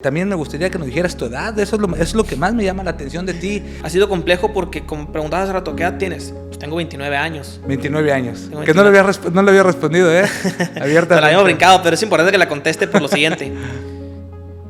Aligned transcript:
También 0.00 0.28
me 0.28 0.36
gustaría 0.36 0.70
que 0.70 0.78
nos 0.78 0.86
dijeras 0.86 1.16
tu 1.16 1.24
edad, 1.24 1.58
eso 1.58 1.74
es, 1.74 1.82
lo, 1.82 1.96
es 1.96 2.14
lo 2.14 2.22
que 2.22 2.36
más 2.36 2.54
me 2.54 2.62
llama 2.62 2.84
la 2.84 2.90
atención 2.90 3.26
de 3.26 3.34
ti. 3.34 3.64
Ha 3.82 3.90
sido 3.90 4.08
complejo 4.08 4.52
porque, 4.52 4.86
como 4.86 5.10
preguntabas 5.10 5.46
hace 5.46 5.54
rato, 5.54 5.74
¿qué 5.74 5.82
edad 5.82 5.98
tienes? 5.98 6.32
Pues 6.46 6.56
tengo 6.56 6.76
29 6.76 7.16
años. 7.16 7.60
29 7.66 8.12
años. 8.12 8.48
Que 8.64 8.74
no 8.74 8.84
le, 8.84 8.90
había 8.90 9.04
no 9.32 9.42
le 9.42 9.50
había 9.50 9.64
respondido, 9.64 10.08
¿eh? 10.16 10.24
Abierta. 10.80 11.16
Te 11.16 11.20
la 11.20 11.26
habíamos 11.26 11.46
brincado, 11.46 11.82
pero 11.82 11.94
es 11.94 12.02
importante 12.04 12.30
que 12.30 12.38
la 12.38 12.48
conteste 12.48 12.86
por 12.86 13.02
lo 13.02 13.08
siguiente. 13.08 13.52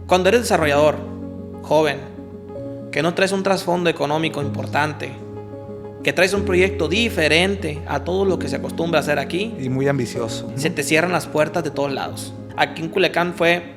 Cuando 0.06 0.30
eres 0.30 0.40
desarrollador, 0.40 0.96
joven, 1.60 1.98
que 2.90 3.02
no 3.02 3.12
traes 3.12 3.32
un 3.32 3.42
trasfondo 3.42 3.90
económico 3.90 4.40
importante, 4.40 5.12
que 6.02 6.14
traes 6.14 6.32
un 6.32 6.46
proyecto 6.46 6.88
diferente 6.88 7.82
a 7.86 8.02
todo 8.02 8.24
lo 8.24 8.38
que 8.38 8.48
se 8.48 8.56
acostumbra 8.56 9.00
a 9.00 9.02
hacer 9.02 9.18
aquí. 9.18 9.54
Y 9.60 9.68
muy 9.68 9.88
ambicioso. 9.88 10.50
Se 10.54 10.70
te 10.70 10.82
cierran 10.82 11.12
las 11.12 11.26
puertas 11.26 11.64
de 11.64 11.70
todos 11.70 11.92
lados. 11.92 12.32
Aquí 12.56 12.80
en 12.80 12.88
Culiacán 12.88 13.34
fue 13.34 13.76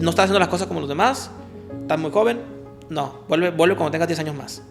no 0.00 0.10
estás 0.10 0.24
haciendo 0.24 0.40
las 0.40 0.48
cosas 0.48 0.66
como 0.66 0.80
los 0.80 0.88
demás, 0.88 1.30
estás 1.82 1.98
muy 1.98 2.10
joven, 2.10 2.40
no, 2.88 3.20
vuelve, 3.28 3.50
vuelve 3.50 3.76
cuando 3.76 3.92
tengas 3.92 4.08
10 4.08 4.20
años 4.20 4.34
más. 4.34 4.62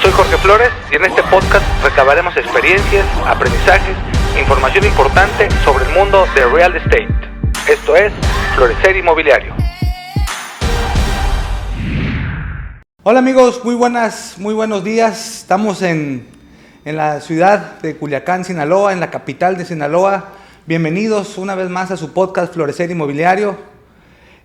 Soy 0.00 0.10
Jorge 0.10 0.36
Flores 0.38 0.70
y 0.90 0.96
en 0.96 1.04
este 1.04 1.22
podcast 1.24 1.64
recabaremos 1.84 2.36
experiencias, 2.36 3.06
aprendizajes, 3.26 3.96
información 4.38 4.84
importante 4.84 5.48
sobre 5.64 5.84
el 5.84 5.92
mundo 5.92 6.24
de 6.34 6.46
real 6.46 6.74
estate. 6.76 7.08
Esto 7.68 7.94
es 7.94 8.12
Florecer 8.56 8.96
Inmobiliario. 8.96 9.54
Hola 13.04 13.20
amigos, 13.20 13.64
muy 13.64 13.74
buenas, 13.74 14.34
muy 14.38 14.54
buenos 14.54 14.82
días. 14.82 15.40
Estamos 15.40 15.82
en, 15.82 16.26
en 16.84 16.96
la 16.96 17.20
ciudad 17.20 17.80
de 17.80 17.96
Culiacán, 17.96 18.44
Sinaloa, 18.44 18.92
en 18.92 19.00
la 19.00 19.10
capital 19.10 19.56
de 19.56 19.64
Sinaloa. 19.64 20.30
Bienvenidos 20.66 21.38
una 21.38 21.54
vez 21.54 21.68
más 21.68 21.90
a 21.90 21.96
su 21.96 22.12
podcast 22.12 22.52
Florecer 22.52 22.90
Inmobiliario. 22.90 23.71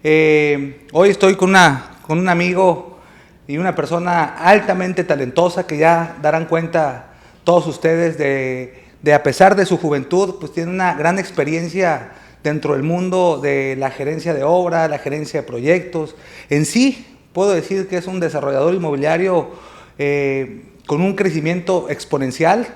Eh, 0.03 0.85
hoy 0.91 1.09
estoy 1.09 1.35
con, 1.35 1.49
una, 1.49 1.97
con 2.05 2.19
un 2.19 2.29
amigo 2.29 2.99
y 3.47 3.57
una 3.57 3.73
persona 3.73 4.35
altamente 4.35 5.03
talentosa 5.03 5.65
que 5.65 5.77
ya 5.77 6.17
darán 6.21 6.45
cuenta 6.45 7.13
todos 7.43 7.65
ustedes 7.65 8.17
de, 8.17 8.83
de, 9.01 9.13
a 9.13 9.23
pesar 9.23 9.55
de 9.55 9.65
su 9.65 9.77
juventud, 9.77 10.35
pues 10.39 10.53
tiene 10.53 10.71
una 10.71 10.93
gran 10.93 11.17
experiencia 11.17 12.11
dentro 12.43 12.73
del 12.73 12.83
mundo 12.83 13.39
de 13.41 13.75
la 13.77 13.89
gerencia 13.89 14.35
de 14.35 14.43
obra, 14.43 14.87
la 14.87 14.99
gerencia 14.99 15.41
de 15.41 15.47
proyectos. 15.47 16.15
En 16.49 16.65
sí, 16.65 17.07
puedo 17.33 17.51
decir 17.51 17.87
que 17.87 17.97
es 17.97 18.05
un 18.05 18.19
desarrollador 18.19 18.75
inmobiliario 18.75 19.49
eh, 19.97 20.61
con 20.85 21.01
un 21.01 21.15
crecimiento 21.15 21.87
exponencial. 21.89 22.67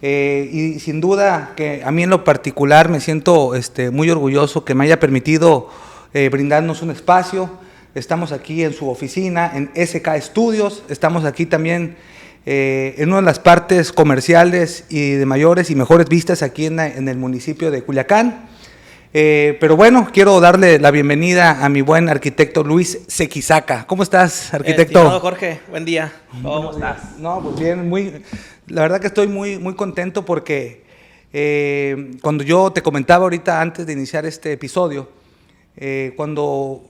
Eh, 0.00 0.48
y 0.52 0.78
sin 0.78 1.00
duda 1.00 1.54
que 1.56 1.82
a 1.84 1.90
mí 1.90 2.04
en 2.04 2.10
lo 2.10 2.22
particular 2.22 2.88
me 2.88 3.00
siento 3.00 3.56
este, 3.56 3.90
muy 3.90 4.08
orgulloso 4.08 4.64
que 4.64 4.76
me 4.76 4.84
haya 4.84 5.00
permitido 5.00 5.70
eh, 6.14 6.30
brindarnos 6.30 6.80
un 6.80 6.90
espacio. 6.90 7.50
Estamos 7.94 8.32
aquí 8.32 8.64
en 8.64 8.72
su 8.72 8.88
oficina, 8.88 9.52
en 9.54 9.70
SK 9.74 10.08
Estudios. 10.16 10.82
Estamos 10.88 11.26
aquí 11.26 11.44
también 11.44 11.96
eh, 12.46 12.94
en 12.96 13.10
una 13.10 13.18
de 13.18 13.26
las 13.26 13.38
partes 13.38 13.92
comerciales 13.92 14.86
y 14.88 15.12
de 15.12 15.26
mayores 15.26 15.70
y 15.70 15.74
mejores 15.74 16.08
vistas 16.08 16.42
aquí 16.42 16.64
en, 16.64 16.78
el 16.80 17.18
municipio 17.18 17.70
de 17.70 17.82
Culiacán. 17.82 18.48
Eh, 19.12 19.58
pero 19.60 19.76
bueno, 19.76 20.08
quiero 20.10 20.40
darle 20.40 20.78
la 20.78 20.90
bienvenida 20.90 21.62
a 21.62 21.68
mi 21.68 21.82
buen 21.82 22.08
arquitecto 22.08 22.64
Luis 22.64 23.00
Sequisaca. 23.06 23.86
¿Cómo 23.86 24.02
estás, 24.02 24.54
arquitecto? 24.54 25.00
Estimado 25.00 25.20
Jorge, 25.20 25.60
buen 25.68 25.84
día. 25.84 26.10
¿Cómo 26.42 26.70
estás? 26.70 27.18
No, 27.18 27.42
pues 27.42 27.60
bien, 27.60 27.86
muy, 27.86 28.22
la 28.66 28.80
verdad 28.80 28.98
que 28.98 29.08
estoy 29.08 29.26
muy, 29.26 29.58
muy 29.58 29.74
contento 29.74 30.24
porque 30.24 30.84
cuando 32.22 32.44
yo 32.44 32.70
te 32.70 32.80
comentaba 32.80 33.24
ahorita 33.24 33.60
antes 33.60 33.86
de 33.86 33.92
iniciar 33.92 34.24
este 34.24 34.52
episodio, 34.52 35.17
eh, 35.80 36.12
cuando 36.16 36.84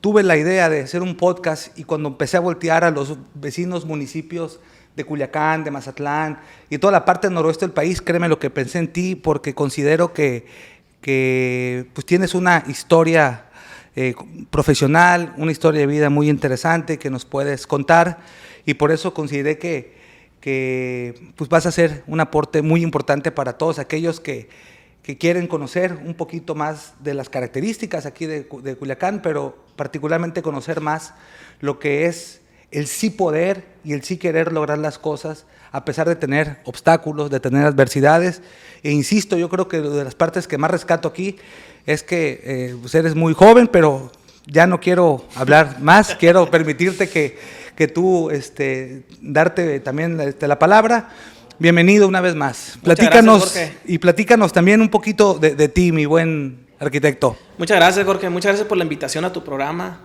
tuve 0.00 0.22
la 0.22 0.36
idea 0.36 0.68
de 0.68 0.80
hacer 0.80 1.02
un 1.02 1.16
podcast 1.16 1.76
y 1.76 1.82
cuando 1.82 2.08
empecé 2.08 2.36
a 2.36 2.40
voltear 2.40 2.84
a 2.84 2.92
los 2.92 3.18
vecinos 3.34 3.84
municipios 3.84 4.60
de 4.94 5.04
Culiacán, 5.04 5.64
de 5.64 5.72
Mazatlán 5.72 6.38
y 6.70 6.78
toda 6.78 6.92
la 6.92 7.04
parte 7.04 7.28
noroeste 7.30 7.66
del 7.66 7.72
país, 7.72 8.00
créeme 8.00 8.28
lo 8.28 8.38
que 8.38 8.48
pensé 8.48 8.78
en 8.78 8.92
ti 8.92 9.16
porque 9.16 9.54
considero 9.54 10.12
que, 10.12 10.46
que 11.00 11.86
pues 11.94 12.06
tienes 12.06 12.34
una 12.36 12.62
historia 12.68 13.46
eh, 13.96 14.14
profesional, 14.50 15.34
una 15.36 15.50
historia 15.50 15.80
de 15.80 15.86
vida 15.88 16.08
muy 16.08 16.30
interesante 16.30 16.98
que 16.98 17.10
nos 17.10 17.24
puedes 17.24 17.66
contar 17.66 18.20
y 18.64 18.74
por 18.74 18.92
eso 18.92 19.14
consideré 19.14 19.58
que, 19.58 19.94
que 20.40 21.32
pues 21.34 21.50
vas 21.50 21.66
a 21.66 21.72
ser 21.72 22.04
un 22.06 22.20
aporte 22.20 22.62
muy 22.62 22.82
importante 22.82 23.32
para 23.32 23.54
todos 23.54 23.80
aquellos 23.80 24.20
que 24.20 24.48
que 25.02 25.18
quieren 25.18 25.48
conocer 25.48 25.98
un 26.04 26.14
poquito 26.14 26.54
más 26.54 26.94
de 27.00 27.14
las 27.14 27.28
características 27.28 28.06
aquí 28.06 28.26
de, 28.26 28.46
Culiacán, 28.46 29.20
pero 29.20 29.56
particularmente 29.76 30.42
conocer 30.42 30.80
más 30.80 31.14
lo 31.60 31.78
que 31.78 32.06
es 32.06 32.40
el 32.70 32.86
sí 32.86 33.10
poder 33.10 33.64
y 33.84 33.92
el 33.92 34.02
sí 34.02 34.16
querer 34.16 34.52
lograr 34.52 34.78
las 34.78 34.98
cosas 34.98 35.44
a 35.72 35.84
pesar 35.84 36.08
de 36.08 36.16
tener 36.16 36.58
obstáculos, 36.64 37.30
de 37.30 37.40
tener 37.40 37.64
adversidades. 37.64 38.42
E 38.82 38.92
insisto, 38.92 39.36
yo 39.36 39.48
creo 39.48 39.68
que 39.68 39.80
de 39.80 40.04
las 40.04 40.14
partes 40.14 40.46
que 40.46 40.58
más 40.58 40.70
rescato 40.70 41.08
aquí 41.08 41.36
es 41.86 42.02
que 42.02 42.40
eh, 42.44 42.76
pues 42.80 42.94
eres 42.94 43.14
muy 43.14 43.34
joven, 43.34 43.68
pero 43.68 44.12
ya 44.46 44.66
no 44.66 44.80
quiero 44.80 45.24
hablar 45.34 45.80
más, 45.80 46.14
quiero 46.20 46.50
permitirte 46.50 47.08
que, 47.08 47.38
que 47.74 47.88
tú 47.88 48.30
este, 48.30 49.04
darte 49.20 49.80
también 49.80 50.20
este, 50.20 50.46
la 50.46 50.58
palabra. 50.58 51.10
Bienvenido 51.58 52.08
una 52.08 52.20
vez 52.20 52.34
más. 52.34 52.78
platícanos 52.82 53.56
y 53.84 53.98
platícanos 53.98 54.52
también 54.52 54.80
un 54.80 54.88
poquito 54.88 55.34
de, 55.34 55.68
ti, 55.68 55.92
mi 55.92 56.06
buen 56.06 56.66
arquitecto. 56.78 57.36
Muchas 57.58 57.76
gracias, 57.76 58.04
Jorge. 58.04 58.28
Muchas 58.28 58.50
gracias 58.50 58.68
por 58.68 58.78
la 58.78 58.84
invitación 58.84 59.24
a 59.24 59.32
tu 59.32 59.44
programa. 59.44 60.00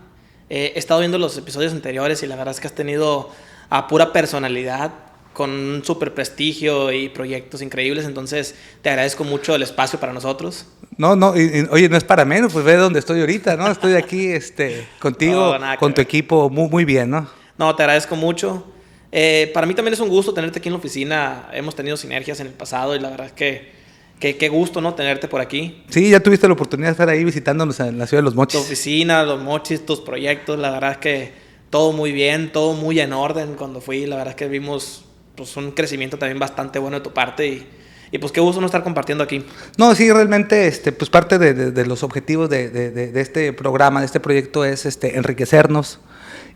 Eh, 0.50 0.74
he 0.76 0.80
estado 0.80 1.00
viendo 1.00 1.18
los 1.18 1.38
episodios 1.38 1.74
anteriores 1.74 2.22
y 2.24 2.28
la 2.28 2.36
verdad 2.36 2.54
es 2.54 2.60
que 2.60 2.68
has 2.68 2.76
tenido 2.76 3.30
a 3.70 3.88
pura 3.88 4.14
personalidad, 4.14 4.92
con 5.34 5.52
un 5.52 5.84
súper 5.84 6.14
prestigio 6.14 6.92
y 6.92 7.10
proyectos 7.10 7.62
increíbles. 7.62 8.06
Entonces, 8.06 8.56
te 8.82 8.90
agradezco 8.90 9.24
mucho 9.24 9.56
el 9.56 9.64
espacio 9.64 10.00
para 10.00 10.14
nosotros. 10.14 10.66
No, 10.98 11.16
no, 11.16 11.30
oye, 11.30 11.90
no 11.90 11.98
es 11.98 12.04
para 12.04 12.26
menos, 12.26 12.54
pues 12.54 12.66
ve 12.66 12.76
dónde 12.76 13.00
estoy 13.00 13.20
ahorita, 13.20 13.56
¿no? 13.56 13.70
Estoy 13.70 13.94
aquí 13.94 14.28
este, 14.32 14.88
contigo, 15.00 15.56
con 15.80 15.94
tu 15.94 16.02
equipo, 16.02 16.50
muy, 16.50 16.70
muy 16.70 16.86
bien, 16.86 17.12
¿no? 17.12 17.30
No, 17.58 17.76
te 17.76 17.84
agradezco 17.84 18.16
mucho. 18.16 18.66
Eh, 19.12 19.52
para 19.54 19.66
mí 19.66 19.74
también 19.74 19.94
es 19.94 20.00
un 20.00 20.10
gusto 20.10 20.34
tenerte 20.34 20.60
aquí 20.60 20.70
en 20.70 20.74
la 20.74 20.80
oficina. 20.80 21.50
Hemos 21.54 21.76
tenido 21.76 21.98
sinergias 21.98 22.40
en 22.40 22.48
el 22.48 22.54
pasado 22.54 22.96
y 22.96 23.00
la 23.00 23.10
verdad 23.10 23.28
es 23.28 23.34
que 23.34 23.78
qué 24.20 24.50
gusto, 24.50 24.82
¿no? 24.82 24.96
Tenerte 24.96 25.28
por 25.28 25.42
aquí. 25.42 25.84
Sí, 25.90 26.10
ya 26.10 26.20
tuviste 26.20 26.48
la 26.48 26.54
oportunidad 26.54 26.90
de 26.90 26.92
estar 26.94 27.10
ahí 27.10 27.24
visitándonos 27.24 27.80
en 27.80 27.98
la 27.98 28.08
ciudad 28.08 28.22
de 28.22 28.26
Los 28.26 28.36
Mochis. 28.36 28.60
Tu 28.60 28.66
oficina, 28.66 29.24
Los 29.24 29.42
Mochis, 29.42 29.86
tus 29.86 30.02
proyectos, 30.02 30.58
la 30.60 30.72
verdad 30.72 30.94
es 30.94 30.98
que 30.98 31.32
todo 31.70 31.92
muy 31.92 32.12
bien, 32.12 32.52
todo 32.52 32.74
muy 32.74 33.00
en 33.00 33.14
orden 33.14 33.56
cuando 33.56 33.82
fui. 33.82 34.06
La 34.06 34.16
verdad 34.16 34.32
es 34.32 34.36
que 34.36 34.48
vimos 34.48 35.06
pues, 35.36 35.56
un 35.58 35.72
crecimiento 35.72 36.18
también 36.18 36.40
bastante 36.40 36.80
bueno 36.80 36.98
de 36.98 37.04
tu 37.04 37.14
parte 37.14 37.48
y, 37.48 37.68
y 38.12 38.18
pues 38.18 38.32
qué 38.32 38.40
gusto 38.42 38.60
no 38.60 38.66
estar 38.66 38.84
compartiendo 38.84 39.24
aquí. 39.24 39.46
No, 39.78 39.94
sí, 39.94 40.12
realmente, 40.12 40.68
este, 40.68 40.92
pues 40.92 41.10
parte 41.10 41.38
de, 41.38 41.54
de, 41.72 41.86
los 41.86 42.04
objetivos 42.04 42.50
de, 42.50 42.70
de, 42.70 43.22
este 43.22 43.54
programa, 43.54 44.00
de 44.00 44.06
este 44.06 44.20
proyecto 44.20 44.66
es 44.66 44.86
este, 44.86 45.18
enriquecernos, 45.18 46.00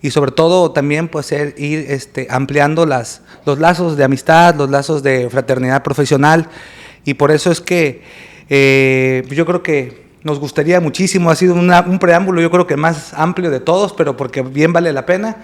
y 0.02 0.12
sobre 0.12 0.32
todo 0.32 0.72
también 0.72 1.08
pues 1.08 1.28
ser, 1.28 1.56
ir 1.58 1.86
este, 1.90 2.28
ampliando 2.30 2.86
las, 2.86 3.22
los 3.46 3.60
lazos 3.60 3.98
de 3.98 4.04
amistad, 4.04 4.56
los 4.56 4.70
lazos 4.70 5.04
de 5.04 5.30
fraternidad 5.30 5.84
profesional 5.84 6.48
y 7.06 7.16
por 7.16 7.32
eso 7.32 7.52
es 7.52 7.62
que 7.62 8.02
eh, 8.50 9.24
yo 9.30 9.46
creo 9.46 9.64
que 9.64 10.02
nos 10.24 10.40
gustaría 10.40 10.80
muchísimo, 10.80 11.32
ha 11.32 11.36
sido 11.36 11.56
un 11.56 12.00
preámbulo 12.00 12.42
yo 12.42 12.52
creo 12.52 12.68
que 12.68 12.78
más 12.78 13.14
amplio 13.14 13.50
de 13.50 13.60
todos, 13.60 13.94
pero 13.94 14.16
porque 14.16 14.42
bien 14.42 14.72
vale 14.72 14.94
la 14.94 15.06
pena. 15.06 15.38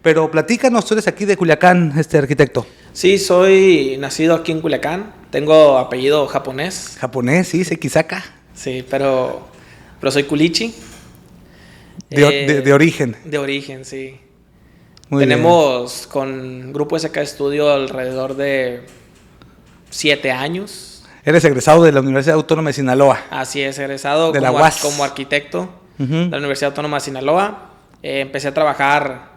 Pero 0.00 0.30
platícanos, 0.30 0.86
tú 0.86 0.94
eres 0.94 1.06
aquí 1.06 1.24
de 1.24 1.36
Culiacán, 1.36 1.92
este 1.98 2.18
arquitecto. 2.18 2.66
Sí, 2.92 3.18
soy 3.18 3.96
nacido 3.98 4.34
aquí 4.34 4.52
en 4.52 4.60
Culiacán, 4.60 5.12
tengo 5.30 5.78
apellido 5.78 6.26
japonés. 6.28 6.96
Japonés, 6.98 7.48
sí, 7.48 7.64
Sekisaka. 7.64 8.24
Sí, 8.54 8.84
pero, 8.88 9.48
pero 10.00 10.10
soy 10.10 10.24
culichi. 10.24 10.74
De, 12.10 12.62
de, 12.62 12.72
origen. 12.72 13.16
De 13.24 13.38
origen, 13.38 13.84
sí. 13.84 14.20
Tenemos 15.10 16.06
con 16.06 16.72
Grupo 16.72 16.98
SK 16.98 17.16
Estudio 17.18 17.70
alrededor 17.70 18.36
de 18.36 18.82
siete 19.90 20.30
años. 20.30 21.04
Eres 21.24 21.44
egresado 21.44 21.84
de 21.84 21.92
la 21.92 22.00
Universidad 22.00 22.36
Autónoma 22.36 22.70
de 22.70 22.74
Sinaloa. 22.74 23.20
Así 23.30 23.62
es, 23.62 23.78
egresado 23.78 24.32
de 24.32 24.40
como, 24.40 24.58
la 24.58 24.72
como 24.82 25.04
arquitecto 25.04 25.68
de 25.98 26.28
la 26.28 26.38
Universidad 26.38 26.70
Autónoma 26.70 26.96
de 26.96 27.00
Sinaloa. 27.02 27.70
Eh, 28.02 28.20
empecé 28.20 28.48
a 28.48 28.54
trabajar 28.54 29.32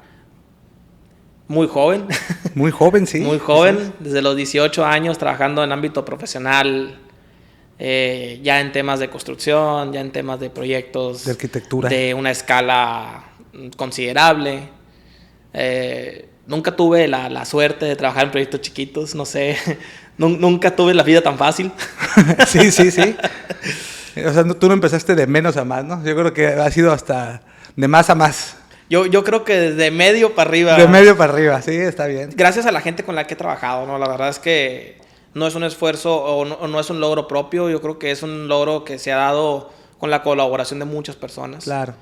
muy 1.47 1.67
joven. 1.67 2.07
Muy 2.55 2.71
joven, 2.71 3.05
sí. 3.05 3.19
muy 3.21 3.37
joven, 3.37 3.93
desde 3.99 4.21
los 4.21 4.35
18 4.35 4.85
años 4.85 5.17
trabajando 5.17 5.63
en 5.63 5.71
ámbito 5.71 6.03
profesional 6.03 6.99
eh, 7.77 8.39
ya 8.41 8.61
en 8.61 8.71
temas 8.71 8.99
de 8.99 9.09
construcción, 9.09 9.91
ya 9.91 10.01
en 10.01 10.11
temas 10.11 10.39
de 10.39 10.49
proyectos 10.49 11.25
de 11.25 11.31
arquitectura 11.31 11.89
de 11.89 12.13
una 12.13 12.31
escala 12.31 13.25
considerable. 13.75 14.69
Eh, 15.53 16.29
nunca 16.47 16.75
tuve 16.75 17.07
la, 17.07 17.29
la, 17.29 17.45
suerte 17.45 17.85
de 17.85 17.95
trabajar 17.95 18.25
en 18.25 18.31
proyectos 18.31 18.61
chiquitos, 18.61 19.15
no 19.15 19.25
sé, 19.25 19.57
nunca 20.17 20.75
tuve 20.75 20.93
la 20.93 21.03
vida 21.03 21.21
tan 21.21 21.37
fácil. 21.37 21.71
sí, 22.47 22.71
sí, 22.71 22.91
sí. 22.91 23.15
O 24.25 24.31
sea, 24.33 24.43
no- 24.43 24.55
tú 24.55 24.67
no 24.67 24.73
empezaste 24.73 25.15
de 25.15 25.27
menos 25.27 25.57
a 25.57 25.65
más, 25.65 25.83
¿no? 25.83 26.03
Yo 26.03 26.15
creo 26.15 26.33
que 26.33 26.47
ha 26.47 26.71
sido 26.71 26.91
hasta 26.91 27.41
de 27.75 27.87
más 27.87 28.09
a 28.09 28.15
más. 28.15 28.57
Yo, 28.89 29.07
yo 29.07 29.23
creo 29.23 29.43
que 29.43 29.71
de 29.71 29.91
medio 29.91 30.35
para 30.35 30.49
arriba. 30.49 30.77
De 30.77 30.87
medio 30.87 31.17
para 31.17 31.33
arriba, 31.33 31.61
sí, 31.61 31.75
está 31.75 32.05
bien. 32.05 32.29
Gracias 32.35 32.65
a 32.65 32.71
la 32.71 32.81
gente 32.81 33.03
con 33.03 33.15
la 33.15 33.25
que 33.25 33.33
he 33.33 33.37
trabajado, 33.37 33.85
¿no? 33.87 33.97
La 33.97 34.07
verdad 34.07 34.29
es 34.29 34.39
que 34.39 34.97
no 35.35 35.45
es 35.45 35.53
un 35.53 35.63
esfuerzo 35.63 36.15
o 36.15 36.45
no, 36.45 36.55
o 36.55 36.67
no 36.67 36.79
es 36.79 36.89
un 36.89 36.99
logro 36.99 37.27
propio. 37.27 37.69
Yo 37.69 37.81
creo 37.81 37.99
que 37.99 38.09
es 38.09 38.23
un 38.23 38.47
logro 38.47 38.83
que 38.83 38.97
se 38.97 39.11
ha 39.11 39.17
dado 39.17 39.69
con 39.99 40.09
la 40.09 40.23
colaboración 40.23 40.79
de 40.79 40.85
muchas 40.85 41.17
personas. 41.17 41.65
Claro. 41.65 41.93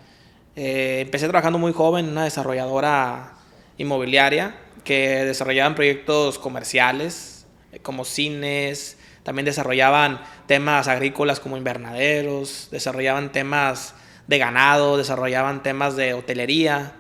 Eh, 0.56 1.00
empecé 1.01 1.27
trabajando 1.27 1.57
muy 1.57 1.74
joven 1.74 2.06
en 2.06 2.12
una 2.12 2.25
desarrolladora 2.25 3.33
inmobiliaria 3.77 4.56
que 4.83 5.25
desarrollaban 5.25 5.74
proyectos 5.74 6.38
comerciales 6.38 7.47
eh, 7.71 7.80
como 7.80 8.06
cines, 8.06 8.97
también 9.24 9.45
desarrollaban 9.45 10.21
temas 10.45 10.88
agrícolas 10.88 11.39
como 11.39 11.57
invernaderos, 11.57 12.68
desarrollaban 12.71 13.31
temas 13.31 13.95
de 14.27 14.38
ganado, 14.38 14.95
desarrollaban 14.95 15.63
temas 15.63 15.95
de 15.95 16.13
hotelería. 16.13 16.94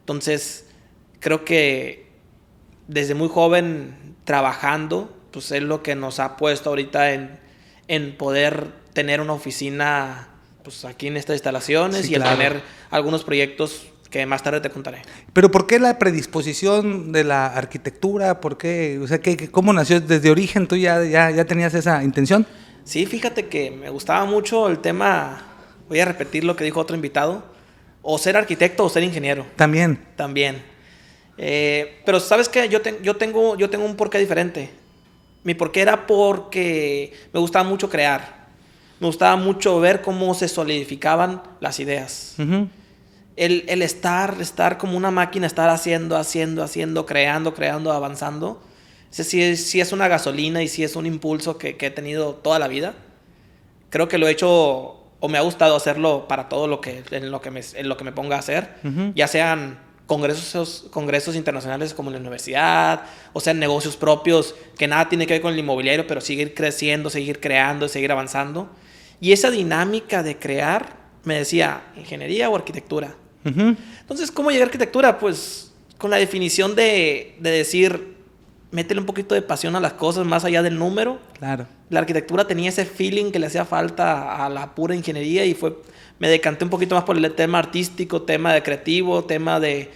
Entonces, 0.00 0.70
creo 1.20 1.44
que 1.44 2.08
desde 2.88 3.14
muy 3.14 3.28
joven 3.28 4.16
trabajando, 4.24 5.14
pues 5.34 5.50
es 5.52 5.62
lo 5.62 5.82
que 5.82 5.94
nos 5.96 6.18
ha 6.20 6.36
puesto 6.38 6.70
ahorita 6.70 7.12
en, 7.12 7.38
en 7.88 8.16
poder 8.16 8.68
tener 8.94 9.20
una 9.20 9.32
oficina 9.34 10.28
pues 10.62 10.84
aquí 10.86 11.08
en 11.08 11.16
estas 11.18 11.34
instalaciones 11.34 12.06
Sí, 12.06 12.12
y 12.12 12.14
el 12.14 12.22
claro. 12.22 12.36
tener 12.38 12.62
algunos 12.90 13.22
proyectos 13.24 13.88
que 14.10 14.24
más 14.26 14.42
tarde 14.44 14.60
te 14.60 14.70
contaré. 14.70 15.02
Pero 15.32 15.50
¿por 15.50 15.66
qué 15.66 15.78
la 15.80 15.98
predisposición 15.98 17.10
de 17.12 17.24
la 17.24 17.46
arquitectura? 17.48 18.40
¿Por 18.40 18.56
qué? 18.56 18.98
O 19.02 19.08
sea, 19.08 19.18
¿qué, 19.20 19.50
¿cómo 19.50 19.72
nació? 19.72 20.00
¿Desde 20.00 20.30
origen 20.30 20.68
tú 20.68 20.76
ya, 20.76 21.02
ya, 21.04 21.30
ya 21.32 21.44
tenías 21.44 21.74
esa 21.74 22.02
intención? 22.04 22.46
Sí, 22.84 23.06
fíjate 23.06 23.48
que 23.48 23.72
me 23.72 23.90
gustaba 23.90 24.24
mucho 24.24 24.68
el 24.68 24.78
tema, 24.78 25.42
voy 25.88 25.98
a 26.00 26.04
repetir 26.04 26.44
lo 26.44 26.54
que 26.54 26.62
dijo 26.64 26.78
otro 26.80 26.94
invitado, 26.94 27.44
o 28.02 28.16
ser 28.18 28.36
arquitecto 28.36 28.84
o 28.84 28.88
ser 28.88 29.02
ingeniero. 29.02 29.44
También. 29.56 29.98
También. 30.16 30.62
Eh, 31.36 32.00
pero 32.06 32.20
sabes 32.20 32.48
que 32.48 32.68
yo, 32.68 32.80
ten- 32.82 33.02
yo, 33.02 33.16
tengo, 33.16 33.56
yo 33.58 33.68
tengo 33.68 33.84
un 33.84 33.96
porqué 33.96 34.18
diferente. 34.18 34.70
Mi 35.44 35.54
porqué 35.54 35.82
era 35.82 36.06
porque 36.06 37.12
me 37.32 37.40
gustaba 37.40 37.68
mucho 37.68 37.88
crear. 37.88 38.46
Me 38.98 39.06
gustaba 39.06 39.36
mucho 39.36 39.78
ver 39.80 40.02
cómo 40.02 40.34
se 40.34 40.48
solidificaban 40.48 41.42
las 41.60 41.78
ideas. 41.80 42.36
El, 43.36 43.64
el 43.68 43.82
estar, 43.82 44.36
estar 44.40 44.78
como 44.78 44.96
una 44.96 45.10
máquina, 45.10 45.46
estar 45.46 45.68
haciendo, 45.68 46.16
haciendo, 46.16 46.62
haciendo, 46.62 47.04
creando, 47.04 47.54
creando, 47.54 47.92
avanzando. 47.92 48.62
Ese 49.12 49.24
sí 49.24 49.42
es, 49.42 49.66
sí 49.66 49.80
es 49.80 49.92
una 49.92 50.08
gasolina 50.08 50.62
y 50.62 50.68
sí 50.68 50.82
es 50.82 50.96
un 50.96 51.06
impulso 51.06 51.58
que, 51.58 51.76
que 51.76 51.86
he 51.86 51.90
tenido 51.90 52.34
toda 52.34 52.58
la 52.58 52.68
vida. 52.68 52.94
Creo 53.90 54.08
que 54.08 54.18
lo 54.18 54.26
he 54.26 54.30
hecho 54.30 55.04
o 55.24 55.28
me 55.28 55.38
ha 55.38 55.40
gustado 55.40 55.74
hacerlo 55.74 56.28
para 56.28 56.48
todo 56.48 56.66
lo 56.66 56.80
que, 56.80 57.02
en, 57.10 57.30
lo 57.30 57.40
que 57.40 57.50
me, 57.50 57.62
en 57.74 57.88
lo 57.88 57.96
que 57.96 58.04
me 58.04 58.12
ponga 58.12 58.36
a 58.36 58.40
hacer. 58.40 58.74
Ya 59.14 59.26
sean 59.26 59.78
congresos, 60.06 60.86
congresos 60.90 61.36
internacionales 61.36 61.94
como 61.94 62.10
la 62.10 62.18
universidad, 62.18 63.02
o 63.32 63.40
sean 63.40 63.58
negocios 63.58 63.96
propios 63.96 64.54
que 64.76 64.86
nada 64.86 65.08
tiene 65.08 65.26
que 65.26 65.34
ver 65.34 65.42
con 65.42 65.52
el 65.52 65.58
inmobiliario, 65.58 66.06
pero 66.06 66.20
seguir 66.20 66.54
creciendo, 66.54 67.10
seguir 67.10 67.40
creando, 67.40 67.88
seguir 67.88 68.12
avanzando. 68.12 68.68
Y 69.20 69.32
esa 69.32 69.50
dinámica 69.50 70.22
de 70.22 70.38
crear 70.38 71.04
me 71.24 71.38
decía, 71.38 71.82
ingeniería 71.96 72.48
o 72.48 72.56
arquitectura. 72.56 73.14
Ujú. 73.44 73.76
Entonces, 74.00 74.30
¿cómo 74.30 74.50
llegar 74.50 74.66
a 74.66 74.68
arquitectura? 74.68 75.18
Pues 75.18 75.72
con 75.98 76.10
la 76.10 76.16
definición 76.16 76.74
de, 76.74 77.36
de 77.40 77.50
decir, 77.50 78.16
métele 78.70 79.00
un 79.00 79.06
poquito 79.06 79.34
de 79.34 79.42
pasión 79.42 79.76
a 79.76 79.80
las 79.80 79.94
cosas 79.94 80.26
más 80.26 80.44
allá 80.44 80.62
del 80.62 80.78
número. 80.78 81.18
Claro. 81.38 81.66
La 81.90 82.00
arquitectura 82.00 82.46
tenía 82.46 82.68
ese 82.68 82.84
feeling 82.84 83.30
que 83.30 83.38
le 83.38 83.46
hacía 83.46 83.64
falta 83.64 84.44
a 84.44 84.48
la 84.48 84.74
pura 84.74 84.94
ingeniería 84.94 85.44
y 85.44 85.54
fue, 85.54 85.76
me 86.18 86.28
decanté 86.28 86.64
un 86.64 86.70
poquito 86.70 86.94
más 86.94 87.04
por 87.04 87.16
el 87.16 87.32
tema 87.34 87.58
artístico, 87.58 88.22
tema 88.22 88.52
de 88.52 88.62
creativo, 88.62 89.24
tema 89.24 89.60
de, 89.60 89.90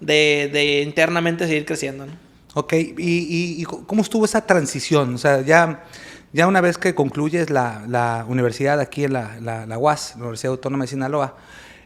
de, 0.00 0.50
de 0.52 0.82
internamente 0.82 1.46
seguir 1.46 1.64
creciendo. 1.64 2.06
¿no? 2.06 2.12
Ok, 2.54 2.72
¿Y, 2.72 2.84
y, 2.98 3.60
y 3.60 3.64
cómo 3.64 4.02
estuvo 4.02 4.24
esa 4.24 4.46
transición? 4.46 5.14
O 5.14 5.18
sea, 5.18 5.42
ya, 5.42 5.84
ya 6.32 6.46
una 6.46 6.60
vez 6.60 6.78
que 6.78 6.94
concluyes 6.94 7.50
la, 7.50 7.84
la 7.88 8.24
universidad 8.28 8.80
aquí 8.80 9.04
en 9.04 9.12
la, 9.12 9.36
la, 9.42 9.66
la 9.66 9.78
UAS, 9.78 10.12
la 10.16 10.22
Universidad 10.22 10.52
Autónoma 10.52 10.84
de 10.84 10.88
Sinaloa, 10.88 11.36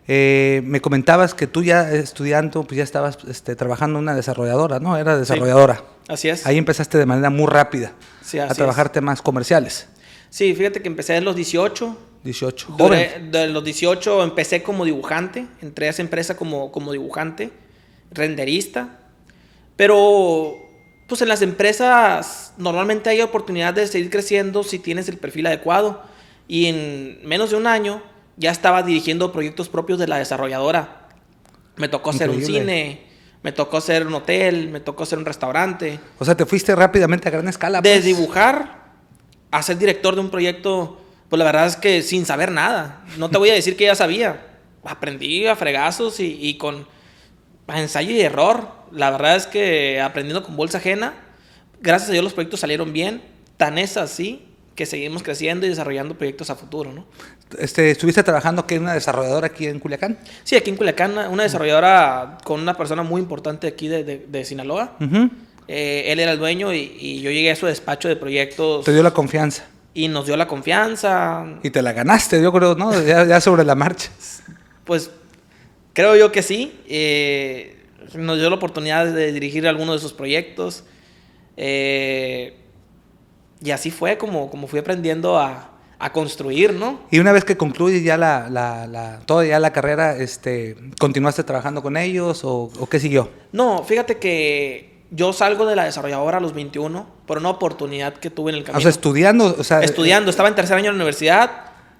eh, 0.06 0.62
me 0.64 0.80
comentabas 0.80 1.34
que 1.34 1.46
tú 1.46 1.62
ya 1.62 1.90
estudiando, 1.92 2.64
pues 2.64 2.78
ya 2.78 2.84
estabas 2.84 3.18
este, 3.28 3.54
trabajando 3.54 3.98
en 3.98 4.04
una 4.04 4.14
desarrolladora, 4.14 4.80
¿no? 4.80 4.96
Era 4.96 5.16
desarrolladora. 5.16 5.82
Así 6.08 6.28
es. 6.28 6.46
Ahí 6.46 6.58
empezaste 6.58 6.98
de 6.98 7.06
manera 7.06 7.30
muy 7.30 7.46
rápida 7.46 7.92
Sí, 8.20 8.38
a 8.38 8.48
trabajar 8.48 8.86
es. 8.86 8.92
temas 8.92 9.22
comerciales. 9.22 9.86
Sí, 10.30 10.54
fíjate 10.54 10.80
que 10.80 10.88
empecé 10.88 11.16
en 11.16 11.24
los 11.24 11.36
18. 11.36 11.96
18. 12.24 12.68
Duré- 12.78 13.08
Joven. 13.10 13.30
de 13.32 13.48
los 13.48 13.64
18 13.64 14.22
empecé 14.22 14.62
como 14.62 14.84
dibujante, 14.84 15.46
entré 15.60 15.86
a 15.86 15.90
esa 15.90 16.02
empresa 16.02 16.36
como, 16.36 16.70
como 16.70 16.92
dibujante, 16.92 17.50
renderista, 18.12 18.98
pero 19.76 20.56
pues 21.06 21.22
en 21.22 21.28
las 21.28 21.42
empresas 21.42 22.52
normalmente 22.58 23.10
hay 23.10 23.20
oportunidad 23.20 23.74
de 23.74 23.86
seguir 23.86 24.10
creciendo 24.10 24.62
si 24.62 24.78
tienes 24.78 25.08
el 25.08 25.16
perfil 25.16 25.46
adecuado 25.46 26.02
y 26.46 26.66
en 26.66 27.20
menos 27.24 27.50
de 27.50 27.56
un 27.56 27.66
año 27.66 28.02
ya 28.36 28.50
estaba 28.50 28.82
dirigiendo 28.82 29.32
proyectos 29.32 29.68
propios 29.68 29.98
de 29.98 30.06
la 30.06 30.18
desarrolladora. 30.18 31.08
Me 31.76 31.88
tocó 31.88 32.10
hacer 32.10 32.28
un 32.30 32.36
Increíble. 32.36 32.60
cine, 32.60 33.00
me 33.42 33.52
tocó 33.52 33.78
hacer 33.78 34.06
un 34.06 34.14
hotel, 34.14 34.68
me 34.68 34.80
tocó 34.80 35.02
hacer 35.04 35.18
un 35.18 35.24
restaurante. 35.24 35.98
O 36.18 36.24
sea, 36.24 36.36
te 36.36 36.44
fuiste 36.46 36.74
rápidamente 36.76 37.28
a 37.28 37.32
gran 37.32 37.48
escala. 37.48 37.80
De 37.80 37.90
pues. 37.92 38.04
dibujar 38.04 38.79
a 39.50 39.62
ser 39.62 39.78
director 39.78 40.14
de 40.14 40.20
un 40.20 40.30
proyecto, 40.30 41.00
pues 41.28 41.38
la 41.38 41.44
verdad 41.44 41.66
es 41.66 41.76
que 41.76 42.02
sin 42.02 42.24
saber 42.26 42.50
nada. 42.52 43.04
No 43.18 43.28
te 43.30 43.38
voy 43.38 43.50
a 43.50 43.54
decir 43.54 43.76
que 43.76 43.84
ya 43.84 43.94
sabía. 43.94 44.46
Aprendí 44.84 45.46
a 45.46 45.56
fregazos 45.56 46.20
y, 46.20 46.38
y 46.40 46.54
con 46.58 46.86
ensayo 47.68 48.10
y 48.12 48.20
error. 48.20 48.68
La 48.92 49.10
verdad 49.10 49.36
es 49.36 49.46
que 49.46 50.00
aprendiendo 50.00 50.42
con 50.42 50.56
bolsa 50.56 50.78
ajena, 50.78 51.14
gracias 51.80 52.10
a 52.10 52.12
Dios 52.12 52.24
los 52.24 52.32
proyectos 52.32 52.60
salieron 52.60 52.92
bien. 52.92 53.22
Tan 53.56 53.78
es 53.78 53.96
así 53.96 54.46
que 54.74 54.86
seguimos 54.86 55.22
creciendo 55.22 55.66
y 55.66 55.68
desarrollando 55.68 56.16
proyectos 56.16 56.48
a 56.48 56.56
futuro, 56.56 56.92
¿no? 56.92 57.04
Este, 57.58 57.90
¿Estuviste 57.90 58.22
trabajando 58.22 58.62
aquí 58.62 58.76
en 58.76 58.82
una 58.82 58.94
desarrolladora 58.94 59.48
aquí 59.48 59.66
en 59.66 59.78
Culiacán? 59.78 60.16
Sí, 60.44 60.56
aquí 60.56 60.70
en 60.70 60.76
Culiacán, 60.76 61.18
una 61.30 61.42
desarrolladora 61.42 62.38
con 62.44 62.60
una 62.60 62.74
persona 62.74 63.02
muy 63.02 63.20
importante 63.20 63.66
aquí 63.66 63.88
de, 63.88 64.04
de- 64.04 64.26
de 64.26 64.44
Sinaloa. 64.44 64.96
Ujú. 65.00 65.28
Eh, 65.72 66.10
él 66.10 66.18
era 66.18 66.32
el 66.32 66.38
dueño 66.40 66.74
y, 66.74 66.96
y 66.98 67.20
yo 67.20 67.30
llegué 67.30 67.52
a 67.52 67.54
su 67.56 67.66
despacho 67.66 68.08
de 68.08 68.16
proyectos 68.16 68.84
Te 68.84 68.92
dio 68.92 69.04
la 69.04 69.12
confianza. 69.12 69.66
y 69.94 70.08
nos 70.08 70.26
dio 70.26 70.36
la 70.36 70.48
confianza. 70.48 71.44
Y 71.62 71.70
te 71.70 71.80
la 71.80 71.92
ganaste, 71.92 72.42
yo 72.42 72.52
creo, 72.52 72.74
¿no? 72.74 72.90
Ya, 73.02 73.24
ya 73.24 73.40
sobre 73.40 73.62
la 73.64 73.76
marcha. 73.76 74.10
Pues 74.84 75.10
creo 75.92 76.16
yo 76.16 76.32
que 76.32 76.42
sí. 76.42 76.76
Eh, 76.88 77.76
nos 78.14 78.38
dio 78.38 78.50
la 78.50 78.56
oportunidad 78.56 79.06
de 79.06 79.30
dirigir 79.32 79.68
algunos 79.68 79.94
de 79.96 80.00
sus 80.00 80.12
proyectos. 80.12 80.82
Eh, 81.56 82.56
y 83.62 83.70
así 83.70 83.90
fue 83.90 84.16
como, 84.18 84.50
como 84.50 84.66
fui 84.66 84.78
aprendiendo 84.80 85.38
a, 85.38 85.70
a 85.98 86.12
construir, 86.12 86.72
¿no? 86.72 87.00
Y 87.10 87.18
una 87.18 87.30
vez 87.32 87.44
que 87.44 87.56
concluyes 87.56 88.02
ya 88.02 88.16
la, 88.16 88.48
la, 88.50 88.86
la- 88.86 89.20
toda 89.26 89.44
ya 89.44 89.60
la 89.60 89.72
carrera, 89.72 90.16
este, 90.16 90.76
¿continuaste 90.98 91.44
trabajando 91.44 91.82
con 91.82 91.96
ellos 91.96 92.42
o, 92.44 92.70
o 92.78 92.86
qué 92.88 92.98
siguió? 92.98 93.30
No, 93.52 93.84
fíjate 93.84 94.16
que 94.18 94.89
yo 95.10 95.32
salgo 95.32 95.66
de 95.66 95.76
la 95.76 95.84
desarrolladora 95.84 96.38
a 96.38 96.40
los 96.40 96.54
21 96.54 97.06
por 97.26 97.38
una 97.38 97.50
oportunidad 97.50 98.14
que 98.14 98.30
tuve 98.30 98.50
en 98.52 98.56
el 98.56 98.62
O 98.62 98.66
camino. 98.66 98.80
sea, 98.80 98.90
estudiando, 98.90 99.56
o 99.58 99.64
sea... 99.64 99.80
Estudiando, 99.80 100.30
estaba 100.30 100.48
en 100.48 100.54
tercer 100.54 100.76
año 100.76 100.86
en 100.90 100.92
la 100.92 101.02
universidad. 101.02 101.50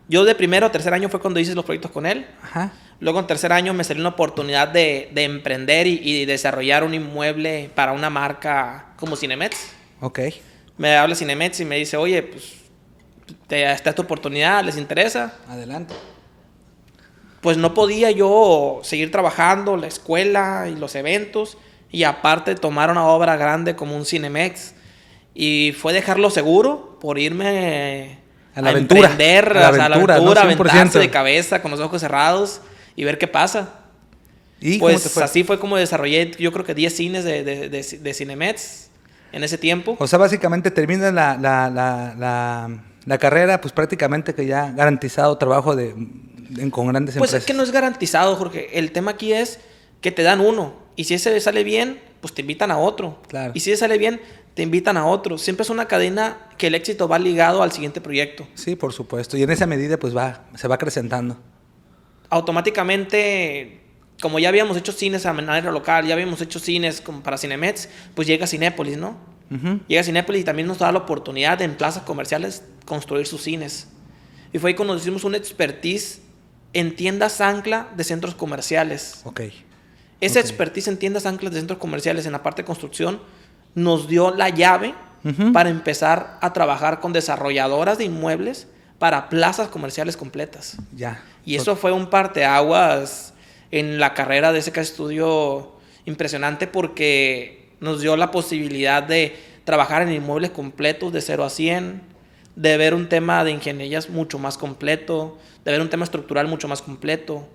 Yo 0.09 0.25
de 0.25 0.35
primero 0.35 0.71
tercer 0.71 0.93
año 0.95 1.09
fue 1.09 1.21
cuando 1.21 1.41
hice 1.41 1.55
los 1.55 1.65
proyectos 1.65 1.91
con 1.91 2.07
él. 2.07 2.27
Ajá. 2.43 2.73
Luego 3.01 3.19
en 3.19 3.27
tercer 3.27 3.53
año 3.53 3.73
me 3.75 3.83
salió 3.85 4.03
una 4.03 4.11
oportunidad 4.11 4.69
de, 4.69 5.11
de 5.13 5.25
emprender 5.25 5.87
y, 5.87 6.01
y 6.03 6.27
desarrollar 6.27 6.85
un 6.85 6.95
inmueble 6.95 7.71
para 7.75 7.93
una 7.93 8.11
marca 8.11 8.89
como 8.97 9.17
Cinemex. 9.17 9.57
Ok. 10.01 10.21
Me 10.77 10.97
habla 10.97 11.15
Cinemex 11.15 11.61
y 11.61 11.65
me 11.65 11.77
dice, 11.77 11.97
oye, 11.97 12.23
pues 12.23 12.55
te, 13.47 13.71
está 13.73 13.91
esta 13.91 14.03
oportunidad, 14.03 14.63
¿les 14.65 14.77
interesa? 14.77 15.35
Adelante. 15.49 15.95
Pues 17.41 17.57
no 17.57 17.73
podía 17.73 18.11
yo 18.11 18.81
seguir 18.83 19.11
trabajando, 19.11 19.77
la 19.77 19.87
escuela 19.87 20.69
y 20.71 20.77
los 20.77 20.95
eventos, 20.95 21.57
y 21.93 22.05
aparte 22.05 22.55
tomar 22.55 22.91
una 22.91 23.05
obra 23.05 23.37
grande 23.37 23.75
como 23.77 23.97
un 23.97 24.05
Cinemex. 24.07 24.75
Y 25.35 25.75
fue 25.81 25.93
dejarlo 25.93 26.29
seguro 26.31 26.99
por 27.01 27.19
irme 27.19 28.19
A 28.55 28.61
la 28.63 28.71
aventura, 28.71 29.01
emprender, 29.11 29.57
a 29.57 29.61
la 29.71 29.73
sea, 29.73 29.85
a 29.87 29.89
la 29.89 29.95
aventura, 29.97 30.17
¿no? 30.19 30.31
aventura, 30.31 30.71
100%. 30.71 30.75
aventarse 30.75 30.99
de 30.99 31.11
cabeza 31.11 31.63
con 31.63 31.71
los 31.71 31.81
ojos 31.81 32.01
cerrados 32.01 32.61
y 32.97 33.05
ver 33.05 33.17
qué 33.19 33.29
pasa. 33.29 33.75
¿Y 34.61 34.79
Pues 34.79 35.09
fue? 35.11 35.23
así 35.25 35.45
fue 35.45 35.59
como 35.59 35.77
desarrollé, 35.77 36.33
yo 36.39 36.53
creo 36.53 36.65
que 36.65 36.75
10 36.75 36.95
cines 36.95 37.25
de, 37.25 37.43
de, 37.45 37.69
de, 37.71 37.83
de 37.83 38.15
Cinemex 38.15 38.91
en 39.33 39.45
ese 39.45 39.57
tiempo. 39.57 39.97
O 39.99 40.07
sea, 40.07 40.19
básicamente 40.19 40.71
terminas 40.71 41.15
la, 41.15 41.39
la, 41.41 41.71
la, 41.71 42.69
la, 43.07 43.19
carrera, 43.19 43.61
pues 43.61 43.73
prácticamente 43.73 44.35
que 44.35 44.45
ya 44.47 44.71
garantizado 44.73 45.39
trabajo 45.39 45.75
de, 45.77 45.91
en- 46.59 46.71
con 46.71 46.89
grandes 46.89 47.15
Pues 47.17 47.31
empresas. 47.31 47.43
es 47.43 47.47
que 47.47 47.55
no 47.55 47.63
es 47.63 47.71
garantizado, 47.71 48.37
Jorge. 48.37 48.77
El 48.79 48.93
tema 48.93 49.13
aquí 49.13 49.33
es 49.33 49.61
que 50.01 50.11
te 50.11 50.23
dan 50.23 50.41
uno. 50.41 50.75
Y 50.97 51.05
si 51.05 51.15
ese 51.15 51.39
sale 51.41 51.65
bien, 51.65 52.01
pues 52.21 52.35
te 52.35 52.43
invitan 52.43 52.71
a 52.71 52.79
otro. 52.79 53.21
Claro. 53.29 53.53
Y 53.55 53.61
si 53.61 53.71
te 53.71 53.77
sale 53.77 53.99
bien, 53.99 54.21
te 54.55 54.63
invitan 54.63 54.97
a 54.97 55.07
otro. 55.07 55.39
Siempre 55.39 55.63
es 55.63 55.71
una 55.71 55.87
cadena 55.87 56.49
que 56.59 56.67
el 56.67 56.75
éxito 56.75 57.09
va 57.09 57.19
ligado 57.19 57.63
al 57.63 57.73
siguiente 57.73 58.01
proyecto. 58.01 58.47
Sí, 58.55 58.77
por 58.77 58.93
supuesto. 58.93 59.37
Y 59.37 59.43
en 59.43 59.51
esa 59.51 59.67
medida, 59.67 59.99
pues 59.99 60.17
va, 60.17 60.45
se 60.57 60.69
va 60.69 60.75
acrecentando. 60.75 61.39
Automáticamente, 62.29 63.81
como 64.21 64.39
ya 64.39 64.49
habíamos 64.49 64.77
hecho 64.77 64.93
cines 64.93 65.27
a 65.27 65.33
manera 65.33 65.71
local, 65.73 66.07
ya 66.07 66.15
habíamos 66.15 66.41
hecho 66.41 66.59
cines 66.59 67.01
como 67.01 67.23
para 67.23 67.39
Cinemets, 67.39 67.89
pues 68.15 68.29
llega 68.29 68.47
Cinépolis, 68.47 68.99
¿no? 68.99 69.17
Ujú. 69.51 69.81
Llega 69.89 70.03
Cinépolis 70.03 70.43
y 70.43 70.45
también 70.45 70.69
nos 70.69 70.79
da 70.79 70.93
la 70.93 70.99
oportunidad 70.99 71.59
de 71.59 71.65
en 71.65 71.77
plazas 71.77 72.05
comerciales 72.05 72.63
construir 72.85 73.27
sus 73.27 73.43
cines. 73.43 73.89
Y 74.53 74.59
fue 74.59 74.71
ahí 74.71 74.77
cuando 74.77 74.97
hicimos 74.97 75.25
una 75.25 75.37
expertise 75.37 76.23
en 76.73 76.95
tiendas 76.95 77.41
ancla 77.41 77.89
de 77.97 78.05
centros 78.05 78.35
comerciales. 78.35 79.21
Ok. 79.25 79.41
Esa 80.21 80.41
expertise 80.41 80.89
en 80.89 80.99
tiendas 80.99 81.27
anclas 81.27 81.53
de 81.53 81.61
centros 81.61 81.79
comerciales 81.79 82.27
en 82.27 82.33
la 82.33 82.43
parte 82.43 82.63
de 82.63 82.67
construcción 82.67 83.21
nos 83.75 84.09
dio 84.09 84.35
la 84.35 84.49
llave 84.49 84.95
para 85.53 85.69
empezar 85.69 86.39
a 86.41 86.53
trabajar 86.53 87.01
con 87.01 87.13
desarrolladoras 87.13 87.99
de 87.99 88.05
inmuebles 88.05 88.67
para 88.99 89.29
plazas 89.29 89.69
comerciales 89.69 90.17
completas. 90.17 90.77
Ya. 90.95 91.23
Y 91.45 91.57
eso 91.57 91.77
fue 91.77 91.93
un 91.93 92.09
parteaguas 92.09 93.35
en 93.71 93.99
la 93.99 94.15
carrera 94.15 94.53
de 94.53 94.61
SK 94.61 94.79
Studio 94.81 95.73
impresionante 96.05 96.67
porque 96.67 97.71
nos 97.81 98.01
dio 98.01 98.17
la 98.17 98.31
posibilidad 98.31 99.03
de 99.03 99.37
trabajar 99.65 100.03
en 100.03 100.13
inmuebles 100.13 100.51
completos 100.51 101.13
de 101.13 101.21
0 101.21 101.45
a 101.45 101.51
100, 101.51 102.03
de 102.57 102.77
ver 102.77 102.95
un 102.95 103.09
tema 103.09 103.45
de 103.45 103.53
ingenierías 103.53 104.11
mucho 104.11 104.39
más 104.39 104.59
completo, 104.59 105.39
de 105.65 105.73
ver 105.73 105.81
un 105.81 105.89
tema 105.89 106.05
estructural 106.05 106.47
mucho 106.47 106.69
más 106.69 106.83
completo 106.83 107.47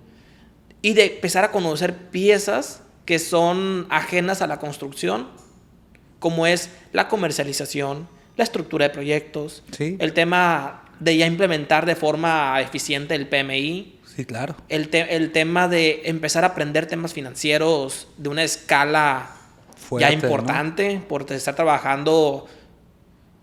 y 0.85 0.93
de 0.93 1.15
empezar 1.15 1.43
a 1.43 1.51
conocer 1.51 1.95
piezas 2.11 2.81
que 3.05 3.17
son 3.17 3.87
ajenas 3.89 4.43
a 4.43 4.47
la 4.47 4.59
construcción, 4.59 5.27
como 6.19 6.45
es 6.45 6.69
la 6.93 7.07
comercialización, 7.07 8.07
la 8.37 8.43
estructura 8.43 8.87
de 8.87 8.93
proyectos, 8.93 9.63
Sí. 9.71 9.97
el 9.99 10.13
tema 10.13 10.83
de 10.99 11.17
ya 11.17 11.25
implementar 11.25 11.87
de 11.87 11.95
forma 11.95 12.61
eficiente 12.61 13.15
el 13.15 13.27
PMI, 13.27 13.99
Sí, 14.15 14.25
claro. 14.25 14.55
el, 14.69 14.89
te- 14.89 15.15
el 15.15 15.31
tema 15.31 15.67
de 15.67 16.03
empezar 16.05 16.43
a 16.43 16.47
aprender 16.47 16.85
temas 16.85 17.13
financieros 17.13 18.07
de 18.17 18.29
una 18.29 18.43
escala 18.43 19.31
Fuerte, 19.75 20.03
ya 20.05 20.15
¿no? 20.15 20.23
importante, 20.23 21.01
por 21.09 21.31
estar 21.31 21.55
trabajando, 21.55 22.45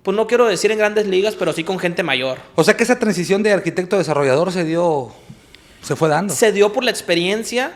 pues 0.04 0.16
no 0.16 0.26
quiero 0.28 0.46
decir 0.46 0.70
en 0.70 0.78
grandes 0.78 1.06
ligas, 1.08 1.34
pero 1.36 1.52
sí 1.52 1.62
con 1.64 1.78
gente 1.80 2.02
mayor. 2.04 2.38
O 2.54 2.62
sea 2.64 2.76
que 2.76 2.84
esa 2.84 2.98
transición 3.00 3.42
de 3.42 3.52
arquitecto 3.52 3.98
desarrollador 3.98 4.50
se 4.52 4.64
dio, 4.64 5.12
se 5.82 5.96
fue 5.96 6.08
dando. 6.08 6.32
Se 6.34 6.52
dio 6.52 6.72
por 6.72 6.84
la 6.84 6.90
experiencia 6.90 7.72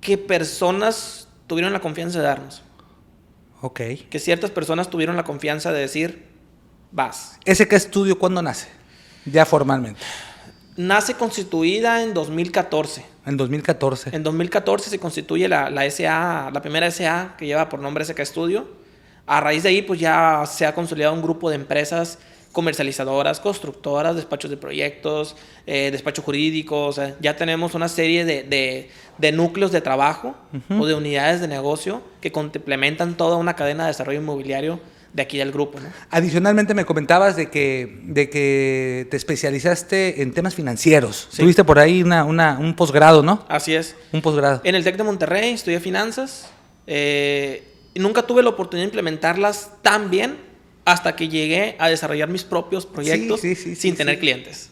que 0.00 0.18
personas 0.18 1.28
tuvieron 1.46 1.72
la 1.72 1.80
confianza 1.80 2.18
de 2.18 2.24
darnos. 2.24 2.62
Ok. 3.60 3.80
Que 4.10 4.18
ciertas 4.18 4.50
personas 4.50 4.90
tuvieron 4.90 5.16
la 5.16 5.24
confianza 5.24 5.72
de 5.72 5.80
decir, 5.80 6.26
vas. 6.90 7.38
¿Ese 7.44 7.68
qué 7.68 7.76
estudio 7.76 8.18
cuándo 8.18 8.42
nace? 8.42 8.68
Ya 9.24 9.46
formalmente. 9.46 10.00
Nace 10.76 11.14
constituida 11.14 12.02
en 12.02 12.14
2014. 12.14 13.04
En 13.26 13.36
2014. 13.36 14.14
En 14.14 14.22
2014 14.22 14.90
se 14.90 14.98
constituye 14.98 15.48
la, 15.48 15.70
la 15.70 15.88
SA, 15.90 16.50
la 16.52 16.60
primera 16.60 16.90
SA 16.90 17.36
que 17.38 17.46
lleva 17.46 17.68
por 17.68 17.80
nombre 17.80 18.04
SK 18.04 18.20
Studio. 18.24 18.68
A 19.26 19.40
raíz 19.40 19.62
de 19.62 19.70
ahí, 19.70 19.82
pues 19.82 20.00
ya 20.00 20.44
se 20.46 20.66
ha 20.66 20.74
consolidado 20.74 21.14
un 21.14 21.22
grupo 21.22 21.48
de 21.48 21.56
empresas 21.56 22.18
comercializadoras, 22.54 23.40
constructoras, 23.40 24.16
despachos 24.16 24.50
de 24.50 24.56
proyectos, 24.56 25.36
eh, 25.66 25.90
despachos 25.92 26.24
jurídicos. 26.24 26.96
o 26.98 27.02
sea, 27.02 27.14
ya 27.20 27.36
tenemos 27.36 27.74
una 27.74 27.88
serie 27.88 28.24
de, 28.24 28.44
de- 28.44 28.88
de 29.18 29.32
núcleos 29.32 29.70
de 29.72 29.80
trabajo 29.82 30.34
o 30.70 30.86
de 30.86 30.94
unidades 30.94 31.40
de 31.40 31.48
negocio 31.48 32.02
que 32.22 32.32
complementan 32.32 33.16
toda 33.16 33.36
una 33.36 33.54
cadena 33.54 33.84
de 33.84 33.88
desarrollo 33.88 34.20
inmobiliario 34.20 34.80
de 35.12 35.22
aquí 35.22 35.38
del 35.38 35.52
grupo. 35.52 35.78
¿no? 35.78 35.86
Adicionalmente 36.10 36.74
me 36.74 36.84
comentabas 36.84 37.36
de 37.36 37.48
que, 37.50 38.00
de 38.04 38.28
que 38.30 39.06
te 39.10 39.16
especializaste 39.16 40.22
en 40.22 40.32
temas 40.32 40.54
financieros. 40.56 41.28
Sí. 41.30 41.42
Tuviste 41.42 41.62
por 41.62 41.78
ahí 41.78 42.02
una, 42.02 42.24
una- 42.24 42.58
un 42.58 42.74
posgrado, 42.74 43.22
¿no? 43.22 43.44
Así 43.48 43.74
es. 43.74 43.94
Un 44.12 44.22
posgrado. 44.22 44.60
En 44.64 44.74
el 44.74 44.82
TEC 44.82 44.96
de 44.96 45.04
Monterrey 45.04 45.50
estudié 45.52 45.78
finanzas. 45.80 46.48
eh, 46.88 47.68
y 47.96 48.00
nunca 48.00 48.22
tuve 48.22 48.42
la 48.42 48.48
oportunidad 48.50 48.82
de 48.86 48.88
implementarlas 48.88 49.70
tan 49.82 50.10
bien 50.10 50.36
hasta 50.84 51.16
que 51.16 51.28
llegué 51.28 51.76
a 51.78 51.88
desarrollar 51.88 52.28
mis 52.28 52.44
propios 52.44 52.84
proyectos 52.86 53.40
Sí, 53.40 53.54
sí, 53.54 53.74
sí, 53.74 53.76
sin 53.76 53.96
tener 53.96 54.18
clientes. 54.18 54.70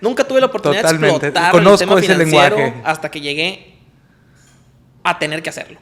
Nunca 0.00 0.24
tuve 0.24 0.40
la 0.40 0.46
oportunidad 0.46 0.82
Totalmente. 0.82 1.08
de 1.20 1.26
explotar 1.28 1.52
Conozco 1.52 1.82
el 1.84 1.88
tema 1.88 2.00
ese 2.00 2.12
financiero 2.12 2.56
lenguaje. 2.58 2.82
hasta 2.84 3.10
que 3.10 3.20
llegué 3.20 3.74
a 5.02 5.18
tener 5.18 5.42
que 5.42 5.50
hacerlo. 5.50 5.78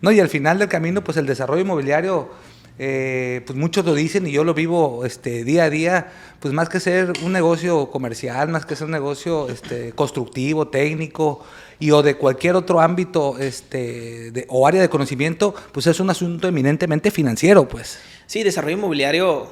No, 0.00 0.10
y 0.12 0.20
al 0.20 0.28
final 0.28 0.58
del 0.58 0.68
camino, 0.68 1.02
pues 1.02 1.16
el 1.18 1.26
desarrollo 1.26 1.62
inmobiliario, 1.62 2.30
eh, 2.78 3.42
pues 3.44 3.58
muchos 3.58 3.84
lo 3.84 3.94
dicen 3.94 4.26
y 4.26 4.30
yo 4.30 4.44
lo 4.44 4.54
vivo 4.54 5.04
este, 5.04 5.42
día 5.44 5.64
a 5.64 5.70
día, 5.70 6.06
pues 6.38 6.54
más 6.54 6.68
que 6.68 6.78
ser 6.78 7.12
un 7.22 7.32
negocio 7.32 7.90
comercial, 7.90 8.48
más 8.48 8.64
que 8.64 8.76
ser 8.76 8.84
un 8.86 8.92
negocio 8.92 9.48
este, 9.50 9.90
constructivo, 9.92 10.68
técnico 10.68 11.44
y 11.80 11.90
o 11.90 12.02
de 12.02 12.14
cualquier 12.16 12.54
otro 12.54 12.80
ámbito 12.80 13.36
este, 13.38 14.30
de- 14.30 14.46
o 14.48 14.66
área 14.66 14.80
de 14.80 14.88
conocimiento, 14.88 15.54
pues 15.72 15.86
es 15.88 15.98
un 15.98 16.08
asunto 16.10 16.46
eminentemente 16.48 17.10
financiero, 17.10 17.66
pues. 17.68 17.98
Sí, 18.28 18.42
desarrollo 18.42 18.76
inmobiliario 18.76 19.48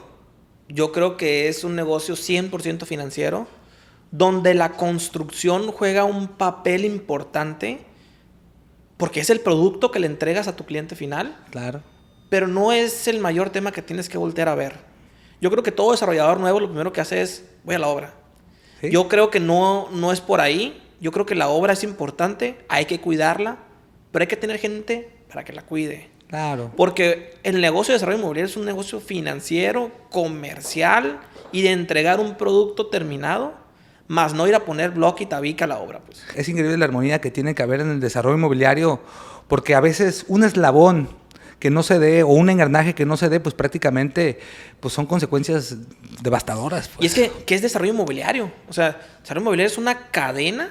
yo 0.68 0.92
creo 0.92 1.16
que 1.16 1.48
es 1.48 1.64
un 1.64 1.74
negocio 1.74 2.14
100% 2.14 2.84
financiero, 2.84 3.46
donde 4.10 4.52
la 4.52 4.72
construcción 4.72 5.72
juega 5.72 6.04
un 6.04 6.28
papel 6.28 6.84
importante 6.84 7.80
porque 8.98 9.20
es 9.20 9.30
el 9.30 9.40
producto 9.40 9.90
que 9.90 9.98
le 9.98 10.06
entregas 10.06 10.46
a 10.46 10.56
tu 10.56 10.66
cliente 10.66 10.94
final. 10.94 11.42
Claro. 11.50 11.82
pero 12.28 12.48
no 12.48 12.70
es 12.72 13.08
el 13.08 13.18
mayor 13.18 13.48
tema 13.48 13.72
que 13.72 13.80
tienes 13.80 14.10
que 14.10 14.18
voltear 14.18 14.50
a 14.50 14.54
ver. 14.54 14.74
Yo 15.40 15.50
creo 15.50 15.62
que 15.62 15.72
todo 15.72 15.92
desarrollador 15.92 16.38
nuevo 16.38 16.60
lo 16.60 16.66
primero 16.66 16.92
que 16.92 17.00
hace 17.00 17.22
es, 17.22 17.46
voy 17.64 17.76
a 17.76 17.78
la 17.78 17.88
obra. 17.88 18.14
¿Sí? 18.82 18.90
Yo 18.90 19.08
creo 19.08 19.30
que 19.30 19.40
no, 19.40 19.88
no 19.90 20.12
es 20.12 20.20
por 20.20 20.42
ahí. 20.42 20.82
Yo 21.00 21.12
creo 21.12 21.24
que 21.24 21.34
la 21.34 21.48
obra 21.48 21.72
es 21.72 21.82
importante, 21.82 22.58
hay 22.68 22.84
que 22.84 23.00
cuidarla, 23.00 23.56
pero 24.12 24.24
hay 24.24 24.26
que 24.26 24.36
tener 24.36 24.58
gente 24.58 25.08
para 25.28 25.44
que 25.44 25.54
la 25.54 25.62
cuide. 25.62 26.10
Claro. 26.28 26.72
Porque 26.76 27.34
el 27.42 27.60
negocio 27.60 27.92
de 27.92 27.96
desarrollo 27.96 28.18
inmobiliario 28.18 28.50
es 28.50 28.56
un 28.56 28.64
negocio 28.64 29.00
financiero, 29.00 29.92
comercial 30.10 31.20
y 31.52 31.62
de 31.62 31.72
entregar 31.72 32.18
un 32.18 32.36
producto 32.36 32.86
terminado, 32.86 33.54
más 34.08 34.34
no 34.34 34.46
ir 34.46 34.54
a 34.54 34.64
poner 34.64 34.90
bloque 34.90 35.24
y 35.24 35.26
tabica 35.26 35.64
a 35.64 35.68
la 35.68 35.78
obra. 35.78 36.00
Pues. 36.00 36.24
Es 36.34 36.48
increíble 36.48 36.76
la 36.76 36.84
armonía 36.84 37.20
que 37.20 37.30
tiene 37.30 37.54
que 37.54 37.62
haber 37.62 37.80
en 37.80 37.90
el 37.90 38.00
desarrollo 38.00 38.36
inmobiliario, 38.36 39.00
porque 39.48 39.74
a 39.74 39.80
veces 39.80 40.24
un 40.28 40.42
eslabón 40.42 41.08
que 41.60 41.70
no 41.70 41.82
se 41.82 41.98
dé 41.98 42.22
o 42.22 42.28
un 42.28 42.50
engranaje 42.50 42.94
que 42.94 43.06
no 43.06 43.16
se 43.16 43.28
dé, 43.28 43.40
pues 43.40 43.54
prácticamente 43.54 44.38
pues 44.80 44.92
son 44.92 45.06
consecuencias 45.06 45.76
devastadoras. 46.20 46.88
Y 46.88 46.96
pues. 46.96 47.06
es 47.06 47.14
que, 47.14 47.44
¿qué 47.44 47.54
es 47.54 47.62
desarrollo 47.62 47.92
inmobiliario? 47.92 48.50
O 48.68 48.72
sea, 48.72 49.00
desarrollo 49.20 49.42
inmobiliario 49.42 49.72
es 49.72 49.78
una 49.78 50.10
cadena, 50.10 50.70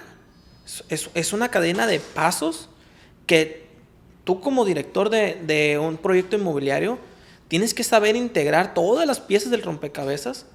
es, 0.89 1.09
es 1.13 1.33
una 1.33 1.49
cadena 1.49 1.87
de 1.87 1.99
pasos 1.99 2.69
que 3.25 3.64
tú 4.25 4.41
como 4.41 4.65
director 4.65 5.09
de, 5.09 5.39
de 5.45 5.79
un 5.79 5.95
proyecto 5.95 6.35
inmobiliario 6.35 6.99
tienes 7.47 7.73
que 7.73 7.83
saber 7.83 8.15
integrar 8.17 8.73
todas 8.73 9.07
las 9.07 9.19
piezas 9.21 9.51
del 9.51 9.61
rompecabezas 9.61 10.45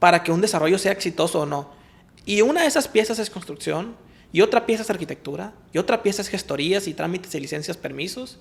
para 0.00 0.24
que 0.24 0.32
un 0.32 0.40
desarrollo 0.40 0.78
sea 0.78 0.90
exitoso 0.92 1.40
o 1.40 1.46
no. 1.46 1.70
Y 2.26 2.40
una 2.40 2.62
de 2.62 2.66
esas 2.66 2.88
piezas 2.88 3.18
es 3.18 3.30
construcción, 3.30 3.94
y 4.32 4.40
otra 4.40 4.64
pieza 4.66 4.82
es 4.82 4.90
arquitectura, 4.90 5.52
y 5.72 5.78
otra 5.78 6.02
pieza 6.02 6.22
es 6.22 6.28
gestorías 6.28 6.86
y 6.86 6.94
trámites 6.94 7.32
de 7.32 7.40
licencias, 7.40 7.76
permisos, 7.76 8.38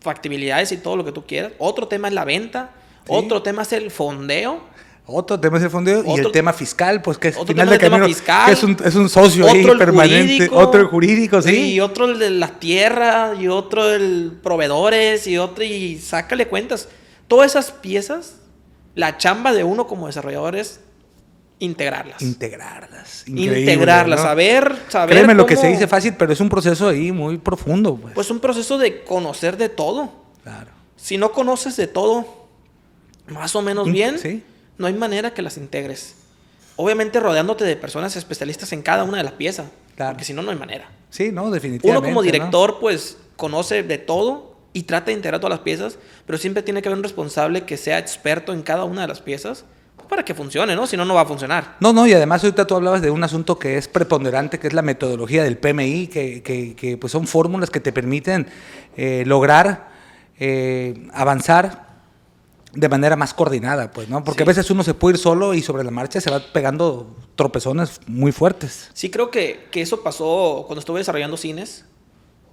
factibilidades 0.00 0.72
y 0.72 0.76
todo 0.76 0.96
lo 0.96 1.04
que 1.04 1.12
tú 1.12 1.24
quieras. 1.26 1.52
Otro 1.58 1.88
tema 1.88 2.08
es 2.08 2.14
la 2.14 2.24
venta, 2.24 2.70
Sí. 3.06 3.12
otro 3.14 3.42
tema 3.42 3.62
es 3.62 3.72
el 3.72 3.90
fondeo. 3.90 4.60
Otro 5.08 5.38
tema 5.38 5.58
es 5.58 5.62
el 5.62 5.70
fondeo 5.70 6.02
y 6.04 6.18
el 6.18 6.32
tema 6.32 6.52
fiscal, 6.52 7.00
pues 7.00 7.16
que 7.16 7.28
es 7.28 7.36
otro 7.36 7.46
final 7.46 7.68
tema 7.68 7.78
de 7.78 7.78
camino, 7.78 8.06
fiscal, 8.06 8.46
que 8.46 8.52
es 8.52 8.62
un, 8.64 8.76
es 8.84 8.94
un 8.96 9.08
socio 9.08 9.46
ahí 9.46 9.60
otro 9.60 9.72
el 9.72 9.78
permanente, 9.78 10.26
jurídico, 10.26 10.56
otro 10.56 10.80
el 10.80 10.86
jurídico, 10.88 11.42
sí. 11.42 11.74
Y 11.74 11.80
otro 11.80 12.06
el 12.06 12.18
de 12.18 12.30
la 12.30 12.58
tierra, 12.58 13.34
y 13.38 13.46
otro 13.46 13.92
el 13.92 14.32
proveedores, 14.42 15.28
y 15.28 15.38
otro, 15.38 15.62
y 15.62 15.98
sácale 15.98 16.48
cuentas. 16.48 16.88
Todas 17.28 17.52
esas 17.52 17.70
piezas, 17.70 18.38
la 18.96 19.16
chamba 19.16 19.52
de 19.52 19.62
uno 19.62 19.86
como 19.86 20.08
desarrollador 20.08 20.56
es 20.56 20.80
integrarlas. 21.60 22.20
Integrarlas. 22.20 23.28
integrarlas, 23.28 24.18
¿no? 24.18 24.26
saber, 24.26 24.76
saber. 24.88 25.16
Créeme 25.16 25.34
lo 25.34 25.46
que 25.46 25.56
se 25.56 25.68
dice 25.68 25.86
fácil, 25.86 26.14
pero 26.18 26.32
es 26.32 26.40
un 26.40 26.48
proceso 26.48 26.88
ahí 26.88 27.12
muy 27.12 27.38
profundo, 27.38 27.94
pues. 27.94 28.12
Pues 28.12 28.30
un 28.32 28.40
proceso 28.40 28.76
de 28.76 29.04
conocer 29.04 29.56
de 29.56 29.68
todo. 29.68 30.10
claro. 30.42 30.72
Si 30.96 31.16
no 31.18 31.30
conoces 31.30 31.76
de 31.76 31.86
todo 31.86 32.48
más 33.28 33.54
o 33.54 33.62
menos 33.62 33.90
bien, 33.90 34.18
sí. 34.18 34.42
No 34.78 34.86
hay 34.86 34.94
manera 34.94 35.32
que 35.34 35.42
las 35.42 35.56
integres. 35.56 36.16
Obviamente 36.76 37.20
rodeándote 37.20 37.64
de 37.64 37.76
personas 37.76 38.16
especialistas 38.16 38.72
en 38.72 38.82
cada 38.82 39.04
una 39.04 39.16
de 39.18 39.24
las 39.24 39.32
piezas. 39.32 39.66
Claro. 39.96 40.12
Porque 40.12 40.24
si 40.24 40.34
no, 40.34 40.42
no 40.42 40.50
hay 40.50 40.58
manera. 40.58 40.90
Sí, 41.10 41.30
no, 41.32 41.50
definitivamente. 41.50 41.98
Uno 41.98 42.06
como 42.06 42.20
¿no? 42.20 42.22
director, 42.22 42.78
pues, 42.80 43.16
conoce 43.36 43.82
de 43.82 43.96
todo 43.98 44.56
y 44.74 44.82
trata 44.82 45.06
de 45.06 45.12
integrar 45.14 45.40
todas 45.40 45.56
las 45.56 45.60
piezas, 45.64 45.98
pero 46.26 46.36
siempre 46.36 46.62
tiene 46.62 46.82
que 46.82 46.88
haber 46.88 46.98
un 46.98 47.02
responsable 47.04 47.64
que 47.64 47.78
sea 47.78 47.98
experto 47.98 48.52
en 48.52 48.62
cada 48.62 48.84
una 48.84 49.02
de 49.02 49.08
las 49.08 49.20
piezas 49.22 49.64
para 50.10 50.22
que 50.24 50.34
funcione, 50.34 50.76
¿no? 50.76 50.86
Si 50.86 50.96
no, 50.98 51.04
no 51.06 51.14
va 51.14 51.22
a 51.22 51.26
funcionar. 51.26 51.76
No, 51.80 51.92
no, 51.94 52.06
y 52.06 52.12
además 52.12 52.44
ahorita 52.44 52.66
tú 52.66 52.74
hablabas 52.76 53.00
de 53.02 53.10
un 53.10 53.24
asunto 53.24 53.58
que 53.58 53.78
es 53.78 53.88
preponderante, 53.88 54.58
que 54.60 54.66
es 54.68 54.72
la 54.74 54.82
metodología 54.82 55.42
del 55.42 55.56
PMI, 55.56 56.06
que, 56.08 56.42
que- 56.42 56.76
que, 56.76 56.96
pues 56.98 57.10
son 57.12 57.26
fórmulas 57.26 57.70
que 57.70 57.80
te 57.80 57.90
permiten 57.90 58.46
eh, 58.98 59.24
lograr 59.26 59.88
eh, 60.38 61.08
avanzar 61.14 61.85
de 62.76 62.88
manera 62.90 63.16
más 63.16 63.32
coordinada, 63.32 63.90
pues, 63.90 64.08
¿no? 64.08 64.22
Porque 64.22 64.42
a 64.42 64.46
veces 64.46 64.70
uno 64.70 64.84
se 64.84 64.92
puede 64.92 65.16
ir 65.16 65.18
solo 65.18 65.54
y 65.54 65.62
sobre 65.62 65.82
la 65.82 65.90
marcha 65.90 66.20
se 66.20 66.30
va 66.30 66.40
pegando 66.52 67.16
tropezones 67.34 68.00
muy 68.06 68.32
fuertes. 68.32 68.90
Sí, 68.92 69.10
creo 69.10 69.30
que, 69.30 69.66
que 69.70 69.80
eso 69.80 70.02
pasó 70.02 70.64
cuando 70.66 70.80
estuve 70.80 71.00
desarrollando 71.00 71.38
cines. 71.38 71.86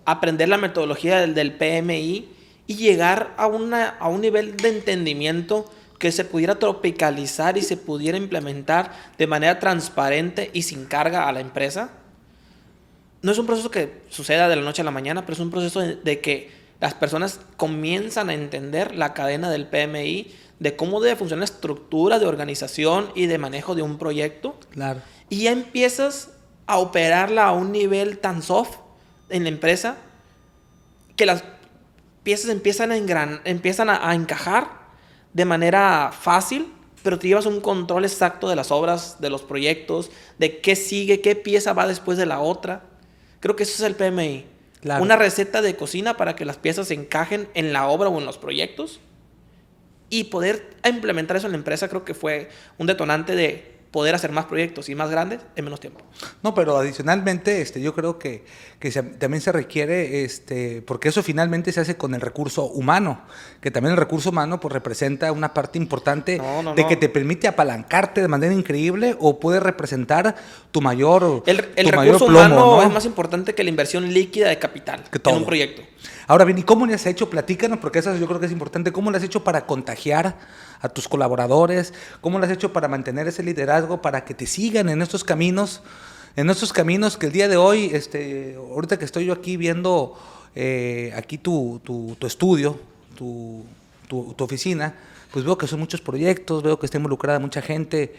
Aprender 0.06 0.48
la 0.48 0.58
metodología 0.58 1.20
del, 1.20 1.34
del 1.36 1.54
PMI 1.54 2.30
y 2.68 2.76
llegar 2.76 3.34
a, 3.38 3.48
una, 3.48 3.90
a 3.90 4.08
un 4.08 4.22
nivel 4.22 4.56
de 4.56 4.70
entendimiento 4.70 5.70
que 6.00 6.12
se 6.14 6.24
pudiera 6.24 6.58
tropicalizar 6.58 7.58
y 7.58 7.62
se 7.62 7.76
pudiera 7.76 8.18
implementar 8.18 8.94
de 9.18 9.28
manera 9.28 9.60
transparente 9.60 10.50
y 10.54 10.64
sin 10.64 10.86
carga 10.86 11.28
a 11.28 11.34
la 11.34 11.42
empresa. 11.42 11.92
No 13.22 13.32
es 13.32 13.38
un 13.38 13.46
proceso 13.46 13.70
que 13.70 14.04
suceda 14.10 14.48
de 14.48 14.56
la 14.56 14.62
noche 14.62 14.82
a 14.82 14.86
la 14.86 14.92
mañana, 14.92 15.22
pero 15.22 15.34
es 15.34 15.40
un 15.40 15.52
proceso 15.52 15.82
de, 15.82 15.96
de 15.98 16.22
que 16.22 16.63
las 16.84 16.96
personas 16.96 17.40
comienzan 17.56 18.30
a 18.30 18.34
entender 18.34 18.94
la 18.94 19.14
cadena 19.14 19.50
del 19.50 19.68
PMI, 19.68 20.36
de 20.60 20.76
cómo 20.76 21.00
debe 21.00 21.16
funcionar 21.16 21.48
la 21.48 21.56
estructura 21.56 22.20
de 22.20 22.26
organización 22.26 23.10
y 23.16 23.28
de 23.28 23.38
manejo 23.38 23.74
de 23.74 23.84
un 23.84 23.98
proyecto. 23.98 24.60
Claro. 24.70 25.00
Y 25.30 25.44
ya 25.44 25.52
empiezas 25.52 26.32
a 26.66 26.80
operarla 26.80 27.46
a 27.46 27.54
un 27.54 27.72
nivel 27.72 28.20
tan 28.20 28.44
soft 28.44 28.80
en 29.30 29.44
la 29.44 29.50
empresa 29.50 29.96
que 31.16 31.26
las 31.26 31.46
piezas 32.24 32.50
empiezan 32.50 32.92
a, 32.92 32.98
engran 32.98 33.40
empiezan 33.46 33.90
a, 33.90 34.10
a 34.10 34.14
encajar 34.14 34.68
de 35.32 35.46
manera 35.46 36.12
fácil, 36.12 36.74
pero 37.02 37.18
te 37.18 37.30
llevas 37.30 37.46
un 37.46 37.62
control 37.62 38.04
exacto 38.04 38.50
de 38.50 38.58
las 38.58 38.72
obras, 38.72 39.22
de 39.22 39.30
los 39.30 39.42
proyectos, 39.42 40.12
de 40.38 40.60
qué 40.60 40.76
sigue, 40.76 41.22
qué 41.22 41.38
pieza 41.38 41.72
va 41.72 41.88
después 41.88 42.18
de 42.18 42.26
la 42.26 42.42
otra. 42.42 42.84
Creo 43.40 43.56
que 43.56 43.64
eso 43.64 43.72
es 43.72 43.90
el 43.90 43.96
PMI. 43.96 44.52
Claro. 44.84 45.02
Una 45.02 45.16
receta 45.16 45.62
de 45.62 45.78
cocina 45.78 46.18
para 46.18 46.36
que 46.36 46.44
las 46.44 46.58
piezas 46.58 46.90
se 46.90 46.94
encajen 46.94 47.48
en 47.54 47.72
la 47.72 47.88
obra 47.88 48.10
o 48.10 48.20
en 48.20 48.26
los 48.26 48.38
proyectos. 48.38 49.00
Y 50.10 50.26
poder 50.26 50.76
implementar 50.84 51.38
eso 51.38 51.48
en 51.48 51.54
la 51.54 51.58
empresa 51.58 51.88
creo 51.88 52.04
que 52.04 52.14
fue 52.14 52.50
un 52.78 52.86
detonante 52.86 53.34
de 53.34 53.74
poder 53.92 54.14
hacer 54.14 54.34
más 54.34 54.46
proyectos 54.46 54.90
y 54.90 54.96
más 54.96 55.10
grandes 55.10 55.40
en 55.56 55.64
menos 55.64 55.80
tiempo. 55.80 56.04
No, 56.42 56.54
pero 56.54 56.76
adicionalmente, 56.76 57.62
este, 57.62 57.80
yo 57.80 57.96
creo 57.96 58.20
que, 58.20 58.44
que 58.84 58.92
se- 58.92 59.02
también 59.02 59.40
se 59.40 59.54
requiere, 59.54 60.26
este, 60.26 60.82
porque 60.82 61.08
eso 61.08 61.24
finalmente 61.24 61.72
se 61.72 61.80
hace 61.80 61.96
con 61.96 62.14
el 62.16 62.20
recurso 62.20 62.66
humano, 62.66 63.22
que 63.62 63.72
también 63.72 63.94
el 63.94 63.98
recurso 63.98 64.32
humano 64.32 64.60
pues 64.60 64.74
representa 64.74 65.32
una 65.32 65.54
parte 65.54 65.78
importante 65.78 66.38
No, 66.38 66.62
no, 66.64 66.76
de 66.76 66.82
no. 66.82 66.88
que 66.90 66.98
te 66.98 67.08
permite 67.08 67.48
apalancarte 67.48 68.20
de 68.22 68.28
manera 68.28 68.54
increíble 68.54 69.16
o 69.22 69.40
puede 69.40 69.62
representar 69.62 70.36
tu 70.72 70.82
mayor, 70.82 71.44
El, 71.46 71.70
el 71.78 71.90
tu 71.92 71.96
mayor 71.96 72.16
recurso 72.16 72.26
plomo, 72.26 72.40
humano 72.40 72.76
¿no? 72.76 72.84
es 72.84 72.92
más 72.92 73.06
importante 73.06 73.56
que 73.56 73.64
la 73.64 73.70
inversión 73.70 74.14
líquida 74.14 74.50
de 74.50 74.60
capital 74.60 75.02
Que 75.10 75.18
en 75.20 75.22
todo. 75.22 75.38
un 75.38 75.46
proyecto. 75.46 75.82
Ahora 76.28 76.44
bien, 76.44 76.58
¿y 76.58 76.64
cómo 76.64 76.86
le 76.86 76.94
has 76.94 77.06
hecho? 77.06 77.30
Platícanos, 77.30 77.80
porque 77.80 78.00
eso 78.00 78.14
yo 78.18 78.28
creo 78.28 78.42
que 78.42 78.48
es 78.48 78.52
importante. 78.52 78.92
¿Cómo 78.92 79.12
le 79.12 79.18
has 79.18 79.24
hecho 79.24 79.46
para 79.46 79.66
contagiar 79.66 80.38
a 80.82 80.90
tus 80.90 81.08
colaboradores? 81.08 81.94
¿Cómo 82.20 82.38
le 82.38 82.48
has 82.48 82.52
hecho 82.52 82.74
para 82.74 82.90
mantener 82.90 83.30
ese 83.30 83.44
liderazgo, 83.44 84.02
para 84.02 84.26
que 84.26 84.34
te 84.34 84.46
sigan 84.46 84.90
en 84.90 85.02
estos 85.02 85.24
caminos? 85.24 85.82
En 86.36 86.50
estos 86.50 86.74
caminos 86.74 87.18
que 87.18 87.28
el 87.28 87.32
día 87.32 87.48
de 87.48 87.58
hoy, 87.58 87.92
este, 87.94 88.56
ahorita 88.58 88.98
que 88.98 89.06
estoy 89.06 89.26
yo 89.26 89.34
aquí 89.34 89.56
viendo 89.58 90.18
eh, 90.56 91.14
aquí 91.16 91.38
tu, 91.38 91.80
tu- 91.84 92.16
tu 92.18 92.26
estudio, 92.28 92.80
tu, 93.18 93.64
tu- 94.08 94.36
oficina, 94.40 94.96
pues 95.32 95.46
veo 95.46 95.58
que 95.58 95.68
son 95.68 95.80
muchos 95.80 96.02
proyectos, 96.02 96.64
veo 96.64 96.78
que 96.80 96.86
está 96.88 96.98
involucrada 96.98 97.40
mucha 97.40 97.62
gente. 97.62 98.16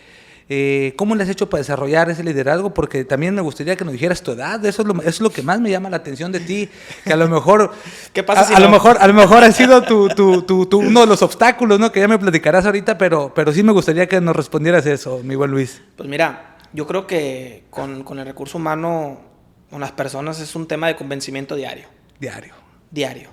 Eh, 0.48 0.92
¿Cómo 0.96 1.14
le 1.16 1.22
has 1.22 1.28
hecho 1.28 1.48
para 1.48 1.60
desarrollar 1.62 2.10
ese 2.10 2.22
liderazgo? 2.22 2.74
Porque 2.74 3.04
también 3.04 3.34
me 3.34 3.40
gustaría 3.40 3.76
que 3.76 3.84
nos 3.84 3.92
dijeras 3.92 4.22
tu 4.22 4.32
edad. 4.32 4.64
Eso 4.64 4.82
es 4.82 4.88
lo, 4.88 4.94
eso 5.00 5.08
es 5.08 5.20
lo 5.20 5.30
que 5.30 5.42
más 5.42 5.58
me 5.60 5.70
llama 5.70 5.88
la 5.90 5.96
atención 5.96 6.30
de 6.32 6.40
ti. 6.40 6.68
Que 7.04 7.12
a 7.14 7.16
lo 7.16 7.28
mejor. 7.28 7.72
¿Qué 8.12 8.22
pasa 8.22 8.42
a, 8.42 8.44
si 8.44 8.54
a 8.54 8.60
lo 8.60 8.68
mejor 8.68 8.98
A 9.00 9.06
lo 9.08 9.14
mejor 9.14 9.42
ha 9.42 9.50
sido 9.52 9.82
tu, 9.82 10.08
tu- 10.08 10.42
tu- 10.42 10.66
tu- 10.66 10.78
uno 10.80 11.00
de 11.00 11.06
los 11.06 11.22
obstáculos, 11.22 11.80
¿no? 11.80 11.90
Que 11.90 12.00
ya 12.00 12.08
me 12.08 12.18
platicarás 12.18 12.66
ahorita, 12.66 12.98
pero, 12.98 13.32
pero 13.34 13.52
sí 13.52 13.62
me 13.62 13.72
gustaría 13.72 14.06
que 14.06 14.20
nos 14.20 14.36
respondieras 14.36 14.84
eso, 14.86 15.20
mi 15.24 15.34
buen 15.34 15.50
Luis. 15.50 15.80
Pues 15.96 16.08
mira, 16.08 16.53
yo 16.74 16.86
creo 16.86 17.06
que 17.06 17.64
con, 17.70 18.04
con 18.04 18.18
el 18.18 18.26
recurso 18.26 18.58
humano, 18.58 19.20
con 19.70 19.80
las 19.80 19.92
personas, 19.92 20.38
es 20.40 20.54
un 20.54 20.66
tema 20.68 20.88
de 20.88 20.96
convencimiento 20.96 21.54
diario. 21.56 21.86
Diario. 22.20 22.52
Diario. 22.90 23.30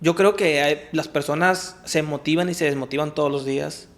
Yo 0.00 0.14
creo 0.14 0.36
que 0.36 0.60
hay- 0.62 0.88
las 0.92 1.08
personas 1.08 1.76
se 1.84 2.02
motivan 2.02 2.48
y 2.50 2.54
se 2.54 2.66
desmotivan 2.66 3.14
todos 3.14 3.32
los 3.32 3.44
días. 3.46 3.88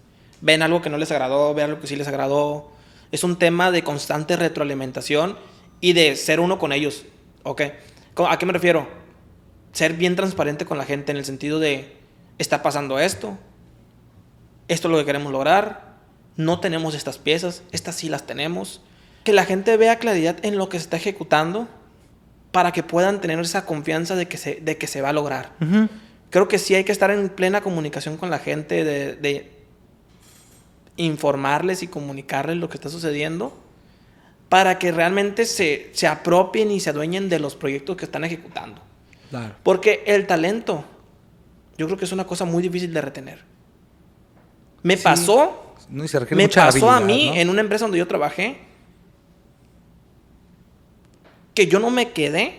Ven 0.41 0.63
algo 0.63 0.83
que 0.83 0.91
no 0.91 0.99
les 0.99 1.11
agradó, 1.11 1.53
ven 1.55 1.65
algo 1.65 1.81
que 1.81 1.87
sí 1.89 1.97
les 1.97 2.07
agradó. 2.07 2.71
Es 3.11 3.25
un 3.25 3.37
tema 3.39 3.71
de 3.73 3.83
constante 3.83 4.37
retroalimentación 4.37 5.37
y 5.81 5.95
de 5.95 6.15
ser 6.17 6.39
uno 6.39 6.59
con 6.59 6.73
ellos. 6.73 7.07
¿Ok? 7.43 7.63
¿Cómo- 8.15 8.29
¿A 8.31 8.39
qué 8.39 8.47
me 8.47 8.53
refiero? 8.53 8.87
Ser 9.73 9.95
bien 9.95 10.15
transparente 10.17 10.65
con 10.65 10.79
la 10.79 10.85
gente 10.85 11.11
en 11.13 11.19
el 11.19 11.25
sentido 11.25 11.59
de, 11.59 11.97
está 12.39 12.63
pasando 12.63 12.99
esto, 12.99 13.37
esto 14.69 14.89
es 14.89 14.93
lo 14.93 14.99
que 14.99 15.05
queremos 15.05 15.33
lograr, 15.33 15.96
no 16.37 16.61
tenemos 16.61 16.95
estas 16.95 17.19
piezas, 17.19 17.63
estas 17.73 17.97
sí 17.97 18.09
las 18.09 18.27
tenemos. 18.27 18.81
Que 19.25 19.33
la 19.33 19.45
gente 19.45 19.77
vea 19.77 19.99
claridad 19.99 20.37
en 20.43 20.57
lo 20.57 20.69
que 20.69 20.79
se 20.79 20.85
está 20.85 20.97
ejecutando 20.97 21.69
para 22.53 22.73
que 22.73 22.83
puedan 22.83 23.21
tener 23.21 23.39
esa 23.41 23.67
confianza 23.67 24.15
de 24.17 24.29
que 24.29 24.37
se, 24.39 24.57
de 24.57 24.79
que 24.79 24.87
se 24.87 25.01
va 25.03 25.11
a 25.11 25.13
lograr. 25.13 25.53
Creo 26.31 26.49
que 26.49 26.59
sí 26.59 26.75
hay 26.75 26.85
que 26.85 26.93
estar 26.93 27.11
en 27.11 27.29
plena 27.29 27.61
comunicación 27.61 28.17
con 28.17 28.31
la 28.31 28.39
gente, 28.39 28.85
de, 28.85 29.17
de 29.17 29.53
informarles 30.97 31.83
y 31.83 31.89
comunicarles 31.89 32.57
lo 32.57 32.69
que 32.69 32.77
está 32.77 32.89
sucediendo 32.89 33.57
para 34.49 34.79
que 34.79 34.93
realmente 34.93 35.45
se, 35.45 35.91
se 35.93 36.07
apropien 36.07 36.71
y 36.71 36.79
se 36.81 36.91
adueñen 36.91 37.29
de 37.29 37.41
los 37.41 37.57
proyectos 37.57 37.97
que 37.97 38.05
están 38.05 38.25
ejecutando. 38.25 38.81
Claro. 39.31 39.55
Porque 39.65 40.05
el 40.07 40.27
talento, 40.27 40.85
yo 41.77 41.87
creo 41.87 41.99
que 41.99 42.05
es 42.05 42.13
una 42.13 42.27
cosa 42.27 42.45
muy 42.45 42.63
difícil 42.63 42.93
de 42.95 43.01
retener. 43.01 43.41
Me 44.83 44.97
Sí. 44.97 45.03
pasó, 45.03 45.66
No, 45.89 46.05
y 46.05 46.09
se 46.09 46.19
requiere 46.19 46.37
me 46.37 46.45
mucha 46.45 46.67
pasó 46.67 46.91
a 46.91 47.01
mí 47.01 47.31
¿no? 47.31 47.37
en 47.37 47.49
una 47.51 47.61
empresa 47.61 47.85
donde 47.85 47.99
yo 47.99 48.07
trabajé 48.09 48.59
que 51.55 51.67
yo 51.67 51.79
no 51.81 51.91
me 51.91 52.11
quedé 52.13 52.59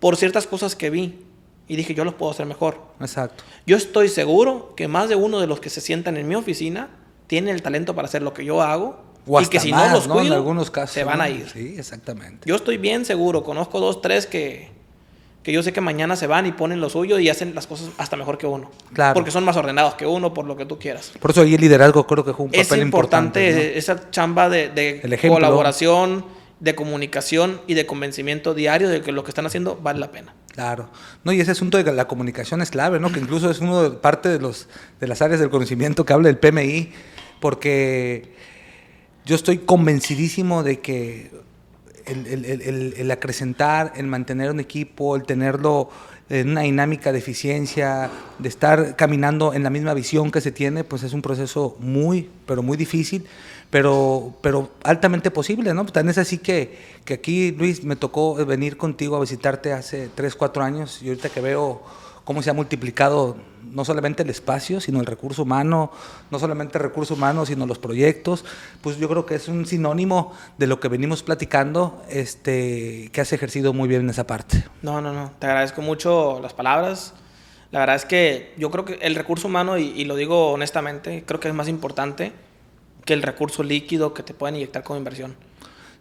por 0.00 0.16
ciertas 0.16 0.46
cosas 0.46 0.74
que 0.74 0.90
vi 0.90 1.20
y 1.68 1.76
dije 1.76 1.94
yo 1.94 2.04
los 2.04 2.14
puedo 2.14 2.32
hacer 2.32 2.46
mejor. 2.46 2.80
Exacto. 3.00 3.44
Yo 3.66 3.76
estoy 3.76 4.08
seguro 4.08 4.74
que 4.76 4.88
más 4.88 5.08
de 5.08 5.14
uno 5.14 5.38
de 5.40 5.46
los 5.46 5.60
que 5.60 5.70
se 5.70 5.80
sientan 5.80 6.16
en 6.16 6.26
mi 6.26 6.34
oficina 6.34 6.88
tiene 7.26 7.52
el 7.52 7.62
talento 7.62 7.94
para 7.94 8.08
hacer 8.08 8.22
lo 8.22 8.34
que 8.34 8.44
yo 8.44 8.60
hago 8.62 9.00
O 9.26 9.40
y 9.40 9.46
que 9.46 9.60
si 9.60 9.70
más, 9.70 9.88
no 9.90 9.96
los 9.96 10.06
En 10.06 10.12
cuido, 10.12 10.34
algunos 10.34 10.70
casos. 10.70 10.94
se 10.94 11.04
van 11.04 11.18
¿no? 11.18 11.24
a 11.24 11.30
ir. 11.30 11.48
Sí, 11.48 11.74
exactamente. 11.78 12.48
Yo 12.48 12.56
estoy 12.56 12.78
bien 12.78 13.04
seguro, 13.04 13.44
conozco 13.44 13.78
dos, 13.78 14.02
tres 14.02 14.26
que, 14.26 14.70
que 15.42 15.52
yo 15.52 15.62
sé 15.62 15.72
que 15.72 15.80
mañana 15.80 16.16
se 16.16 16.26
van 16.26 16.46
y 16.46 16.52
ponen 16.52 16.80
lo 16.80 16.90
suyo 16.90 17.18
y 17.18 17.28
hacen 17.28 17.54
las 17.54 17.66
cosas 17.66 17.88
hasta 17.96 18.16
mejor 18.16 18.36
que 18.36 18.46
uno. 18.46 18.70
Claro. 18.92 19.14
Porque 19.14 19.30
son 19.30 19.44
más 19.44 19.56
ordenados 19.56 19.94
que 19.94 20.06
uno, 20.06 20.34
por 20.34 20.44
lo 20.44 20.56
que 20.56 20.66
tú 20.66 20.78
quieras. 20.78 21.12
Por 21.18 21.30
eso 21.30 21.42
ahí 21.42 21.54
el 21.54 21.60
liderazgo 21.60 22.06
creo 22.06 22.24
que 22.24 22.32
juega 22.32 22.52
un 22.52 22.60
Es 22.60 22.68
papel 22.68 22.84
importante, 22.84 23.40
importante. 23.46 23.72
¿no? 23.72 23.78
esa 23.78 24.10
chamba 24.10 24.48
de, 24.50 25.20
colaboración, 25.26 26.26
de 26.60 26.74
comunicación 26.74 27.62
y 27.66 27.74
de 27.74 27.86
convencimiento 27.86 28.52
diario 28.52 28.90
de 28.90 29.00
que 29.00 29.12
lo 29.12 29.24
que 29.24 29.30
están 29.30 29.46
haciendo 29.46 29.78
vale 29.82 29.98
la 29.98 30.10
pena. 30.10 30.34
Claro. 30.52 30.90
No, 31.24 31.32
y 31.32 31.40
ese 31.40 31.52
asunto 31.52 31.82
de 31.82 31.90
la 31.90 32.06
comunicación 32.06 32.60
es 32.60 32.70
clave, 32.70 33.00
¿no? 33.00 33.10
Que 33.10 33.20
incluso 33.20 33.50
es 33.50 33.60
uno 33.60 33.82
de 33.82 33.90
parte 33.90 34.28
de 34.28 34.40
los 34.40 34.68
de 35.00 35.06
las 35.06 35.22
áreas 35.22 35.40
del 35.40 35.48
conocimiento 35.48 36.04
que 36.04 36.12
habla 36.12 36.28
el 36.28 36.36
PMI, 36.36 36.92
porque 37.40 38.34
yo 39.24 39.36
estoy 39.36 39.58
convencidísimo 39.58 40.62
de 40.62 40.80
que 40.80 41.30
el, 42.06 42.26
el- 42.26 42.44
el- 42.44 42.94
el- 42.96 43.10
acrecentar, 43.10 43.92
el 43.96 44.06
mantener 44.06 44.50
un 44.50 44.60
equipo, 44.60 45.16
el 45.16 45.24
tenerlo 45.24 45.90
en 46.28 46.50
una 46.50 46.60
dinámica 46.62 47.10
de 47.12 47.18
eficiencia, 47.18 48.08
de 48.38 48.48
estar 48.48 48.94
caminando 48.96 49.52
en 49.52 49.62
la 49.64 49.70
misma 49.70 49.94
visión 49.94 50.30
que 50.30 50.40
se 50.40 50.52
tiene, 50.52 50.84
pues 50.84 51.02
es 51.02 51.12
un 51.12 51.22
proceso 51.22 51.76
muy, 51.80 52.28
pero 52.46 52.62
muy 52.62 52.76
difícil, 52.76 53.26
pero, 53.70 54.34
pero 54.40 54.70
altamente 54.84 55.30
posible, 55.30 55.74
¿no? 55.74 55.84
Tan 55.86 56.08
es 56.08 56.18
así 56.18 56.38
que, 56.38 56.78
que 57.04 57.14
aquí, 57.14 57.50
Luis, 57.52 57.82
me 57.84 57.96
tocó 57.96 58.34
venir 58.46 58.76
contigo 58.76 59.16
a 59.16 59.20
visitarte 59.20 59.72
hace 59.72 60.08
3, 60.14 60.34
4 60.36 60.62
años 60.62 61.02
y 61.02 61.08
ahorita 61.08 61.28
que 61.30 61.40
veo 61.40 61.82
cómo 62.30 62.42
se 62.42 62.50
ha 62.50 62.52
multiplicado 62.52 63.36
no 63.72 63.84
solamente 63.84 64.22
el 64.22 64.30
espacio, 64.30 64.80
sino 64.80 65.00
el 65.00 65.06
recurso 65.06 65.42
humano, 65.42 65.90
no 66.30 66.38
solamente 66.38 66.78
el 66.78 66.84
recurso 66.84 67.14
humano, 67.14 67.44
sino 67.44 67.66
los 67.66 67.80
proyectos, 67.80 68.44
pues 68.82 68.98
yo 68.98 69.08
creo 69.08 69.26
que 69.26 69.34
es 69.34 69.48
un 69.48 69.66
sinónimo 69.66 70.32
de 70.56 70.68
lo 70.68 70.78
que 70.78 70.86
venimos 70.86 71.24
platicando, 71.24 72.00
este, 72.08 73.10
que 73.12 73.20
has 73.20 73.32
ejercido 73.32 73.72
muy 73.72 73.88
bien 73.88 74.02
en 74.02 74.10
esa 74.10 74.28
parte. 74.28 74.62
No, 74.80 75.00
no, 75.00 75.12
no. 75.12 75.32
Te 75.40 75.48
agradezco 75.48 75.82
mucho 75.82 76.38
las 76.40 76.54
palabras. 76.54 77.14
La 77.72 77.80
verdad 77.80 77.96
es 77.96 78.04
que 78.04 78.54
yo 78.56 78.70
creo 78.70 78.84
que 78.84 79.00
el 79.02 79.16
recurso 79.16 79.48
humano, 79.48 79.76
y, 79.76 79.88
y 79.88 80.04
lo 80.04 80.14
digo 80.14 80.52
honestamente, 80.52 81.24
creo 81.26 81.40
que 81.40 81.48
es 81.48 81.54
más 81.54 81.66
importante 81.66 82.30
que 83.04 83.12
el 83.12 83.22
recurso 83.22 83.64
líquido 83.64 84.14
que 84.14 84.22
te 84.22 84.34
pueden 84.34 84.54
inyectar 84.54 84.84
como 84.84 84.98
inversión. 84.98 85.34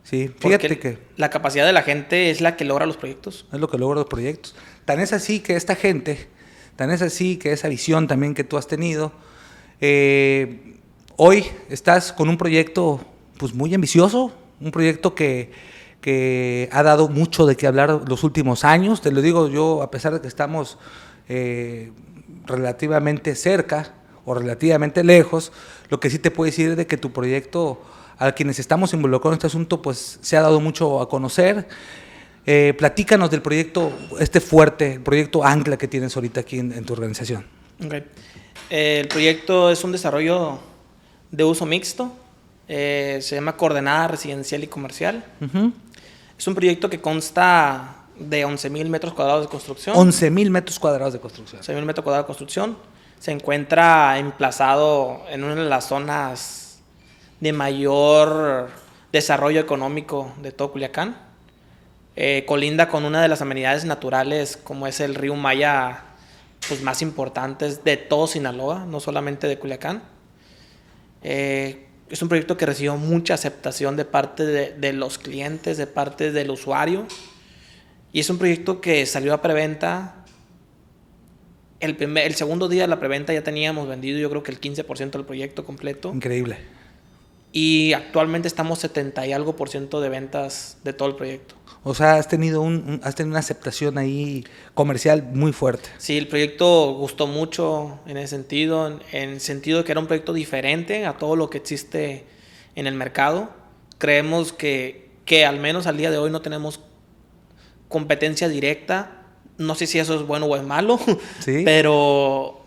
Sí, 0.04 0.28
Porque 0.28 0.58
fíjate 0.58 0.80
que 0.80 0.98
la 1.18 1.30
capacidad 1.30 1.66
de 1.66 1.74
la 1.74 1.84
gente 1.84 2.32
es 2.32 2.42
la 2.42 2.56
que 2.56 2.66
logra 2.66 2.86
los 2.86 2.98
proyectos. 2.98 3.46
es 3.52 3.60
lo 3.60 3.68
que 3.68 3.78
logra 3.78 4.00
los 4.00 4.08
proyectos. 4.08 4.56
Tan 4.86 5.00
es 5.00 5.14
así 5.14 5.40
que 5.40 5.56
esta 5.56 5.76
gente, 5.76 6.28
tan 6.76 6.92
es 6.92 7.02
así 7.02 7.38
que 7.38 7.52
esa 7.52 7.68
visión 7.68 8.08
también 8.08 8.34
que 8.34 8.44
tú 8.44 8.58
has 8.58 8.68
tenido, 8.68 9.12
eh, 9.82 10.76
hoy 11.16 11.46
estás 11.70 12.12
con 12.12 12.30
un 12.30 12.38
proyecto 12.38 13.00
pues 13.38 13.54
muy 13.54 13.74
ambicioso, 13.74 14.34
un 14.60 14.72
proyecto 14.72 15.16
que, 15.16 15.52
que 16.02 16.70
ha 16.72 16.84
dado 16.84 17.10
mucho 17.10 17.46
de 17.46 17.56
qué 17.56 17.68
hablar 17.68 18.02
los 18.08 18.24
últimos 18.24 18.64
años. 18.64 19.02
Te 19.02 19.12
lo 19.12 19.22
digo 19.22 19.48
yo, 19.48 19.82
a 19.82 19.92
pesar 19.92 20.14
de 20.14 20.22
que 20.22 20.28
estamos 20.28 20.78
eh, 21.28 21.92
relativamente 22.46 23.36
cerca 23.36 23.94
o 24.26 24.34
relativamente 24.34 25.04
lejos, 25.04 25.52
lo 25.90 26.00
que 26.00 26.10
sí 26.10 26.20
te 26.20 26.32
puedo 26.32 26.46
decir 26.46 26.72
es 26.72 26.78
de 26.78 26.88
que 26.88 26.98
tu 26.98 27.12
proyecto, 27.12 27.82
a 28.18 28.34
quienes 28.34 28.60
estamos 28.60 28.94
involucrados 28.94 29.36
en 29.36 29.38
este 29.38 29.48
asunto, 29.48 29.82
pues 29.82 30.20
se 30.22 30.38
ha 30.38 30.42
dado 30.42 30.60
mucho 30.60 31.02
a 31.02 31.08
conocer. 31.08 31.68
Eh, 32.52 32.74
platícanos 32.74 33.30
del 33.30 33.44
proyecto, 33.44 33.94
este 34.20 34.42
fuerte, 34.42 34.94
el 34.94 35.02
proyecto 35.02 35.46
Ancla 35.46 35.78
que 35.78 35.88
tienes 35.88 36.16
ahorita 36.16 36.40
aquí 36.40 36.58
en, 36.58 36.84
tu 36.84 36.94
organización. 36.94 37.46
Okay. 37.86 38.04
Eh, 38.72 39.02
el 39.02 39.08
proyecto 39.08 39.70
es 39.70 39.84
un 39.84 39.92
desarrollo 39.92 40.58
de 41.30 41.44
uso 41.44 41.68
mixto, 41.68 42.12
eh, 42.68 43.20
se 43.22 43.36
llama 43.36 43.56
Coordenada 43.56 44.08
Residencial 44.08 44.64
y 44.64 44.68
Comercial. 44.68 45.24
Es 46.40 46.48
un 46.48 46.56
proyecto 46.56 46.90
que 46.90 47.00
consta 47.00 48.06
de 48.18 48.48
11.000 48.48 48.90
metros 48.90 49.14
cuadrados 49.14 49.46
de 49.46 49.50
construcción. 49.52 49.96
11.000 49.96 50.50
metros 50.50 50.80
cuadrados 50.80 51.14
de 51.14 51.20
construcción. 51.20 51.62
11.000 51.62 51.86
metros 51.86 52.04
cuadrados 52.04 52.26
de 52.26 52.28
construcción. 52.30 52.78
Se 53.20 53.32
encuentra 53.32 54.18
emplazado 54.18 55.22
en 55.30 55.44
una 55.44 55.54
de 55.54 55.70
las 55.70 55.88
zonas 55.88 56.80
de 57.42 57.54
mayor 57.54 58.72
desarrollo 59.12 59.60
económico 59.60 60.34
de 60.42 60.52
todo 60.52 60.72
Culiacán. 60.72 61.29
Eh, 62.22 62.44
colinda 62.46 62.90
con 62.90 63.06
una 63.06 63.22
de 63.22 63.30
las 63.30 63.42
amenidades 63.42 63.86
naturales 63.86 64.60
como 64.62 64.88
es 64.88 65.00
el 65.00 65.16
río 65.16 65.36
Maya 65.36 66.04
pues, 66.68 66.82
más 66.82 67.02
importantes 67.02 67.86
de 67.86 67.96
todo 67.96 68.28
Sinaloa, 68.28 68.86
no 68.86 69.00
solamente 69.00 69.48
de 69.48 69.58
Culiacán. 69.58 70.04
Eh, 71.24 71.86
es 72.10 72.22
un 72.22 72.28
proyecto 72.28 72.58
que 72.58 72.66
recibió 72.66 72.98
mucha 72.98 73.36
aceptación 73.36 73.96
de 73.96 74.04
parte 74.04 74.46
de, 74.46 74.92
los 74.92 75.18
clientes, 75.18 75.78
de 75.78 75.88
parte 75.88 76.34
del 76.34 76.52
usuario. 76.52 77.08
Y 78.12 78.20
es 78.20 78.30
un 78.30 78.38
proyecto 78.38 78.82
que 78.82 79.06
salió 79.06 79.34
a 79.34 79.42
preventa. 79.42 80.26
El, 81.80 81.96
el 82.18 82.36
segundo 82.36 82.68
día 82.68 82.82
de 82.82 82.90
la 82.90 83.00
preventa 83.00 83.32
ya 83.32 83.46
teníamos 83.46 83.88
vendido 83.88 84.20
yo 84.20 84.30
creo 84.30 84.44
que 84.44 84.52
el 84.52 84.60
15% 84.60 85.12
del 85.12 85.24
proyecto 85.24 85.64
completo. 85.64 86.12
Increíble. 86.14 86.58
Y 87.52 87.94
actualmente 87.94 88.48
estamos 88.48 88.80
70 88.80 89.26
y 89.26 89.34
algo 89.34 89.56
por 89.56 89.70
ciento 89.70 90.02
de 90.02 90.10
ventas 90.10 90.78
de 90.84 90.94
todo 90.94 91.08
el 91.10 91.16
proyecto. 91.16 91.56
O 91.84 91.96
sea, 91.96 92.16
has 92.16 92.28
tenido, 92.28 92.62
un, 92.62 93.00
has 93.04 93.16
tenido 93.16 93.32
una 93.32 93.40
aceptación 93.40 93.98
ahí 93.98 94.44
comercial 94.74 95.24
muy 95.24 95.54
fuerte. 95.54 95.90
Sí, 95.98 96.18
el 96.18 96.28
proyecto 96.28 96.94
gustó 96.94 97.26
mucho 97.26 98.00
en 98.06 98.18
ese 98.18 98.36
sentido, 98.36 99.00
en, 99.12 99.30
el 99.30 99.40
sentido 99.40 99.80
de 99.80 99.84
que 99.86 99.94
era 99.94 100.02
un 100.02 100.08
proyecto 100.08 100.34
diferente 100.34 101.06
a 101.06 101.18
todo 101.18 101.36
lo 101.36 101.50
que 101.50 101.58
existe 101.58 102.26
en 102.76 102.86
el 102.86 102.96
mercado. 102.96 103.50
Creemos 103.98 104.52
que, 104.52 105.10
que 105.26 105.46
al 105.46 105.60
menos 105.60 105.88
al 105.88 105.98
día 105.98 106.12
de 106.12 106.18
hoy 106.18 106.32
no 106.32 106.42
tenemos 106.42 106.82
competencia 107.88 108.50
directa. 108.50 109.24
No 109.58 109.74
sé 109.74 109.88
si 109.88 110.00
eso 110.00 110.16
es 110.16 110.28
bueno 110.28 110.46
o 110.46 110.56
es 110.56 110.64
malo, 110.64 111.00
¿Sí? 111.40 111.64
pero, 111.64 112.62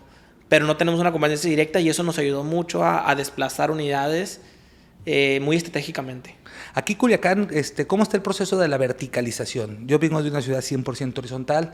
pero 0.49 0.65
no 0.65 0.75
tenemos 0.75 0.99
una 0.99 1.11
competencia 1.11 1.49
directa 1.49 1.79
y 1.79 1.87
eso 1.87 2.01
nos 2.01 2.17
ayudó 2.17 2.43
mucho 2.43 2.83
a, 2.83 3.09
a 3.09 3.15
desplazar 3.15 3.69
unidades 3.69 4.41
eh, 5.05 5.39
muy 5.41 5.57
estratégicamente. 5.57 6.35
Aquí 6.73 6.95
Culiacán, 6.95 7.49
este, 7.51 7.85
¿cómo 7.85 8.03
está 8.03 8.17
el 8.17 8.23
proceso 8.23 8.57
de 8.57 8.67
la 8.67 8.77
verticalización? 8.77 9.87
Yo 9.87 9.99
vengo 9.99 10.23
de 10.23 10.29
una 10.29 10.41
ciudad 10.41 10.61
100% 10.61 11.17
horizontal. 11.17 11.73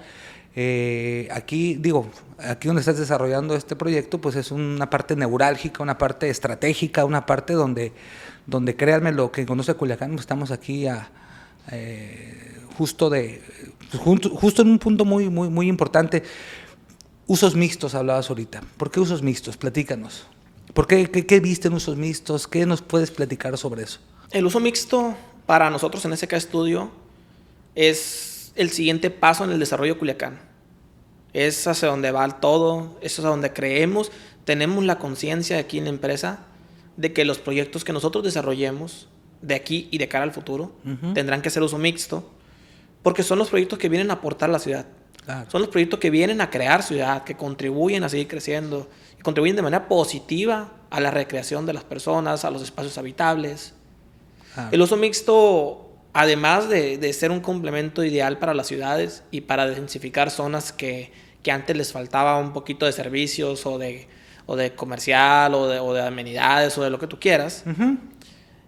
Eh, 0.55 1.27
aquí, 1.31 1.75
digo, 1.75 2.09
aquí 2.39 2.67
donde 2.67 2.81
estás 2.81 2.97
desarrollando 2.97 3.55
este 3.55 3.75
proyecto, 3.75 4.19
pues 4.19 4.35
es 4.35 4.51
una 4.51 4.89
parte 4.89 5.15
neurálgica, 5.15 5.83
una 5.83 5.97
parte 5.97 6.29
estratégica, 6.29 7.05
una 7.05 7.25
parte 7.25 7.53
donde, 7.53 7.93
donde 8.47 8.75
créanme 8.75 9.11
lo 9.11 9.31
que 9.31 9.45
conoce 9.45 9.75
Culiacán, 9.75 10.11
pues 10.11 10.21
estamos 10.21 10.51
aquí 10.51 10.87
a, 10.87 11.11
eh, 11.71 12.57
justo, 12.77 13.09
de, 13.09 13.41
justo, 13.99 14.29
justo 14.31 14.61
en 14.63 14.69
un 14.69 14.79
punto 14.79 15.05
muy, 15.05 15.29
muy, 15.29 15.49
muy 15.49 15.67
importante. 15.67 16.23
Usos 17.27 17.55
mixtos 17.55 17.93
hablabas 17.93 18.29
ahorita. 18.29 18.63
¿Por 18.77 18.89
qué 18.89 18.99
usos 18.99 19.21
mixtos? 19.21 19.55
Platícanos. 19.55 20.25
¿Por 20.73 20.87
qué, 20.87 21.09
qué, 21.09 21.39
viste 21.39 21.67
en 21.67 21.73
usos 21.73 21.97
mixtos? 21.97 22.47
¿Qué 22.47 22.65
nos 22.65 22.81
puedes 22.81 23.11
platicar 23.11 23.57
sobre 23.57 23.83
eso? 23.83 23.99
El 24.31 24.45
uso 24.45 24.59
mixto 24.59 25.15
para 25.45 25.69
nosotros 25.69 26.05
en 26.05 26.15
SK 26.15 26.35
Studio 26.35 26.91
es 27.75 28.51
el 28.55 28.69
siguiente 28.69 29.09
paso 29.09 29.43
en 29.43 29.51
el 29.51 29.59
desarrollo 29.59 29.93
de 29.93 29.99
Culiacán. 29.99 30.39
Es 31.33 31.67
hacia 31.67 31.87
donde 31.87 32.11
va 32.11 32.27
todo, 32.39 32.97
es 33.01 33.17
hacia 33.17 33.29
donde 33.29 33.53
creemos, 33.53 34.11
tenemos 34.45 34.83
la 34.83 34.99
conciencia 34.99 35.57
aquí 35.57 35.77
en 35.77 35.85
la 35.85 35.89
empresa 35.91 36.45
de 36.97 37.13
que 37.13 37.25
los 37.25 37.39
proyectos 37.39 37.83
que 37.83 37.93
nosotros 37.93 38.23
desarrollemos 38.23 39.07
de 39.41 39.55
aquí 39.55 39.87
y 39.91 39.97
de 39.97 40.07
cara 40.07 40.23
al 40.23 40.33
futuro 40.33 40.73
tendrán 41.13 41.41
que 41.41 41.49
ser 41.49 41.63
uso 41.63 41.77
mixto, 41.77 42.29
porque 43.03 43.23
son 43.23 43.39
los 43.39 43.49
proyectos 43.49 43.79
que 43.79 43.89
vienen 43.89 44.11
a 44.11 44.15
aportar 44.15 44.49
a 44.49 44.53
la 44.53 44.59
ciudad. 44.59 44.85
Son 45.49 45.61
los 45.61 45.69
proyectos 45.69 45.99
que 45.99 46.09
vienen 46.09 46.41
a 46.41 46.49
crear 46.49 46.81
ciudad, 46.81 47.23
que 47.23 47.37
contribuyen 47.37 48.03
a 48.03 48.09
seguir 48.09 48.27
creciendo, 48.27 48.89
contribuyen 49.23 49.55
de 49.55 49.61
manera 49.61 49.87
positiva 49.87 50.71
a 50.89 50.99
la 50.99 51.11
recreación 51.11 51.65
de 51.65 51.73
las 51.73 51.83
personas, 51.83 52.45
a 52.45 52.51
los 52.51 52.61
espacios 52.61 52.97
habitables. 52.97 53.73
El 54.71 54.81
uso 54.81 54.97
mixto, 54.97 55.89
además 56.13 56.67
de, 56.69 57.13
ser 57.13 57.31
un 57.31 57.39
complemento 57.39 58.03
ideal 58.03 58.39
para 58.39 58.53
las 58.53 58.67
ciudades 58.67 59.23
y 59.31 59.41
para 59.41 59.67
densificar 59.67 60.31
zonas 60.31 60.73
que, 60.73 61.11
antes 61.49 61.75
les 61.75 61.91
faltaba 61.91 62.37
un 62.37 62.53
poquito 62.53 62.85
de 62.85 62.91
servicios 62.91 63.65
o 63.65 63.79
de, 63.79 64.07
o 64.45 64.55
de 64.55 64.75
comercial 64.75 65.55
o 65.55 65.67
de, 65.67 65.79
o 65.79 65.93
de 65.93 66.05
amenidades 66.05 66.77
o 66.77 66.83
de 66.83 66.91
lo 66.91 66.99
que 66.99 67.07
tú 67.07 67.19
quieras, 67.19 67.63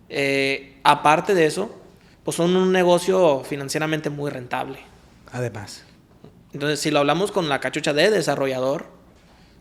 eh, 0.10 0.80
aparte 0.84 1.36
de 1.36 1.46
eso, 1.46 1.76
pues 2.24 2.38
son 2.38 2.56
un 2.56 2.72
negocio 2.72 3.44
financieramente 3.44 4.10
muy 4.10 4.32
rentable. 4.32 4.80
Además. 5.32 5.84
Entonces, 6.54 6.80
si 6.80 6.92
lo 6.92 7.00
hablamos 7.00 7.32
con 7.32 7.50
la 7.50 7.60
cachucha 7.60 7.94
de 7.94 8.10
desarrollador, 8.10 9.01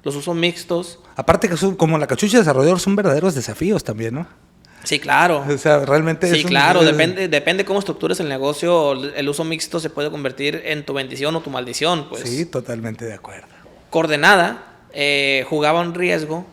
los 0.03 0.17
usos 0.17 0.35
mixtos. 0.35 0.99
Aparte 1.17 1.49
que 1.49 1.57
son, 1.57 1.77
como 1.77 1.99
la 1.99 2.07
cachucha 2.07 2.39
de 2.39 2.43
desarrollador, 2.43 2.81
son 2.81 2.97
verdaderos 2.97 3.35
desafíos 3.35 3.85
también, 3.85 4.15
¿no? 4.15 4.27
Sí, 4.85 4.99
claro. 4.99 5.45
O 5.47 5.59
sea, 5.59 5.85
realmente 5.85 6.35
Sí, 6.35 6.45
claro, 6.45 6.83
depende, 6.83 7.29
depende 7.29 7.65
cómo 7.65 7.81
estructures 7.81 8.19
el 8.21 8.29
negocio, 8.29 8.93
el 8.93 9.29
uso 9.29 9.45
mixto 9.45 9.79
se 9.79 9.91
puede 9.91 10.11
convertir 10.11 10.63
en 10.65 10.87
tu 10.87 10.95
bendición 10.95 11.37
o 11.37 11.43
tu 11.43 11.51
maldición, 11.51 12.09
pues. 12.09 12.23
Sí, 12.23 12.47
totalmente 12.47 13.05
de 13.05 13.15
acuerdo. 13.15 13.49
Coordenada 13.91 14.65
eh, 14.93 15.45
jugaba 15.49 15.81
un 15.81 15.95
riesgo 15.95 16.47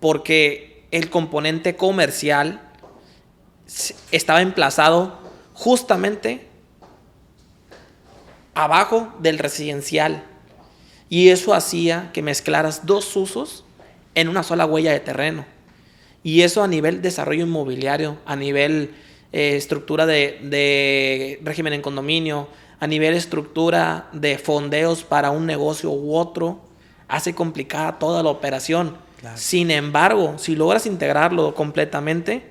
porque 0.00 0.86
el 0.90 1.08
componente 1.08 1.74
comercial 1.76 2.60
estaba 4.10 4.42
emplazado 4.42 5.18
justamente 5.54 6.46
abajo 8.54 9.14
del 9.20 9.38
residencial. 9.38 10.24
Y 11.12 11.28
eso 11.28 11.52
hacía 11.52 12.08
que 12.14 12.22
mezclaras 12.22 12.86
dos 12.86 13.14
usos 13.16 13.66
en 14.14 14.28
una 14.28 14.42
sola 14.42 14.64
huella 14.64 14.92
de 14.92 15.00
terreno. 15.00 15.44
Y 16.22 16.40
eso 16.40 16.62
a 16.62 16.68
nivel 16.68 17.02
desarrollo 17.02 17.44
inmobiliario, 17.44 18.16
a 18.24 18.34
nivel 18.34 18.94
eh, 19.30 19.56
estructura 19.56 20.06
de, 20.06 21.38
régimen 21.44 21.74
en 21.74 21.82
condominio, 21.82 22.48
a 22.80 22.86
nivel 22.86 23.12
estructura 23.12 24.08
de 24.14 24.38
fondeos 24.38 25.04
para 25.04 25.30
un 25.32 25.44
negocio 25.44 25.90
u 25.90 26.16
otro, 26.16 26.62
hace 27.08 27.34
complicada 27.34 27.98
toda 27.98 28.22
la 28.22 28.30
operación. 28.30 28.96
Sin 29.34 29.70
embargo, 29.70 30.36
si 30.38 30.56
logras 30.56 30.86
integrarlo 30.86 31.54
completamente, 31.54 32.42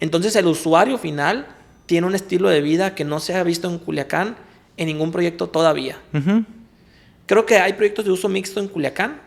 entonces 0.00 0.34
el 0.34 0.48
usuario 0.48 0.98
final 0.98 1.46
tiene 1.86 2.08
un 2.08 2.16
estilo 2.16 2.48
de 2.48 2.62
vida 2.62 2.96
que 2.96 3.04
no 3.04 3.20
se 3.20 3.36
ha 3.36 3.44
visto 3.44 3.70
en 3.70 3.78
Culiacán 3.78 4.36
en 4.76 4.88
ningún 4.88 5.12
proyecto 5.12 5.48
todavía. 5.48 5.98
Creo 7.28 7.44
que 7.44 7.58
hay 7.58 7.74
proyectos 7.74 8.06
de 8.06 8.10
uso 8.10 8.30
mixto 8.30 8.58
en 8.58 8.68
Culiacán 8.68 9.20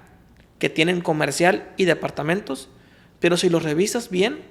que 0.57 0.69
tienen 0.69 1.01
comercial 1.01 1.69
y 1.77 1.85
departamentos, 1.85 2.67
pero 3.19 3.37
si 3.37 3.47
los 3.47 3.61
revisas 3.61 4.09
bien, 4.09 4.41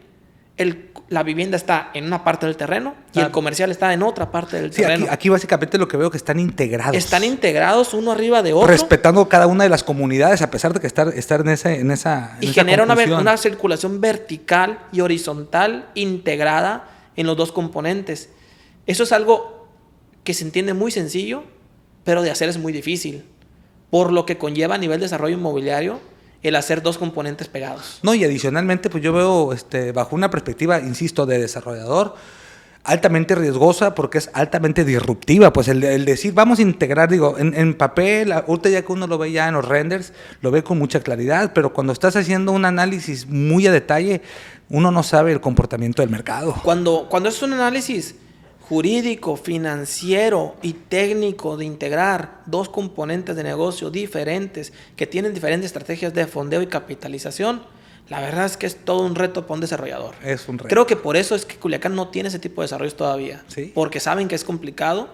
el, 0.56 0.90
la 1.08 1.24
vivienda 1.24 1.56
está 1.56 1.90
en 1.94 2.04
una 2.04 2.22
parte 2.22 2.46
del 2.46 2.56
terreno 2.56 2.94
y 3.12 3.18
el 3.18 3.32
comercial 3.32 3.72
está 3.72 3.92
en 3.92 4.04
otra 4.04 4.30
parte 4.30 4.60
del 4.60 4.70
terreno. 4.70 5.06
Aquí, 5.06 5.14
aquí, 5.14 5.28
básicamente 5.30 5.78
lo 5.78 5.88
que 5.88 5.96
veo 5.96 6.12
que 6.12 6.16
están 6.16 6.38
integrados. 6.38 6.94
Están 6.94 7.24
integrados 7.24 7.92
uno 7.92 8.12
arriba 8.12 8.40
de 8.44 8.52
otro. 8.52 8.68
Respetando 8.68 9.28
cada 9.28 9.48
una 9.48 9.64
de 9.64 9.70
las 9.70 9.82
comunidades, 9.82 10.42
a 10.42 10.50
pesar 10.52 10.72
de 10.72 10.78
que 10.78 10.86
estar, 10.86 11.08
estar 11.08 11.40
en, 11.40 11.48
esa, 11.48 11.74
en 11.74 11.90
esa. 11.90 12.36
y 12.40 12.48
genera 12.48 12.84
una, 12.84 12.94
una, 13.18 13.36
circulación 13.36 14.00
vertical 14.00 14.78
y 14.92 15.00
horizontal 15.00 15.88
integrada 15.96 16.88
en 17.16 17.26
los 17.26 17.36
dos 17.36 17.50
componentes. 17.50 18.28
Eso 18.86 19.02
es 19.02 19.10
algo 19.10 19.66
que 20.22 20.34
se 20.34 20.44
entiende 20.44 20.72
muy 20.72 20.92
sencillo, 20.92 21.42
pero 22.04 22.22
de 22.22 22.30
hacer 22.30 22.48
es 22.48 22.58
muy 22.58 22.72
difícil, 22.72 23.24
por 23.90 24.12
lo 24.12 24.24
que 24.26 24.38
conlleva 24.38 24.76
a 24.76 24.78
nivel 24.78 25.00
de 25.00 25.06
desarrollo 25.06 25.36
inmobiliario 25.36 26.00
el 26.42 26.56
hacer 26.56 26.82
dos 26.82 26.96
componentes 26.96 27.48
pegados. 27.48 27.98
No, 28.02 28.14
y 28.14 28.24
adicionalmente, 28.24 28.88
pues 28.88 29.02
yo 29.02 29.12
veo, 29.12 29.52
este, 29.52 29.92
bajo 29.92 30.16
una 30.16 30.30
perspectiva, 30.30 30.80
insisto, 30.80 31.26
de 31.26 31.38
desarrollador, 31.38 32.14
altamente 32.82 33.34
riesgosa 33.34 33.94
porque 33.94 34.18
es 34.18 34.30
altamente 34.32 34.84
disruptiva. 34.84 35.52
Pues 35.52 35.68
el, 35.68 36.04
decir, 36.04 36.32
vamos 36.32 36.58
a 36.58 36.62
integrar, 36.62 37.10
digo, 37.10 37.36
en, 37.38 37.74
papel, 37.74 38.32
ahorita 38.32 38.70
ya 38.70 38.82
que 38.82 38.92
uno 38.92 39.06
lo 39.06 39.18
ve 39.18 39.32
ya 39.32 39.48
en 39.48 39.54
los 39.54 39.66
renders, 39.66 40.12
lo 40.40 40.50
ve 40.50 40.62
con 40.62 40.78
mucha 40.78 41.00
claridad, 41.00 41.52
pero 41.54 41.72
cuando 41.72 41.92
estás 41.92 42.16
haciendo 42.16 42.52
un 42.52 42.64
análisis 42.64 43.26
muy 43.26 43.66
a 43.66 43.72
detalle, 43.72 44.22
uno 44.70 44.90
no 44.90 45.02
sabe 45.02 45.32
el 45.32 45.40
comportamiento 45.40 46.00
del 46.00 46.10
mercado. 46.10 46.54
Cuando, 46.62 47.06
cuando 47.10 47.28
es 47.28 47.42
un 47.42 47.52
análisis 47.52 48.14
jurídico, 48.70 49.34
financiero 49.34 50.54
y 50.62 50.74
técnico 50.74 51.56
de 51.56 51.64
integrar 51.64 52.42
dos 52.46 52.68
componentes 52.68 53.34
de 53.34 53.42
negocio 53.42 53.90
diferentes 53.90 54.72
que 54.94 55.08
tienen 55.08 55.34
diferentes 55.34 55.66
estrategias 55.66 56.14
de 56.14 56.28
fondeo 56.28 56.62
y 56.62 56.68
capitalización, 56.68 57.62
la 58.08 58.20
verdad 58.20 58.44
es 58.44 58.56
que 58.56 58.66
es 58.66 58.84
todo 58.84 59.04
un 59.04 59.16
reto 59.16 59.42
para 59.42 59.54
un 59.54 59.60
desarrollador. 59.60 60.14
Es 60.22 60.48
un 60.48 60.56
reto. 60.56 60.68
Creo 60.68 60.86
que 60.86 60.94
por 60.94 61.16
eso 61.16 61.34
es 61.34 61.44
que 61.44 61.56
Culiacán 61.56 61.96
no 61.96 62.10
tiene 62.10 62.28
ese 62.28 62.38
tipo 62.38 62.60
de 62.60 62.66
desarrollos 62.66 62.94
todavía. 62.94 63.42
Sí. 63.48 63.72
Porque 63.74 63.98
saben 63.98 64.28
que 64.28 64.36
es 64.36 64.44
complicado 64.44 65.08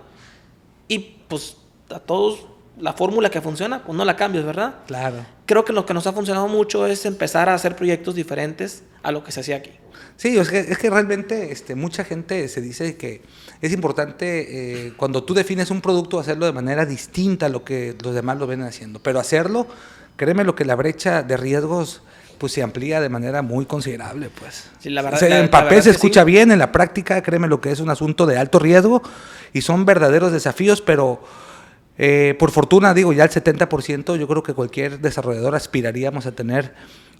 y 0.87 0.99
pues 1.27 1.57
a 1.88 1.99
todos 1.99 2.49
la 2.79 2.92
fórmula 2.92 3.31
que 3.31 3.40
funciona, 3.40 3.83
pues 3.85 3.97
no 3.97 4.05
la 4.05 4.16
cambias, 4.16 4.45
¿verdad? 4.45 4.75
Claro. 4.87 5.25
Creo 5.47 5.64
que 5.64 5.73
lo 5.73 5.87
que 5.87 5.95
nos 5.95 6.07
ha 6.07 6.12
funcionado 6.12 6.47
mucho 6.47 6.87
es 6.87 7.07
empezar 7.07 7.49
a 7.49 7.55
hacer 7.55 7.75
proyectos 7.75 8.14
diferentes 8.14 8.85
a 9.03 9.12
lo 9.12 9.25
que 9.25 9.33
se 9.33 9.40
hacía 9.40 9.57
aquí. 9.57 9.71
Sí, 10.16 10.38
es 10.38 10.48
que, 10.48 10.61
es 10.61 10.79
que 10.79 10.88
realmente 10.88 11.52
este, 11.52 11.74
mucha 11.74 12.02
gente 12.05 12.48
se 12.48 12.61
dice 12.62 12.96
que 12.96 13.20
es 13.61 13.72
importante 13.72 14.87
eh, 14.87 14.92
cuando 14.96 15.22
tú 15.24 15.35
defines 15.35 15.70
un 15.70 15.81
producto 15.83 16.18
hacerlo 16.18 16.46
de 16.46 16.52
manera 16.52 16.87
distinta 16.87 17.46
a 17.46 17.48
lo 17.50 17.64
que 17.64 17.94
los 18.02 18.14
demás 18.14 18.38
lo 18.38 18.46
ven 18.46 18.62
haciendo. 18.62 18.98
Pero 19.00 19.20
hacerlo, 19.20 19.66
créeme 20.16 20.44
lo 20.44 20.55
que 20.55 20.64
la 20.64 20.74
brecha 20.74 21.22
de 21.22 21.37
riesgos 21.37 22.02
pues 22.38 22.52
se 22.52 22.62
amplía 22.62 23.00
de 23.00 23.09
manera 23.09 23.40
muy 23.42 23.64
considerable, 23.66 24.29
pues. 24.38 24.64
Sí, 24.79 24.90
la 24.90 25.00
verdad- 25.02 25.16
O 25.16 25.20
sea, 25.20 25.29
la- 25.31 25.38
en 25.40 25.50
papel 25.50 25.83
se 25.83 25.90
escucha 25.90 26.20
sí. 26.20 26.26
bien, 26.26 26.50
en 26.50 26.59
la 26.59 26.70
práctica, 26.72 27.22
créeme 27.22 27.48
lo 27.48 27.61
que 27.62 27.70
es 27.70 27.81
un 27.81 27.88
asunto 27.90 28.26
de 28.26 28.37
alto 28.38 28.59
riesgo 28.59 29.02
y 29.55 29.62
son 29.62 29.85
verdaderos 29.87 30.33
desafíos, 30.33 30.83
pero 30.83 31.22
eh, 31.98 32.37
por 32.38 32.50
fortuna, 32.50 32.92
digo, 32.92 33.12
ya 33.14 33.24
el 33.24 33.31
70%, 33.31 34.16
yo 34.16 34.29
creo 34.29 34.42
que 34.42 34.52
cualquier 34.52 34.98
desarrollador 35.00 35.55
aspiraríamos 35.55 36.26
a 36.26 36.33
tener 36.33 36.74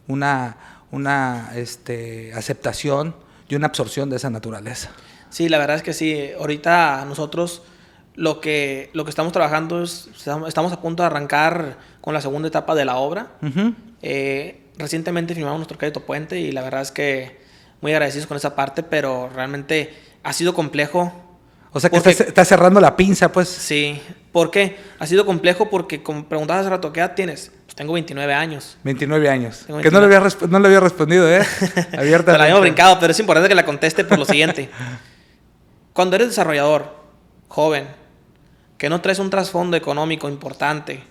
una, 0.07 0.76
una 0.91 1.51
este, 1.55 2.33
aceptación 2.35 3.15
y 3.49 3.55
una 3.55 3.67
absorción 3.67 4.11
de 4.11 4.17
esa 4.17 4.31
naturaleza. 4.31 4.91
Sí, 5.31 5.49
la 5.49 5.59
verdad 5.59 5.77
es 5.77 5.83
que 5.83 5.93
sí. 5.93 6.31
Ahorita 6.39 7.05
nosotros 7.07 7.63
lo 8.15 8.41
que, 8.41 8.91
lo 8.95 9.05
que 9.05 9.11
estamos 9.11 9.33
trabajando 9.33 9.83
es, 9.83 10.09
estamos 10.47 10.73
a 10.73 10.81
punto 10.81 11.03
de 11.03 11.07
arrancar 11.09 11.79
con 12.01 12.15
la 12.15 12.21
segunda 12.21 12.49
etapa 12.49 12.75
de 12.75 12.85
la 12.85 12.97
obra. 12.97 13.33
Eh, 14.03 14.63
recientemente 14.79 15.35
firmamos 15.35 15.59
nuestro 15.59 15.79
crédito 15.79 16.01
puente 16.01 16.39
y 16.39 16.53
la 16.53 16.63
verdad 16.63 16.83
es 16.83 16.93
que 16.93 17.41
muy 17.81 17.93
agradecidos 17.93 18.27
con 18.27 18.37
esa 18.37 18.55
parte, 18.57 18.83
pero 18.83 19.29
realmente 19.35 19.95
ha 20.23 20.33
sido 20.33 20.55
complejo. 20.55 21.13
O 21.73 21.81
sea 21.81 21.91
que 21.91 21.97
Porque- 21.97 22.11
está, 22.11 22.25
está 22.25 22.45
cerrando 22.45 22.81
la 22.81 22.97
pinza, 22.97 23.31
pues. 23.31 23.49
Sí. 23.49 24.01
¿Por 24.33 24.51
qué? 24.51 24.77
Ha 24.99 25.07
sido 25.07 25.27
complejo 25.27 25.69
porque, 25.69 26.03
como 26.03 26.27
preguntabas 26.27 26.63
hace 26.63 26.71
rato, 26.71 26.93
¿qué 26.93 27.01
edad 27.01 27.15
tienes? 27.15 27.53
Tengo 27.77 27.93
29 27.93 28.33
años. 28.33 28.79
29 28.85 29.29
años. 29.29 29.65
Que 29.67 29.73
no 29.91 30.01
le, 30.01 30.07
29. 30.09 30.17
había 30.17 30.49
no 30.49 30.59
le 30.59 30.67
había 30.67 30.81
respondido, 30.81 31.31
¿eh? 31.31 31.43
Abierta. 31.99 32.33
Te 32.33 32.39
la 32.39 32.45
habíamos 32.45 32.63
brincado, 32.63 32.99
pero 32.99 33.11
es 33.11 33.21
importante 33.21 33.51
que 33.51 33.55
la 33.55 33.67
conteste 33.67 34.03
por 34.05 34.19
lo 34.19 34.25
siguiente. 34.25 34.71
Cuando 35.93 36.17
eres 36.17 36.29
desarrollador, 36.29 36.97
joven, 37.49 37.87
que 38.79 38.89
no 38.89 39.03
traes 39.03 39.19
un 39.19 39.29
trasfondo 39.29 39.77
económico 39.77 40.27
importante, 40.31 41.03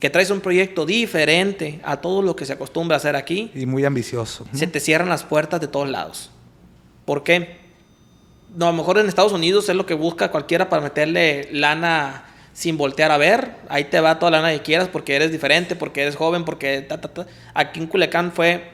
que 0.00 0.10
traes 0.10 0.30
un 0.30 0.40
proyecto 0.40 0.86
diferente 0.86 1.80
a 1.84 1.98
todo 2.00 2.20
lo 2.20 2.34
que 2.34 2.46
se 2.46 2.54
acostumbra 2.54 2.96
a 2.96 2.98
hacer 2.98 3.14
aquí, 3.14 3.52
Y 3.54 3.64
muy 3.66 3.84
ambicioso. 3.84 4.44
¿no? 4.50 4.58
se 4.58 4.66
te 4.66 4.80
cierran 4.80 5.08
las 5.08 5.22
puertas 5.22 5.60
de 5.60 5.68
todos 5.68 5.88
lados. 5.88 6.30
¿Por 7.04 7.22
qué? 7.22 7.58
No, 8.56 8.66
a 8.66 8.72
lo 8.72 8.76
mejor 8.76 8.98
en 8.98 9.06
Estados 9.06 9.32
Unidos 9.32 9.68
es 9.68 9.76
lo 9.76 9.86
que 9.86 9.94
busca 9.94 10.32
cualquiera 10.32 10.68
para 10.68 10.82
meterle 10.82 11.48
lana 11.52 12.24
sin 12.56 12.78
voltear 12.78 13.10
a 13.10 13.18
ver. 13.18 13.54
Ahí 13.68 13.84
te 13.84 14.00
va 14.00 14.18
toda 14.18 14.30
la 14.30 14.40
lana 14.40 14.54
que 14.54 14.62
quieras 14.62 14.88
porque 14.88 15.14
eres 15.14 15.30
diferente, 15.30 15.76
porque 15.76 16.00
eres 16.00 16.16
joven, 16.16 16.46
porque... 16.46 16.80
ta, 16.80 16.98
ta, 16.98 17.08
ta. 17.12 17.26
Aquí 17.52 17.80
en 17.80 17.86
Culiacán 17.86 18.32
fue 18.32 18.72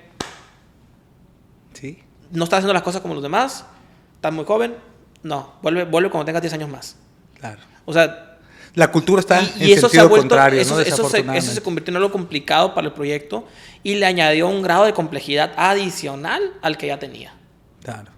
Sí. 1.75 1.99
no 2.31 2.45
estás 2.45 2.59
haciendo 2.59 2.75
las 2.75 2.85
cosas 2.85 3.01
como 3.01 3.14
los 3.14 3.25
demás, 3.25 3.66
estás 4.14 4.33
muy 4.33 4.45
joven, 4.45 4.77
no, 5.25 5.55
vuelve, 5.62 5.85
vuelve 5.85 6.11
cuando 6.11 6.27
tengas 6.27 6.42
10 6.42 6.55
años 6.55 6.68
más. 6.68 6.97
Claro. 7.40 7.59
O 7.85 7.92
sea, 7.92 8.38
La 8.75 8.92
cultura 8.92 9.18
está 9.18 9.42
y, 9.57 9.64
en 9.64 9.68
y 9.71 9.73
eso 9.73 9.88
se 9.88 9.99
ha 9.99 10.03
sentido 10.03 10.09
vuelto, 10.11 10.29
contrario, 10.29 10.61
eso, 10.61 10.77
¿no? 10.77 10.81
eso 10.81 11.09
se, 11.09 11.25
eso 11.35 11.53
se 11.53 11.61
convirtió 11.61 11.90
en 11.90 11.97
algo 11.97 12.12
complicado 12.12 12.75
para 12.75 12.87
el 12.87 12.92
proyecto 12.92 13.49
y 13.83 13.97
le 13.97 14.07
añadió 14.07 14.47
un 14.47 14.62
grado 14.62 14.85
de 14.85 14.92
complejidad 14.92 15.53
adicional 15.57 16.53
al 16.62 16.77
que 16.77 16.87
ya 16.87 17.01
tenía. 17.01 17.35
Claro. 17.83 18.12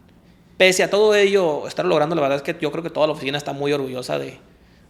Pese 0.59 0.83
a 0.83 0.91
todo 0.91 1.15
ello, 1.15 1.67
estarlo 1.67 1.89
logrando, 1.89 2.15
la 2.17 2.21
verdad 2.21 2.37
es 2.37 2.43
que 2.43 2.55
yo 2.61 2.71
creo 2.71 2.85
que 2.85 2.91
toda 2.91 3.07
la 3.07 3.15
oficina 3.15 3.39
está 3.39 3.55
muy 3.55 3.73
orgullosa 3.73 4.19
de, 4.19 4.39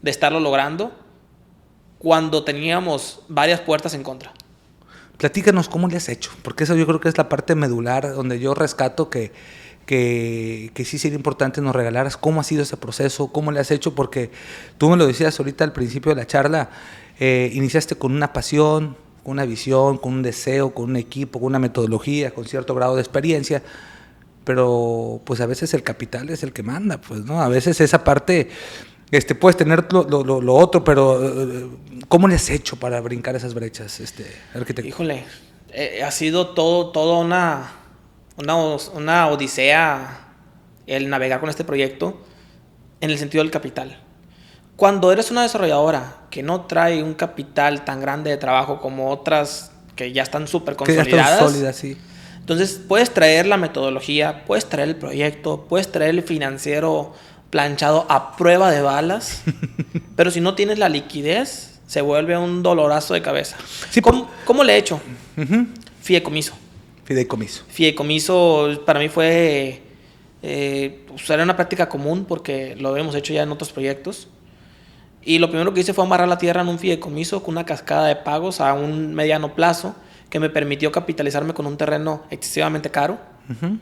de 0.05 0.11
estarlo 0.11 0.39
logrando 0.39 0.93
cuando 1.99 2.45
teníamos 2.45 3.23
varias 3.29 3.61
puertas 3.61 3.95
en 3.95 4.03
contra. 4.03 4.35
Platícanos 5.17 5.71
cómo 5.71 5.89
le 5.89 5.97
has 5.97 6.11
hecho, 6.11 6.31
porque 6.43 6.65
eso 6.65 6.77
yo 6.77 6.87
creo 6.87 7.01
que 7.01 7.09
es 7.09 7.17
la 7.17 7.31
parte 7.31 7.55
medular 7.55 8.13
donde 8.15 8.39
yo 8.39 8.53
rescato 8.53 9.09
que, 9.09 9.33
que, 9.87 10.71
que 10.75 10.85
sí 10.85 10.99
sería 10.99 11.17
importante 11.17 11.63
nos 11.63 11.75
regalaras 11.75 12.19
cómo 12.19 12.43
ha 12.43 12.45
sido 12.45 12.65
ese 12.65 12.77
proceso, 12.77 13.29
cómo 13.29 13.51
le 13.51 13.61
has 13.61 13.71
hecho, 13.71 13.95
porque 13.95 14.31
tú 14.77 14.91
me 14.91 14.99
lo 14.99 15.07
decías 15.07 15.39
ahorita 15.41 15.65
al 15.65 15.73
principio 15.73 16.15
de 16.15 16.17
la 16.17 16.27
charla, 16.27 16.69
eh, 17.19 17.51
iniciaste 17.55 17.97
con 17.97 18.15
una 18.15 18.35
pasión, 18.35 18.97
con 19.23 19.33
una 19.33 19.47
visión, 19.47 19.97
con 19.97 20.13
un 20.13 20.23
deseo, 20.23 20.75
con 20.75 20.91
un 20.91 20.97
equipo, 20.97 21.39
con 21.39 21.47
una 21.47 21.59
metodología, 21.59 22.35
con 22.35 22.45
cierto 22.45 22.75
grado 22.75 22.95
de 22.97 23.01
experiencia, 23.01 23.63
pero 24.45 25.23
pues 25.25 25.41
a 25.41 25.47
veces 25.47 25.73
el 25.73 25.83
capital 25.83 26.29
es 26.29 26.43
el 26.43 26.53
que 26.53 26.63
manda, 26.63 27.01
pues, 27.01 27.25
¿no? 27.25 27.41
A 27.41 27.49
veces 27.49 27.81
esa 27.81 28.05
parte, 28.05 28.51
este, 29.11 29.35
puedes 29.35 29.57
tener 29.57 29.87
lo, 29.93 30.03
lo- 30.05 30.25
lo- 30.25 30.41
lo 30.41 30.55
otro, 30.55 30.83
pero 30.85 31.23
eh, 31.23 31.67
¿cómo 32.09 32.29
le 32.29 32.35
has 32.37 32.49
hecho 32.51 32.77
para 32.77 33.01
brincar 33.01 33.37
esas 33.37 33.55
brechas, 33.55 34.01
este, 34.01 34.27
arquitecto? 34.55 34.89
Híjole, 34.89 35.25
eh, 35.73 36.03
ha 36.03 36.11
sido 36.11 36.49
todo, 36.49 36.91
todo 36.91 37.21
una, 37.21 37.73
una, 38.37 38.57
una 38.95 39.29
odisea 39.29 40.21
el 40.87 41.09
navegar 41.09 41.41
con 41.41 41.49
este 41.49 41.65
proyecto 41.65 42.21
en 43.01 43.11
el 43.11 43.19
sentido 43.19 43.43
del 43.45 43.51
capital. 43.51 44.01
Cuando 44.77 45.13
eres 45.13 45.31
una 45.31 45.43
desarrolladora 45.43 46.17
que 46.31 46.43
no 46.43 46.63
trae 46.63 47.03
un 47.03 47.15
capital 47.15 47.85
tan 47.85 48.01
grande 48.01 48.31
de 48.31 48.37
trabajo 48.37 48.81
como 48.81 49.11
otras 49.11 49.71
que 49.95 50.13
ya 50.13 50.25
están 50.25 50.49
súper 50.49 50.73
están 50.73 50.87
consolidadas, 50.87 51.39
sólidas, 51.39 51.77
sí. 51.77 51.97
entonces 52.41 52.81
puedes 52.89 53.15
traer 53.15 53.47
la 53.47 53.57
metodología, 53.57 54.45
puedes 54.45 54.67
traer 54.69 54.89
el 54.89 54.97
proyecto, 54.97 55.67
puedes 55.69 55.93
traer 55.93 56.11
el 56.17 56.23
financiero 56.25 57.13
planchado 57.55 58.05
a 58.09 58.37
prueba 58.37 58.73
de 58.73 58.83
balas, 58.83 59.45
pero 60.17 60.33
si 60.33 60.41
no 60.41 60.57
tienes 60.57 60.77
la 60.81 60.89
liquidez, 60.89 61.79
se 61.87 62.01
vuelve 62.01 62.37
un 62.37 62.65
dolorazo 62.65 63.15
de 63.15 63.23
cabeza. 63.23 63.57
Sí, 63.91 64.01
¿Cómo, 64.01 64.29
cómo 64.45 64.65
le 64.65 64.73
he 64.73 64.79
hecho? 64.79 65.01
Ujú. 65.37 65.69
Fideicomiso. 66.03 66.53
Fideicomiso. 67.05 67.63
Fideicomiso 67.69 68.83
para 68.85 68.99
mí 68.99 69.09
fue 69.09 69.83
eh, 70.43 71.05
pues, 71.07 71.31
era 71.31 71.45
una 71.45 71.55
práctica 71.55 71.89
común 71.89 72.25
porque 72.25 72.75
lo 72.75 72.89
habíamos 72.89 73.15
hecho 73.15 73.33
ya 73.33 73.45
en 73.45 73.53
otros 73.53 73.71
proyectos. 73.71 74.27
Y 75.23 75.39
lo 75.39 75.49
primero 75.49 75.73
que 75.73 75.79
hice 75.83 75.95
fue 75.95 76.03
amarrar 76.05 76.27
la 76.27 76.39
tierra 76.39 76.63
en 76.63 76.67
un 76.67 76.81
fideicomiso 76.81 77.45
con 77.45 77.55
una 77.55 77.65
cascada 77.65 78.09
de 78.09 78.17
pagos 78.17 78.61
a 78.61 78.75
un 78.75 79.15
mediano 79.15 79.55
plazo 79.55 79.95
que 80.29 80.41
me 80.41 80.51
permitió 80.51 80.91
capitalizarme 80.91 81.55
con 81.55 81.67
un 81.67 81.77
terreno 81.77 82.25
excesivamente 82.31 82.91
caro 82.91 83.21
Ujú. 83.49 83.79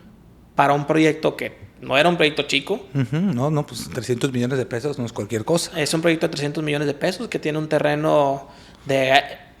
para 0.53 0.73
un 0.73 0.85
proyecto 0.85 1.35
que 1.35 1.72
no 1.83 1.97
era 1.97 2.09
un 2.09 2.15
proyecto 2.17 2.43
chico. 2.43 2.85
No, 3.11 3.49
no, 3.49 3.65
pues 3.65 3.89
300 3.89 4.31
millones 4.31 4.57
de 4.57 4.65
pesos 4.65 4.97
no 4.99 5.05
es 5.05 5.13
cualquier 5.13 5.43
cosa. 5.45 5.79
Es 5.79 5.93
un 5.93 6.01
proyecto 6.01 6.27
de 6.27 6.31
300 6.31 6.63
millones 6.63 6.87
de 6.87 6.93
pesos 6.93 7.27
que 7.27 7.39
tiene 7.39 7.57
un 7.57 7.67
terreno 7.69 8.47
de 8.85 9.11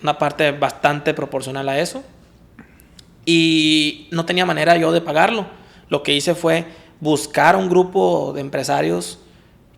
una 0.01 0.17
parte 0.17 0.51
bastante 0.51 1.13
proporcional 1.13 1.67
a 1.69 1.79
eso. 1.79 2.03
Y 3.25 4.07
no 4.11 4.25
tenía 4.25 4.45
manera 4.45 4.75
yo 4.77 4.91
de 4.91 5.01
pagarlo. 5.01 5.45
Lo 5.89 6.03
que 6.03 6.13
hice 6.13 6.35
fue 6.35 6.65
buscar 6.99 7.55
un 7.55 7.69
grupo 7.69 8.31
de 8.33 8.41
empresarios 8.41 9.19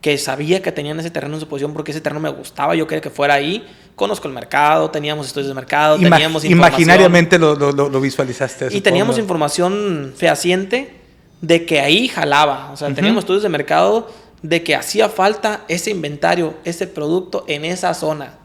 que 0.02 0.18
sabía 0.20 0.62
que 0.62 0.72
tenían 0.72 1.00
ese 1.00 1.10
terreno 1.10 1.34
en 1.36 1.40
su 1.40 1.48
posición 1.48 1.74
porque 1.74 1.90
ese 1.92 2.00
terreno 2.02 2.20
me 2.20 2.30
gustaba, 2.30 2.76
yo 2.76 2.86
quería 2.86 3.02
que 3.02 3.10
fuera 3.10 3.34
ahí. 3.36 3.66
Conozco 3.96 4.28
el 4.28 4.34
mercado, 4.34 4.92
teníamos 4.92 5.26
estudios 5.26 5.48
de 5.48 5.54
mercado, 5.56 5.98
Ima- 5.98 6.12
teníamos 6.18 6.44
información. 6.44 6.74
imaginariamente 6.82 7.40
lo, 7.40 7.56
lo- 7.56 7.72
lo- 7.72 7.90
lo 7.90 8.02
visualizaste. 8.02 8.66
Y 8.66 8.68
supongo. 8.70 8.84
teníamos 8.84 9.18
información 9.18 10.14
fehaciente 10.16 11.02
de 11.41 11.65
que 11.65 11.80
ahí 11.80 12.08
jalaba. 12.08 12.71
O 12.71 12.78
sea, 12.78 12.93
teníamos 12.93 13.24
estudios 13.24 13.43
de 13.43 13.50
mercado 13.50 14.10
de 14.41 14.63
que 14.63 14.76
hacía 14.76 15.10
falta 15.10 15.65
ese 15.67 15.91
inventario, 15.91 16.56
ese 16.63 16.88
producto 16.88 17.45
en 17.48 17.65
esa 17.65 17.93
zona. 17.93 18.38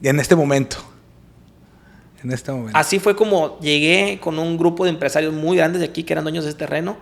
Y 0.00 0.08
en 0.08 0.18
este 0.18 0.34
momento. 0.34 0.76
En 2.22 2.32
este 2.32 2.52
momento. 2.52 2.76
Así 2.76 2.98
fue 2.98 3.16
como 3.16 3.58
llegué 3.60 4.18
con 4.20 4.38
un 4.38 4.58
grupo 4.58 4.84
de 4.84 4.90
empresarios 4.90 5.32
muy 5.32 5.56
grandes 5.56 5.80
de 5.80 5.86
aquí 5.86 6.02
que 6.04 6.12
eran 6.12 6.24
dueños 6.24 6.44
de 6.44 6.50
este 6.50 6.66
terreno 6.66 6.96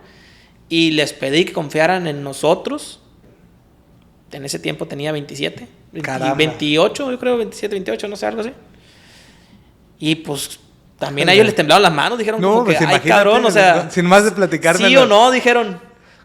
y 0.69 0.91
les 0.91 1.13
pedí 1.13 1.45
que 1.45 1.53
confiaran 1.53 2.07
en 2.07 2.23
nosotros. 2.23 3.01
En 4.31 4.45
ese 4.45 4.59
tiempo 4.59 4.85
tenía 4.85 5.11
27, 5.11 5.67
20 5.91 6.05
Caramba. 6.05 6.35
28, 6.35 7.11
yo 7.11 7.19
creo, 7.19 7.37
27, 7.37 7.75
28, 7.75 8.07
no 8.07 8.15
sé, 8.15 8.27
algo 8.27 8.41
así. 8.41 8.51
Y 9.97 10.15
pues 10.15 10.59
también 10.99 11.29
a 11.29 11.33
ellos 11.33 11.45
les 11.45 11.55
temblaban 11.55 11.81
las 11.81 11.93
manos, 11.93 12.19
dijeron 12.19 12.41
no, 12.41 12.49
como 12.49 12.65
que, 12.65 12.71
pues 12.73 12.81
ay, 12.81 12.83
imagínate, 12.83 13.09
cabrón, 13.09 13.45
o 13.45 13.51
sea, 13.51 13.89
sin 13.89 14.05
más 14.05 14.25
de 14.25 14.31
platicarme. 14.31 14.87
sí 14.87 14.95
o 14.97 15.05
no, 15.05 15.31
dijeron, 15.31 15.79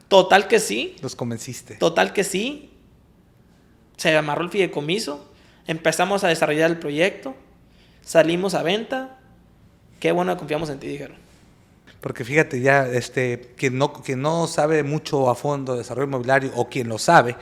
total 0.09 0.49
que 0.49 0.59
sí, 0.59 0.97
Los 1.01 1.15
convenciste. 1.15 1.77
total 1.77 2.13
que 2.13 2.25
sí. 2.25 2.71
Se 3.97 4.17
amarró 4.17 4.43
el 4.43 4.51
fideicomiso, 4.51 5.33
empezamos 5.69 6.25
a 6.25 6.29
desarrollar 6.29 6.69
el 6.69 6.79
proyecto, 6.79 7.37
salimos 8.03 8.55
a 8.55 8.65
venta. 8.65 9.19
Qué 10.01 10.11
bueno 10.11 10.35
que 10.35 10.41
confiamos 10.41 10.69
en 10.69 10.81
ti, 10.81 10.89
dijeron. 10.89 11.17
Porque 12.01 12.25
fíjate, 12.25 12.61
ya, 12.61 12.87
este, 12.89 13.55
quien 13.57 13.79
no, 13.79 13.93
quien 13.93 14.21
no 14.21 14.49
sabe 14.49 14.83
mucho 14.83 15.31
a 15.31 15.37
fondo 15.37 15.73
de 15.73 15.79
desarrollo 15.79 16.09
inmobiliario 16.09 16.51
o 16.57 16.69
quien 16.69 16.89
lo 16.89 16.99
sabe, 16.99 17.37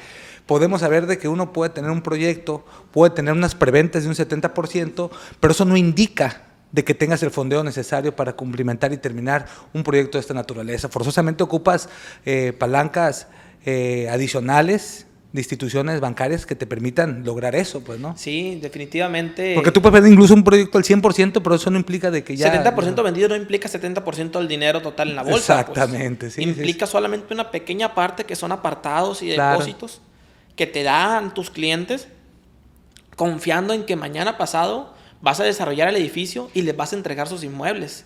podemos 0.45 0.83
saber 0.83 1.07
de 1.07 1.19
que 1.19 1.27
uno 1.27 1.55
puede 1.55 1.71
tener 1.71 1.91
un 1.91 2.03
proyecto, 2.03 2.65
puede 2.93 3.15
tener 3.15 3.33
unas 3.33 3.55
preventas 3.55 4.03
de 4.03 4.11
un 4.11 4.15
70%, 4.15 5.11
pero 5.41 5.53
eso 5.53 5.65
no 5.65 5.77
indica 5.79 6.52
de 6.73 6.85
que 6.85 6.95
tengas 6.95 7.23
el 7.23 7.31
fondeo 7.31 7.63
necesario 7.63 8.17
para 8.17 8.33
cumplimentar 8.35 8.93
y 8.93 8.97
terminar 8.97 9.47
un 9.75 9.83
proyecto 9.83 10.19
de 10.19 10.21
esta 10.21 10.35
naturaleza. 10.35 10.89
Forzosamente 10.89 11.43
ocupas 11.43 11.89
eh, 12.25 12.53
palancas 12.59 13.29
eh, 13.65 14.09
adicionales 14.11 15.07
de 15.33 15.41
instituciones 15.41 16.01
bancarias 16.01 16.45
que 16.45 16.55
te 16.55 16.67
permitan 16.67 17.25
lograr 17.25 17.55
eso, 17.55 17.83
pues, 17.83 17.99
¿no? 17.99 18.15
Sí, 18.19 18.59
definitivamente. 18.61 19.55
Porque 19.55 19.71
tú 19.71 19.81
puedes 19.81 19.95
vender 19.95 20.13
incluso 20.13 20.35
un 20.35 20.45
proyecto 20.45 20.77
al 20.77 20.85
100%, 20.85 21.41
pero 21.43 21.55
eso 21.55 21.71
no 21.71 21.79
implica 21.79 22.11
de 22.11 22.23
que 22.23 22.37
ya... 22.37 22.53
70% 22.75 23.03
vendido 23.03 23.29
no 23.31 23.37
implica 23.37 23.67
70% 23.69 24.33
del 24.33 24.49
dinero 24.49 24.83
total 24.83 25.09
en 25.11 25.17
la 25.17 25.23
bolsa. 25.23 25.65
pues. 25.65 25.79
Exactamente, 25.79 26.31
sí, 26.31 26.43
Implica 26.43 26.85
sí. 26.87 26.93
solamente 26.93 27.33
una 27.33 27.51
pequeña 27.51 27.95
parte 27.95 28.25
que 28.25 28.37
son 28.37 28.53
apartados 28.53 29.23
y 29.23 29.33
Claro. 29.33 29.59
depósitos 29.59 30.03
que 30.55 30.67
te 30.67 30.83
dan 30.83 31.33
tus 31.33 31.51
clientes 31.51 32.09
confiando 33.17 33.73
en 33.73 33.85
que 33.85 33.97
mañana 33.97 34.37
pasado 34.37 34.95
vas 35.23 35.41
a 35.41 35.45
desarrollar 35.45 35.89
el 35.89 35.97
edificio 35.97 36.51
y 36.53 36.63
les 36.63 36.77
vas 36.77 36.93
a 36.93 36.97
entregar 36.97 37.29
sus 37.29 37.45
inmuebles. 37.45 38.05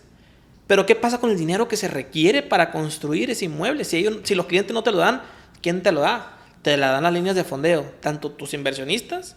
Pero 0.66 0.86
¿qué 0.86 0.94
pasa 0.94 1.18
con 1.18 1.30
el 1.30 1.38
dinero 1.38 1.66
que 1.68 1.76
se 1.76 1.88
requiere 1.88 2.42
para 2.42 2.70
construir 2.70 3.30
ese 3.30 3.46
inmueble? 3.46 3.84
Si, 3.84 3.96
ellos, 3.96 4.18
si 4.24 4.34
los 4.34 4.46
clientes 4.46 4.74
no 4.74 4.82
te 4.82 4.92
lo 4.92 4.98
dan, 4.98 5.22
¿quién 5.62 5.82
te 5.82 5.92
lo 5.92 6.00
da? 6.00 6.38
Te 6.62 6.76
la 6.76 6.90
dan 6.90 7.02
las 7.02 7.12
líneas 7.12 7.36
de 7.36 7.44
fondeo, 7.44 7.84
tanto 8.00 8.30
tus 8.30 8.52
inversionistas 8.54 9.36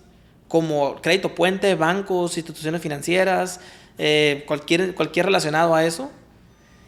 como 0.49 0.95
crédito 1.01 1.35
puente, 1.35 1.75
bancos, 1.75 2.35
instituciones 2.35 2.81
financieras, 2.81 3.61
eh, 3.97 4.43
cualquier, 4.47 4.95
cualquier 4.95 5.27
relacionado 5.27 5.75
a 5.75 5.85
eso. 5.85 6.11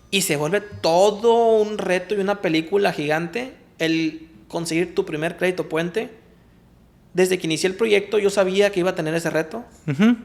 Y 0.09 0.23
se 0.23 0.35
vuelve 0.35 0.59
todo 0.59 1.57
un 1.61 1.77
reto 1.77 2.15
y 2.15 2.19
una 2.19 2.41
película 2.41 2.91
gigante 2.91 3.53
el 3.77 4.27
conseguir 4.49 4.93
tu 4.93 5.05
primer 5.05 5.37
crédito 5.37 5.69
puente. 5.69 6.09
Desde 7.13 7.37
que 7.37 7.47
inicié 7.47 7.69
el 7.69 7.75
proyecto 7.75 8.17
yo 8.17 8.29
sabía 8.29 8.71
que 8.71 8.81
iba 8.81 8.89
a 8.89 8.95
tener 8.95 9.13
ese 9.13 9.29
reto. 9.29 9.63
Ujú. 9.87 10.17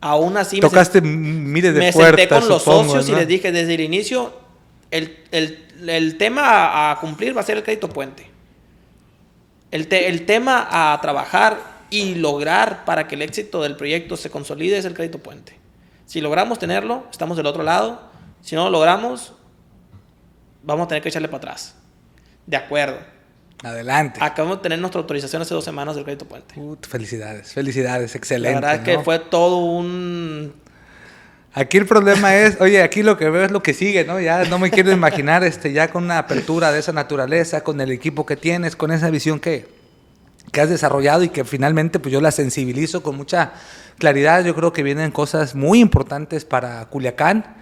Aún 0.00 0.36
así 0.36 0.56
me 0.56 0.62
Tocaste 0.62 1.00
miles 1.00 1.74
de 1.74 1.80
me 1.80 1.92
senté 1.92 2.28
con 2.28 2.48
los 2.48 2.62
supongo, 2.62 2.84
socios 2.94 3.08
y 3.08 3.12
les 3.12 3.26
dije 3.28 3.50
desde 3.52 3.74
el 3.74 3.80
inicio, 3.80 4.32
el, 4.90 5.18
el- 5.32 5.64
el 5.88 6.16
tema 6.18 6.42
a, 6.42 6.90
a 6.92 7.00
cumplir 7.00 7.36
va 7.36 7.40
a 7.40 7.44
ser 7.44 7.56
el 7.56 7.62
crédito 7.64 7.88
puente. 7.88 8.28
El, 9.70 9.86
te- 9.88 10.08
el 10.08 10.24
tema 10.26 10.66
a 10.92 11.00
trabajar 11.00 11.58
y 11.90 12.14
lograr 12.16 12.84
para 12.84 13.06
que 13.08 13.14
el 13.16 13.22
éxito 13.22 13.62
del 13.62 13.76
proyecto 13.76 14.16
se 14.16 14.30
consolide 14.30 14.78
es 14.78 14.84
el 14.84 14.94
crédito 14.94 15.18
puente. 15.18 15.56
Si 16.06 16.20
logramos 16.20 16.58
tenerlo, 16.58 17.04
estamos 17.10 17.36
del 17.36 17.46
otro 17.46 17.62
lado. 17.62 18.00
Si 18.40 18.54
no 18.56 18.64
lo 18.64 18.70
logramos, 18.70 19.32
vamos 20.62 20.84
a 20.84 20.88
tener 20.88 21.02
que 21.02 21.08
echarle 21.10 21.28
para 21.28 21.38
atrás. 21.38 21.74
De 22.46 22.56
acuerdo. 22.56 22.98
Adelante. 23.62 24.20
Acabamos 24.22 24.58
de 24.58 24.62
tener 24.62 24.78
nuestra 24.78 25.00
autorización 25.00 25.42
hace 25.42 25.54
dos 25.54 25.64
semanas 25.64 25.96
del 25.96 26.04
crédito 26.04 26.26
puente. 26.26 26.58
Ut, 26.60 26.86
felicidades, 26.86 27.52
felicidades, 27.52 28.14
excelente. 28.14 28.60
La 28.60 28.68
verdad 28.68 28.74
es 28.76 28.80
que 28.82 28.96
¿no? 28.98 29.04
fue 29.04 29.18
todo 29.18 29.56
un 29.56 30.52
Aquí 31.54 31.76
el 31.76 31.86
problema 31.86 32.36
es, 32.36 32.60
oye, 32.60 32.82
aquí 32.82 33.02
lo 33.02 33.16
que 33.16 33.28
veo 33.30 33.44
es 33.44 33.50
lo 33.50 33.62
que 33.64 33.74
sigue, 33.74 34.04
¿no? 34.04 34.20
Ya 34.20 34.44
no 34.44 34.60
me 34.60 34.70
quiero 34.70 34.92
imaginar 34.92 35.42
este, 35.42 35.72
ya 35.72 35.90
con 35.90 36.04
una 36.04 36.18
apertura 36.18 36.70
de 36.70 36.78
esa 36.78 36.92
naturaleza, 36.92 37.64
con 37.64 37.80
el 37.80 37.90
equipo 37.90 38.26
que 38.26 38.36
tienes, 38.36 38.76
con 38.76 38.92
esa 38.92 39.10
visión 39.10 39.40
que, 39.40 39.66
que 40.52 40.60
has 40.60 40.68
desarrollado 40.68 41.24
y 41.24 41.30
que 41.30 41.44
finalmente 41.44 41.98
pues 41.98 42.12
yo 42.12 42.20
la 42.20 42.30
sensibilizo 42.30 43.02
con 43.02 43.16
mucha 43.16 43.54
claridad. 43.98 44.44
Yo 44.44 44.54
creo 44.54 44.72
que 44.72 44.84
vienen 44.84 45.10
cosas 45.10 45.56
muy 45.56 45.80
importantes 45.80 46.44
para 46.44 46.84
Culiacán. 46.90 47.56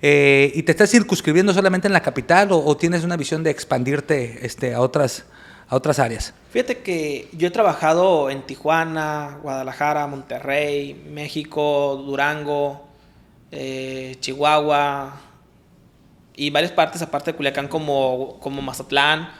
Eh, 0.00 0.52
¿Y 0.54 0.62
te 0.62 0.70
estás 0.70 0.90
circunscribiendo 0.90 1.52
solamente 1.52 1.88
en 1.88 1.92
la 1.92 2.02
capital 2.02 2.52
o, 2.52 2.64
o 2.64 2.76
tienes 2.76 3.04
una 3.04 3.16
visión 3.16 3.42
de 3.42 3.50
expandirte 3.50 4.46
este, 4.46 4.74
a, 4.74 4.80
otras, 4.80 5.24
a 5.70 5.76
otras 5.76 5.98
áreas? 6.00 6.34
Fíjate 6.50 6.78
que 6.78 7.28
yo 7.32 7.48
he 7.48 7.50
trabajado 7.50 8.28
en 8.28 8.42
Tijuana, 8.42 9.38
Guadalajara, 9.40 10.06
Monterrey, 10.08 10.94
México, 11.08 12.02
Durango, 12.04 12.88
eh, 13.52 14.16
Chihuahua 14.20 15.20
y 16.34 16.50
varias 16.50 16.72
partes 16.72 17.00
aparte 17.02 17.30
de 17.30 17.36
Culiacán 17.36 17.68
como, 17.68 18.38
como 18.40 18.60
Mazatlán. 18.60 19.30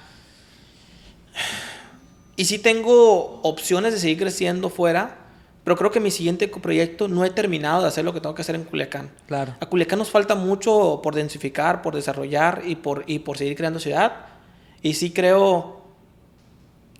Y 2.36 2.44
sí 2.44 2.58
tengo 2.58 3.40
opciones 3.42 3.92
de 3.92 3.98
seguir 3.98 4.18
creciendo 4.18 4.70
fuera, 4.70 5.16
pero 5.64 5.76
creo 5.76 5.90
que 5.90 5.98
mi 5.98 6.12
siguiente 6.12 6.46
proyecto 6.46 7.08
no 7.08 7.24
he 7.24 7.30
terminado 7.30 7.82
de 7.82 7.88
hacer 7.88 8.04
lo 8.04 8.14
que 8.14 8.20
tengo 8.20 8.36
que 8.36 8.42
hacer 8.42 8.54
en 8.54 8.64
Culiacán. 8.64 9.10
Claro. 9.26 9.56
A 9.58 9.66
Culiacán 9.66 9.98
nos 9.98 10.10
falta 10.10 10.36
mucho 10.36 11.00
por 11.02 11.16
densificar, 11.16 11.82
por 11.82 11.96
desarrollar 11.96 12.62
y 12.64 12.76
por, 12.76 13.02
y 13.08 13.18
por 13.18 13.36
seguir 13.36 13.56
creando 13.56 13.80
ciudad. 13.80 14.12
Y 14.80 14.94
sí 14.94 15.10
creo 15.10 15.79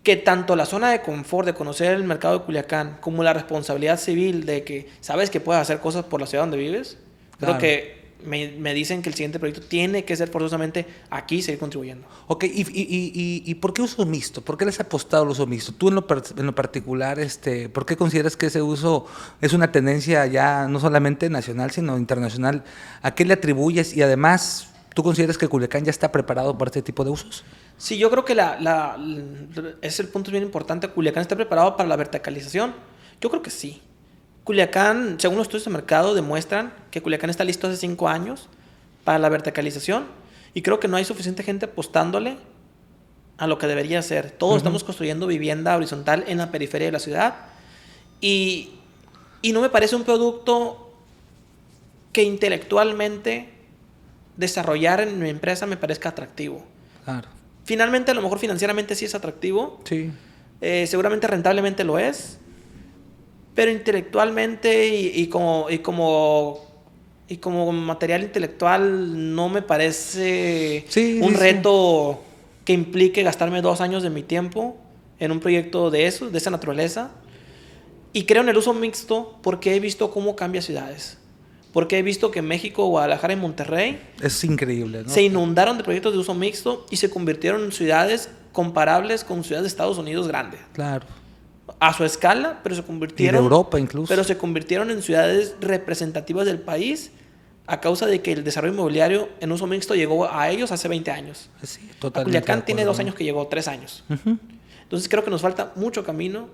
que 0.02 0.16
tanto 0.16 0.56
la 0.56 0.64
zona 0.66 0.90
de 0.90 1.02
confort 1.02 1.46
de 1.46 1.54
conocer 1.54 1.92
el 1.92 2.04
mercado 2.04 2.38
de 2.38 2.44
Culiacán 2.44 2.96
como 3.00 3.22
la 3.22 3.32
responsabilidad 3.34 3.98
civil 3.98 4.46
de 4.46 4.64
que 4.64 4.88
sabes 5.00 5.28
que 5.30 5.40
puedes 5.40 5.60
hacer 5.60 5.78
cosas 5.80 6.04
por 6.04 6.20
la 6.20 6.26
ciudad 6.26 6.44
donde 6.44 6.56
vives, 6.56 6.96
creo 7.38 7.58
Claro. 7.58 7.58
que 7.58 8.00
me, 8.24 8.48
me 8.58 8.74
dicen 8.74 9.00
que 9.00 9.08
el 9.08 9.14
siguiente 9.14 9.38
proyecto 9.38 9.66
tiene 9.66 10.04
que 10.04 10.14
ser 10.14 10.28
forzosamente 10.28 10.86
aquí 11.08 11.36
y 11.36 11.42
seguir 11.42 11.58
contribuyendo. 11.58 12.06
Ok, 12.26 12.44
¿y, 12.44 12.60
y, 12.62 12.64
y, 13.14 13.42
y- 13.46 13.54
por 13.56 13.72
qué 13.72 13.80
uso 13.82 14.04
mixto? 14.04 14.42
¿Por 14.42 14.58
qué 14.58 14.66
les 14.66 14.78
ha 14.78 14.82
apostado 14.82 15.22
al 15.22 15.30
uso 15.30 15.46
mixto? 15.46 15.72
Tú 15.72 15.88
en 15.88 15.94
lo, 15.94 16.06
en 16.36 16.44
lo 16.46 16.54
particular, 16.54 17.18
este, 17.18 17.68
¿por 17.70 17.86
qué 17.86 17.96
consideras 17.96 18.36
que 18.36 18.46
ese 18.46 18.60
uso 18.60 19.06
es 19.40 19.52
una 19.54 19.72
tendencia 19.72 20.26
ya 20.26 20.66
no 20.68 20.80
solamente 20.80 21.30
nacional, 21.30 21.70
sino 21.70 21.96
internacional? 21.96 22.62
¿A 23.02 23.14
qué 23.14 23.24
le 23.24 23.32
atribuyes? 23.34 23.96
Y 23.96 24.02
además, 24.02 24.68
¿tú 24.94 25.02
consideras 25.02 25.38
que 25.38 25.48
Culiacán 25.48 25.84
ya 25.84 25.90
está 25.90 26.12
preparado 26.12 26.58
para 26.58 26.68
este 26.68 26.82
tipo 26.82 27.04
de 27.04 27.10
usos? 27.10 27.44
Sí, 27.80 27.96
yo 27.96 28.10
creo 28.10 28.26
que 28.26 28.34
la, 28.34 28.60
la- 28.60 28.98
es 29.80 29.98
el 30.00 30.08
punto 30.08 30.30
bien 30.30 30.42
importante. 30.42 30.88
Culiacán 30.88 31.22
está 31.22 31.34
preparado 31.34 31.78
para 31.78 31.88
la 31.88 31.96
verticalización. 31.96 32.74
Yo 33.22 33.30
creo 33.30 33.40
que 33.42 33.48
sí. 33.50 33.80
Culiacán, 34.44 35.18
según 35.18 35.38
los 35.38 35.46
estudios 35.46 35.64
de 35.64 35.70
mercado, 35.70 36.14
demuestran 36.14 36.74
que 36.90 37.00
Culiacán 37.00 37.30
está 37.30 37.42
listo 37.42 37.68
hace 37.68 37.78
cinco 37.78 38.08
años 38.10 38.50
para 39.02 39.18
la 39.18 39.30
verticalización. 39.30 40.04
Y 40.52 40.60
creo 40.60 40.78
que 40.78 40.88
no 40.88 40.98
hay 40.98 41.06
suficiente 41.06 41.42
gente 41.42 41.64
apostándole 41.64 42.36
a 43.38 43.46
lo 43.46 43.56
que 43.56 43.66
debería 43.66 44.02
ser. 44.02 44.30
Todos 44.30 44.58
estamos 44.58 44.84
construyendo 44.84 45.26
vivienda 45.26 45.74
horizontal 45.74 46.24
en 46.26 46.36
la 46.36 46.50
periferia 46.50 46.88
de 46.88 46.92
la 46.92 46.98
ciudad. 46.98 47.34
Y, 48.20 48.72
y 49.40 49.52
no 49.52 49.62
me 49.62 49.70
parece 49.70 49.96
un 49.96 50.04
producto 50.04 50.92
que 52.12 52.24
intelectualmente 52.24 53.54
desarrollar 54.36 55.00
en 55.00 55.18
mi 55.18 55.30
empresa 55.30 55.64
me 55.64 55.78
parezca 55.78 56.10
atractivo. 56.10 56.62
Claro. 57.06 57.28
Finalmente, 57.70 58.10
a 58.10 58.14
lo 58.14 58.22
mejor 58.22 58.40
financieramente 58.40 58.96
sí 58.96 59.04
es 59.04 59.14
atractivo, 59.14 59.78
Sí. 59.84 60.10
eh, 60.60 60.88
seguramente 60.88 61.28
rentablemente 61.28 61.84
lo 61.84 62.00
es, 62.00 62.38
pero 63.54 63.70
intelectualmente 63.70 64.88
y, 64.88 65.12
y 65.14 65.28
como, 65.28 65.66
y, 65.70 65.78
como, 65.78 66.58
y 67.28 67.36
como 67.36 67.70
material 67.70 68.24
intelectual 68.24 69.36
no 69.36 69.48
me 69.48 69.62
parece 69.62 70.84
Sí, 70.88 71.20
un 71.22 71.28
sí, 71.28 71.34
sí. 71.36 71.40
reto 71.40 72.20
que 72.64 72.72
implique 72.72 73.22
gastarme 73.22 73.62
dos 73.62 73.80
años 73.80 74.02
de 74.02 74.10
mi 74.10 74.24
tiempo 74.24 74.76
en 75.20 75.30
un 75.30 75.38
proyecto 75.38 75.92
de 75.92 76.08
eso, 76.08 76.28
de 76.28 76.38
esa 76.38 76.50
naturaleza. 76.50 77.12
Y 78.12 78.24
creo 78.24 78.42
en 78.42 78.48
el 78.48 78.56
uso 78.56 78.74
mixto 78.74 79.38
porque 79.44 79.76
he 79.76 79.78
visto 79.78 80.10
cómo 80.10 80.34
cambia 80.34 80.60
ciudades. 80.60 81.18
Porque 81.72 81.98
he 81.98 82.02
visto 82.02 82.30
que 82.30 82.42
México, 82.42 82.86
Guadalajara 82.88 83.32
y 83.32 83.36
Monterrey 83.36 84.00
Es 84.20 84.42
increíble, 84.44 85.04
¿no? 85.04 85.08
se 85.08 85.22
inundaron 85.22 85.78
de 85.78 85.84
proyectos 85.84 86.12
de 86.12 86.18
uso 86.18 86.34
mixto 86.34 86.84
y 86.90 86.96
se 86.96 87.10
convirtieron 87.10 87.62
en 87.64 87.70
ciudades 87.72 88.28
comparables 88.52 89.22
con 89.22 89.44
ciudades 89.44 89.62
de 89.64 89.68
Estados 89.68 89.96
Unidos 89.98 90.26
grandes. 90.26 90.60
Claro. 90.72 91.06
A 91.78 91.92
su 91.94 92.04
escala, 92.04 92.58
pero 92.64 92.74
se 92.74 92.80
Y 92.80 92.82
de 92.82 92.86
convirtieron... 92.88 93.42
Europa 93.44 93.78
incluso. 93.78 94.08
Pero 94.08 94.24
se 94.24 94.36
convirtieron 94.36 94.90
en 94.90 95.00
ciudades 95.02 95.54
representativas 95.60 96.44
del 96.46 96.58
país 96.58 97.12
a 97.68 97.80
causa 97.80 98.06
de 98.06 98.20
que 98.20 98.32
el 98.32 98.42
desarrollo 98.42 98.74
inmobiliario 98.74 99.28
en 99.38 99.52
uso 99.52 99.68
mixto 99.68 99.94
llegó 99.94 100.28
a 100.28 100.50
ellos 100.50 100.72
hace 100.72 100.88
20 100.88 101.10
años. 101.12 101.48
Sí, 101.62 101.88
A 101.96 102.00
totalmente. 102.00 102.24
Culiacán 102.40 102.64
tiene 102.64 102.84
dos 102.84 102.98
años 102.98 103.14
que 103.14 103.22
llegó, 103.22 103.46
tres 103.46 103.68
años. 103.68 104.02
Entonces 104.82 105.08
creo 105.08 105.22
que 105.22 105.30
nos 105.30 105.40
falta 105.40 105.72
mucho 105.76 106.02
camino. 106.02 106.48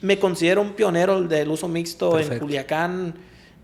Me 0.00 0.18
considero 0.18 0.62
un 0.62 0.72
pionero 0.72 1.20
del 1.20 1.50
uso 1.50 1.68
mixto 1.68 2.12
en 2.12 2.22
Perfecto. 2.24 2.46
Culiacán, 2.46 3.14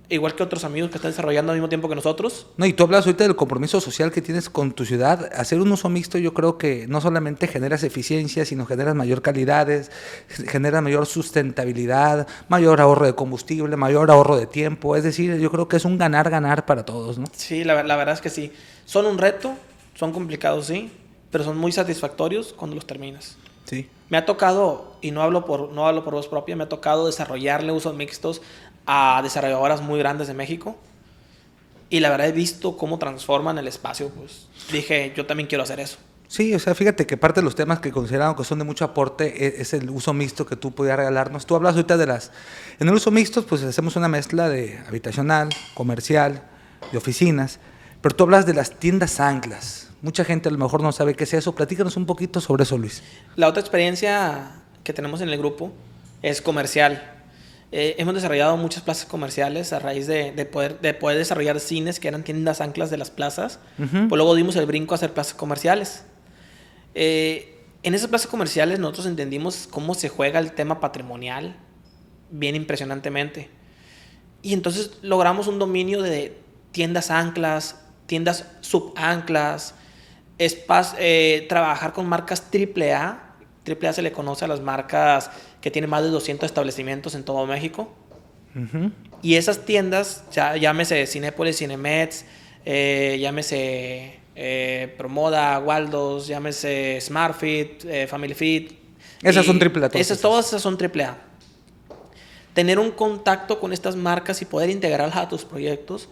igual 0.09 0.35
que 0.35 0.42
otros 0.42 0.64
amigos 0.64 0.90
que 0.90 0.97
están 0.97 1.11
desarrollando 1.11 1.53
al 1.53 1.59
mismo 1.59 1.69
tiempo 1.69 1.88
que 1.88 1.95
nosotros. 1.95 2.47
No, 2.57 2.66
y 2.66 2.73
tú 2.73 2.85
hablas 2.85 3.07
ahorita 3.07 3.25
del 3.25 3.37
compromiso 3.37 3.81
social 3.81 4.12
que 4.12 4.23
tienes 4.23 4.49
con 4.49 4.72
tu 4.72 4.85
ciudad. 4.85 5.31
Hacer 5.35 5.61
un 5.61 5.72
uso 5.72 5.89
mixto 5.89 6.18
yo 6.18 6.35
creo 6.35 6.59
que 6.59 6.87
no 6.89 7.01
solamente 7.01 7.47
generas 7.47 7.83
eficiencia, 7.83 8.45
sino 8.45 8.66
generas 8.66 8.95
mayor 8.95 9.22
calidades, 9.22 9.91
genera 10.28 10.81
mayor 10.81 11.07
sustentabilidad, 11.07 12.26
mayor 12.49 12.81
ahorro 12.81 13.07
de 13.07 13.14
combustible, 13.14 13.76
mayor 13.76 14.11
ahorro 14.11 14.37
de 14.37 14.47
tiempo. 14.47 14.97
Es 14.97 15.03
decir, 15.03 15.37
yo 15.39 15.51
creo 15.51 15.68
que 15.68 15.76
es 15.76 15.85
un 15.85 15.99
ganar-ganar 15.99 16.66
para 16.66 16.85
todos, 16.85 17.18
¿no? 17.18 17.26
Sí, 17.33 17.64
la, 17.64 17.83
la 17.83 17.97
verdad 17.97 18.14
es 18.14 18.20
que 18.20 18.31
sí. 18.31 18.53
Son 18.85 19.07
un 19.07 19.18
reto, 19.18 19.55
son 19.95 20.12
complicados, 20.12 20.66
sí, 20.66 20.91
pero 21.31 21.45
son 21.45 21.59
muy 21.59 21.72
satisfactorios 21.72 22.53
cuando 22.53 22.76
los 22.76 22.87
terminas. 22.87 23.37
Sí. 23.64 23.89
Me 24.09 24.16
ha 24.16 24.24
tocado, 24.24 24.95
y 25.01 25.11
no 25.11 25.22
hablo 25.22 25.45
por, 25.45 25.72
no 25.72 25.87
hablo 25.89 26.05
por 26.05 26.14
voz 26.14 26.28
propia, 26.28 26.55
me 26.55 26.64
ha 26.64 26.68
tocado 26.68 27.07
desarrollarle 27.07 27.72
usos 27.72 27.97
mixtos 27.97 28.41
a 28.87 29.20
desarrolladoras 29.22 29.82
muy 29.82 29.99
grandes 29.99 30.28
de 30.28 30.34
México. 30.34 30.76
Y 31.89 32.01
la 32.01 32.11
verdad 32.11 32.28
he 32.28 32.32
visto 32.32 32.76
cómo 32.76 32.99
transforman 32.99 33.59
el 33.59 33.68
espacio, 33.68 34.09
pues 34.11 34.49
dije, 34.72 35.12
yo 35.16 35.26
también 35.26 35.49
quiero 35.49 35.62
hacer 35.62 35.78
eso. 35.78 35.99
Sí, 36.28 36.53
o 36.55 36.59
sea, 36.59 36.74
fíjate 36.74 37.07
que 37.07 37.16
parte 37.16 37.41
de 37.41 37.45
los 37.45 37.55
temas 37.55 37.78
que 37.78 37.93
consideramos 37.93 38.37
que 38.37 38.43
son 38.43 38.59
de 38.59 38.64
mucho 38.64 38.84
aporte 38.84 39.47
e-, 39.47 39.61
es, 39.62 39.72
el 39.74 39.91
uso 39.91 40.12
mixto 40.12 40.45
que 40.45 40.57
tú 40.57 40.72
podías 40.74 40.97
regalarnos. 40.97 41.47
Tú 41.47 41.55
hablas 41.55 41.74
ahorita 41.76 41.97
de 41.97 42.07
las... 42.07 42.32
En 42.80 42.89
el 42.89 42.95
uso 42.95 43.11
mixto, 43.11 43.47
pues 43.47 43.62
hacemos 43.62 43.95
una 43.95 44.09
mezcla 44.09 44.49
de 44.49 44.78
habitacional, 44.89 45.51
comercial, 45.74 46.43
de 46.91 46.99
oficinas, 46.99 47.61
pero 48.03 48.16
tú 48.16 48.24
hablas 48.24 48.45
de 48.45 48.55
las 48.55 48.72
tiendas 48.72 49.20
anclas. 49.20 49.91
Mucha 50.03 50.24
gente 50.24 50.49
a 50.49 50.53
lo 50.53 50.59
mejor 50.59 50.82
no 50.82 50.93
sabe 50.93 51.14
qué 51.14 51.24
es 51.24 51.34
eso. 51.34 51.55
Platícanos 51.55 51.97
un 51.97 52.07
poquito 52.07 52.41
sobre 52.41 52.64
eso, 52.64 52.76
Luis. 52.76 53.03
La 53.37 53.49
otra 53.49 53.61
experiencia 53.61 54.62
que 54.82 54.93
tenemos 54.93 55.20
en 55.20 55.28
el 55.28 55.39
grupo 55.39 55.72
es 56.22 56.43
comercial. 56.43 57.16
Eh, 57.73 57.97
hemos 57.99 58.14
desarrollado 58.14 58.57
muchas 58.57 58.83
plazas 58.83 59.07
comerciales 59.07 59.73
a 59.73 59.81
raíz 59.81 60.07
de, 60.07 60.33
poder, 60.51 60.81
de 60.81 60.95
poder 60.95 61.19
desarrollar 61.19 61.59
cines 61.59 61.99
que 61.99 62.09
eran 62.09 62.23
tiendas 62.23 62.61
anclas 62.61 62.91
de 62.91 62.97
las 62.97 63.11
plazas. 63.11 63.59
Pues 63.77 64.11
luego 64.11 64.35
dimos 64.35 64.57
el 64.57 64.67
brinco 64.67 64.95
a 64.95 64.97
hacer 64.97 65.12
plazas 65.12 65.35
comerciales. 65.35 66.05
Eh, 66.95 67.64
en 67.83 67.95
esas 67.95 68.09
plazas 68.09 68.29
comerciales 68.29 68.79
nosotros 68.79 69.07
entendimos 69.07 69.69
cómo 69.71 69.95
se 69.95 70.09
juega 70.09 70.39
el 70.39 70.53
tema 70.53 70.81
patrimonial 70.81 71.57
bien 72.31 72.55
impresionantemente. 72.55 73.51
Y 74.43 74.53
entonces 74.53 74.99
logramos 75.03 75.49
un 75.49 75.59
dominio 75.59 76.03
de 76.03 76.41
tiendas 76.71 77.11
anclas, 77.11 77.81
tiendas 78.07 78.47
subanclas, 78.61 79.75
eh, 80.39 81.47
trabajar 81.49 81.93
con 81.93 82.09
marcas 82.09 82.45
AAA. 82.53 83.35
AAA 83.67 83.93
se 83.93 84.03
le 84.03 84.12
conoce 84.12 84.45
a 84.45 84.49
las 84.49 84.61
marcas 84.61 85.31
que 85.61 85.71
tienen 85.71 85.91
más 85.91 86.03
de 86.03 86.11
200 86.11 86.47
establecimientos 86.47 87.15
en 87.15 87.25
todo 87.25 87.47
México. 87.47 87.93
Y 89.23 89.35
esas 89.35 89.65
tiendas, 89.67 90.25
ya, 90.33 90.57
llámese 90.57 91.07
Cinépolis, 91.07 91.59
Cinemets, 91.59 92.25
eh, 92.65 93.19
llámese 93.21 94.19
eh, 94.35 94.95
Promoda, 94.97 95.59
Waldos, 95.59 96.27
llámese 96.27 96.99
SmartFit, 97.01 97.85
eh, 97.85 98.07
Family 98.07 98.35
Fit. 98.35 98.73
Esas 99.23 99.45
son 99.45 99.61
AAA. 99.61 99.91
Esas, 99.95 100.21
todas 100.21 100.47
esas 100.47 100.63
son 100.63 100.79
AAA. 100.81 101.17
Tener 102.55 102.79
un 102.79 102.91
contacto 102.91 103.61
con 103.61 103.73
estas 103.73 103.97
marcas 103.97 104.41
y 104.41 104.45
poder 104.47 104.71
integrarlas 104.71 105.17
a 105.17 105.29
tus 105.29 105.45
proyectos 105.45 106.09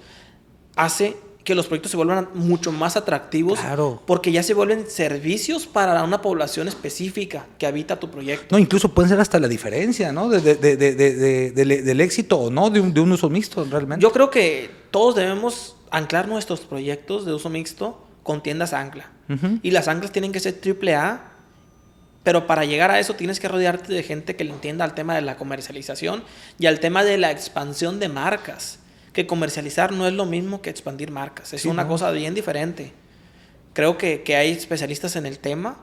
hace 0.76 1.16
que 1.44 1.54
los 1.54 1.66
proyectos 1.66 1.90
se 1.90 1.96
vuelvan 1.98 2.28
mucho 2.34 2.72
más 2.72 2.96
atractivos 2.96 3.58
porque 4.06 4.32
ya 4.32 4.42
se 4.42 4.54
vuelven 4.54 4.88
servicios 4.88 5.66
para 5.66 6.02
una 6.02 6.22
población 6.22 6.68
específica 6.68 7.46
que 7.58 7.66
habita 7.66 8.00
tu 8.00 8.10
proyecto. 8.10 8.46
No, 8.50 8.58
incluso 8.58 8.88
pueden 8.88 9.10
ser 9.10 9.20
hasta 9.20 9.38
la 9.38 9.46
diferencia, 9.46 10.10
¿no? 10.10 10.30
De, 10.30 10.40
del 11.52 12.00
éxito 12.00 12.38
o 12.38 12.50
no 12.50 12.70
de 12.70 12.80
un, 12.80 12.98
un, 12.98 13.12
uso 13.12 13.28
mixto, 13.28 13.64
realmente. 13.64 14.02
Yo 14.02 14.10
creo 14.10 14.30
que 14.30 14.70
todos 14.90 15.14
debemos 15.14 15.76
anclar 15.90 16.26
nuestros 16.26 16.60
proyectos 16.60 17.26
de 17.26 17.34
uso 17.34 17.50
mixto 17.50 18.02
con 18.22 18.42
tiendas 18.42 18.72
ancla. 18.72 19.10
Y 19.62 19.70
las 19.70 19.88
anclas 19.88 20.12
tienen 20.12 20.32
que 20.32 20.40
ser 20.40 20.54
triple 20.54 20.94
A, 20.94 21.32
pero 22.22 22.46
para 22.46 22.64
llegar 22.64 22.90
a 22.90 22.98
eso 22.98 23.14
tienes 23.14 23.38
que 23.38 23.48
rodearte 23.48 23.92
de 23.92 24.02
gente 24.02 24.36
que 24.36 24.44
le 24.44 24.50
entienda 24.50 24.84
al 24.84 24.94
tema 24.94 25.14
de 25.14 25.22
la 25.22 25.36
comercialización 25.36 26.24
y 26.58 26.66
al 26.66 26.80
tema 26.80 27.04
de 27.04 27.18
la 27.18 27.30
expansión 27.30 28.00
de 28.00 28.08
marcas 28.08 28.80
que 29.14 29.26
comercializar 29.26 29.92
no 29.92 30.06
es 30.06 30.12
lo 30.12 30.26
mismo 30.26 30.60
que 30.60 30.68
expandir 30.68 31.10
marcas. 31.10 31.54
Es 31.54 31.64
una 31.64 31.88
cosa 31.88 32.10
bien 32.10 32.34
diferente. 32.34 32.92
Creo 33.72 33.96
que, 33.96 34.22
que, 34.22 34.36
hay 34.36 34.50
especialistas 34.50 35.16
en 35.16 35.24
el 35.24 35.38
tema 35.38 35.78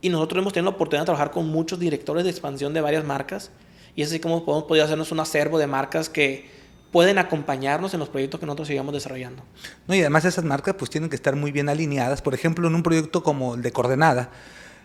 y 0.00 0.10
nosotros 0.10 0.40
hemos 0.40 0.52
tenido 0.52 0.70
la 0.70 0.76
oportunidad 0.76 1.02
de 1.02 1.06
trabajar 1.06 1.32
con 1.32 1.48
muchos 1.48 1.80
directores 1.80 2.24
de 2.24 2.30
expansión 2.30 2.72
de 2.72 2.80
varias 2.80 3.04
marcas 3.04 3.50
y 3.96 4.02
es 4.02 4.08
así 4.08 4.20
como 4.20 4.44
podemos 4.44 4.68
poder 4.68 4.84
hacernos 4.84 5.10
un 5.10 5.20
acervo 5.20 5.58
de 5.58 5.66
marcas 5.66 6.08
que 6.08 6.48
pueden 6.92 7.18
acompañarnos 7.18 7.94
en 7.94 8.00
los 8.00 8.08
proyectos 8.08 8.40
que 8.40 8.46
nosotros 8.46 8.68
sigamos 8.68 8.92
desarrollando. 8.92 9.42
No, 9.86 9.94
y 9.94 10.00
además 10.00 10.24
esas 10.24 10.44
marcas 10.44 10.74
pues 10.78 10.90
tienen 10.90 11.08
que 11.08 11.16
estar 11.16 11.36
muy 11.36 11.52
bien 11.52 11.68
alineadas. 11.68 12.22
Por 12.22 12.34
ejemplo, 12.34 12.68
en 12.68 12.74
un 12.74 12.82
proyecto 12.82 13.22
como 13.22 13.54
el 13.54 13.62
de 13.62 13.72
Coordenada, 13.72 14.30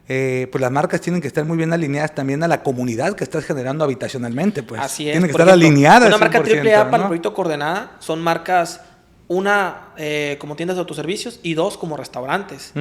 eh, 0.07 0.47
pues 0.51 0.61
las 0.61 0.71
marcas 0.71 1.01
tienen 1.01 1.19
que 1.19 1.27
estar 1.27 1.45
muy 1.45 1.57
bien 1.57 1.73
alineadas 1.73 2.13
también 2.13 2.43
a 2.43 2.47
la 2.47 2.61
comunidad 2.61 3.15
que 3.15 3.23
estás 3.23 3.43
generando 3.43 3.83
habitacionalmente. 3.83 4.61
Pues. 4.61 4.81
Así 4.81 5.07
es. 5.07 5.13
Tienen 5.13 5.27
que 5.27 5.31
estar 5.31 5.49
alineadas. 5.49 6.07
Una 6.09 6.17
marca 6.17 6.39
AAA 6.39 6.91
para 6.91 7.03
el 7.03 7.07
proyecto 7.07 7.33
Coordenada 7.33 7.97
son 7.99 8.21
marcas, 8.21 8.81
una 9.27 9.89
eh, 9.97 10.37
como 10.39 10.55
tiendas 10.55 10.77
de 10.77 10.81
autoservicios 10.81 11.39
y 11.41 11.55
dos 11.55 11.77
como 11.77 11.97
restaurantes. 11.97 12.73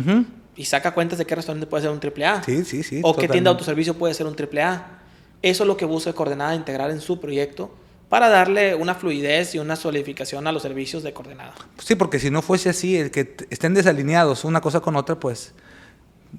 Y 0.57 0.67
saca 0.67 0.93
cuentas 0.93 1.19
de 1.19 1.25
qué 1.25 1.35
restaurante 1.35 1.67
puede 1.67 1.83
ser 1.83 1.91
un 1.91 2.01
AAA. 2.01 2.45
Sí, 2.45 2.65
sí, 2.65 2.83
sí. 2.83 3.01
O 3.03 3.17
qué 3.17 3.27
tienda 3.27 3.51
de 3.51 3.55
autoservicio 3.55 3.95
puede 3.95 4.15
ser 4.15 4.27
un 4.27 4.37
AAA. 4.37 5.01
Eso 5.43 5.65
es 5.65 5.67
lo 5.67 5.77
que 5.77 5.85
busca 5.85 6.13
Coordenada 6.13 6.55
integrar 6.55 6.91
en 6.91 7.01
su 7.01 7.21
proyecto 7.21 7.75
para 8.09 8.29
darle 8.29 8.75
una 8.75 8.95
fluidez 8.95 9.55
y 9.55 9.59
una 9.59 9.77
solidificación 9.77 10.47
a 10.47 10.53
los 10.53 10.63
servicios 10.63 11.03
de 11.03 11.13
Coordenada. 11.13 11.55
Sí, 11.79 11.95
porque 11.97 12.21
si 12.21 12.31
no 12.31 12.43
fuese 12.43 12.69
así, 12.69 12.97
el 12.97 13.11
que 13.11 13.35
estén 13.51 13.75
desalineados 13.75 14.45
una 14.45 14.61
cosa 14.61 14.81
con 14.81 14.95
otra, 14.95 15.19
pues 15.19 15.53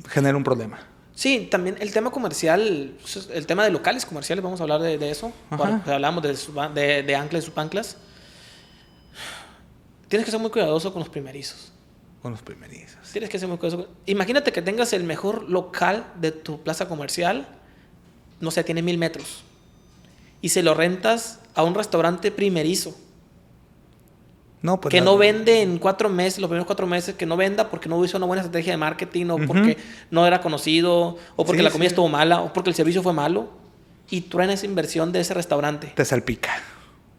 genera 0.08 0.38
un 0.38 0.44
problema. 0.44 0.80
Sí, 1.14 1.48
también 1.50 1.78
el 1.80 1.94
tema 1.94 2.12
comercial, 2.12 2.98
el 3.34 3.48
tema 3.48 3.64
de 3.64 3.72
locales 3.72 4.06
comerciales, 4.06 4.44
vamos 4.44 4.60
a 4.60 4.64
hablar 4.64 4.82
de, 4.82 5.10
eso. 5.10 5.32
hablamos 5.50 6.22
de, 6.22 6.38
de, 6.74 7.04
de, 7.04 7.16
anclas 7.16 7.44
y 7.44 7.48
subanclas. 7.48 7.98
Tienes 10.10 10.26
que 10.26 10.32
ser 10.32 10.40
muy 10.40 10.52
cuidadoso 10.52 10.92
con 10.92 11.00
los 11.00 11.10
primerizos. 11.10 11.72
Con 12.22 12.32
los 12.32 12.42
primerizos. 12.42 13.12
Tienes 13.14 13.30
que 13.30 13.40
ser 13.40 13.48
muy 13.48 13.58
cuidadoso. 13.58 13.90
Imagínate 14.06 14.52
que 14.52 14.62
tengas 14.62 14.92
el 14.92 15.06
mejor 15.06 15.50
local 15.50 16.06
de 16.20 16.32
tu 16.34 16.62
plaza 16.62 16.90
comercial, 16.90 17.48
no 18.42 18.52
sé, 18.52 18.66
tiene 18.66 18.82
mil 18.82 18.98
metros, 18.98 19.44
y 20.42 20.50
se 20.50 20.64
lo 20.64 20.74
rentas 20.74 21.40
a 21.54 21.64
un 21.64 21.76
restaurante 21.76 22.30
primerizo 22.30 22.96
pues 24.80 24.92
que 24.92 25.02
no 25.02 25.18
vende 25.18 25.62
en 25.62 25.78
cuatro 25.78 26.10
meses, 26.10 26.40
los 26.40 26.50
primeros 26.50 26.66
cuatro 26.66 26.88
meses, 26.88 27.16
que 27.16 27.26
no 27.26 27.38
venda 27.38 27.70
porque 27.70 27.90
no 27.90 28.04
hizo 28.04 28.18
una 28.18 28.26
buena 28.26 28.42
estrategia 28.42 28.74
de 28.74 28.78
marketing, 28.78 29.28
o 29.28 29.38
porque 29.38 29.78
no 30.12 30.26
era 30.26 30.42
conocido, 30.42 31.18
o 31.36 31.46
porque 31.46 31.64
la 31.64 31.72
comida 31.72 31.88
estuvo 31.88 32.10
mala, 32.10 32.42
o 32.42 32.54
porque 32.54 32.70
el 32.70 32.76
servicio 32.76 33.02
fue 33.04 33.14
malo, 33.14 33.50
y 34.10 34.22
truena 34.22 34.54
esa 34.54 34.66
inversión 34.66 35.12
de 35.12 35.22
ese 35.22 35.34
restaurante. 35.34 35.94
Te 35.96 36.06
salpica. 36.06 36.52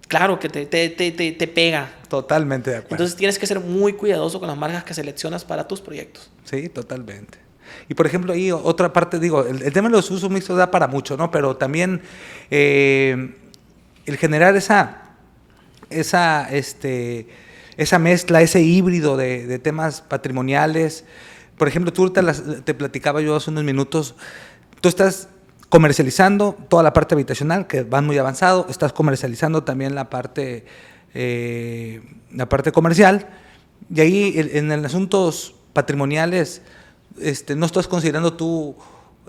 Claro, 0.09 0.39
que 0.39 0.49
te, 0.49 0.67
te, 0.67 0.89
te, 0.89 1.11
te, 1.11 1.47
pega. 1.49 1.91
Totalmente 2.09 2.71
de 2.71 2.77
acuerdo. 2.77 2.95
Entonces 2.95 3.17
tienes 3.17 3.39
que 3.39 3.47
ser 3.47 3.59
muy 3.61 3.95
cuidadoso 3.95 4.39
con 4.39 4.49
las 4.49 4.57
marcas 4.57 4.85
que 4.85 4.95
seleccionas 4.95 5.45
para 5.45 5.67
tus 5.67 5.81
proyectos. 5.81 6.31
Sí, 6.45 6.69
totalmente. 6.69 7.39
Y 7.89 7.95
por 7.95 8.07
ejemplo, 8.07 8.33
ahí 8.33 8.53
otra 8.53 8.93
parte, 8.93 9.19
digo, 9.19 9.45
el, 9.45 9.73
tema 9.73 9.89
de 9.89 9.97
los 9.97 10.11
usos 10.11 10.31
mixtos 10.31 10.57
da 10.57 10.71
para 10.71 10.87
mucho, 10.87 11.17
¿no? 11.17 11.33
Pero 11.33 11.57
también 11.57 12.03
eh, 12.51 13.35
el 14.07 14.17
generar 14.17 14.55
esa 14.55 15.06
esa, 15.91 16.49
este, 16.51 17.29
esa 17.77 17.99
mezcla, 17.99 18.43
ese 18.43 18.63
híbrido 18.63 19.17
de, 19.17 19.59
temas 19.59 20.01
patrimoniales. 20.01 21.05
Por 21.59 21.69
ejemplo, 21.69 21.93
tú 21.93 22.03
ahorita 22.03 22.23
te 22.65 22.75
platicaba 22.75 23.21
yo 23.21 23.37
hace 23.37 23.51
unos 23.51 23.65
minutos, 23.65 24.15
tú 24.81 24.89
estás 24.89 25.29
comercializando 25.69 26.57
toda 26.69 26.83
la 26.83 26.93
parte 26.93 27.15
habitacional, 27.15 27.67
que 27.67 27.83
van 27.83 28.07
muy 28.07 28.19
avanzado, 28.19 28.67
estás 28.69 28.93
comercializando 28.93 29.65
también 29.65 29.95
la 29.95 30.11
parte, 30.11 30.65
eh, 31.15 32.03
la 32.33 32.49
parte 32.49 32.73
comercial, 32.73 33.29
y 33.95 34.01
ahí 34.01 34.35
en, 34.37 34.71
en 34.71 34.85
asuntos 34.85 35.55
patrimoniales, 35.73 36.63
este, 37.21 37.57
¿no 37.57 37.67
estás 37.67 37.89
considerando 37.89 38.35
tú 38.35 38.77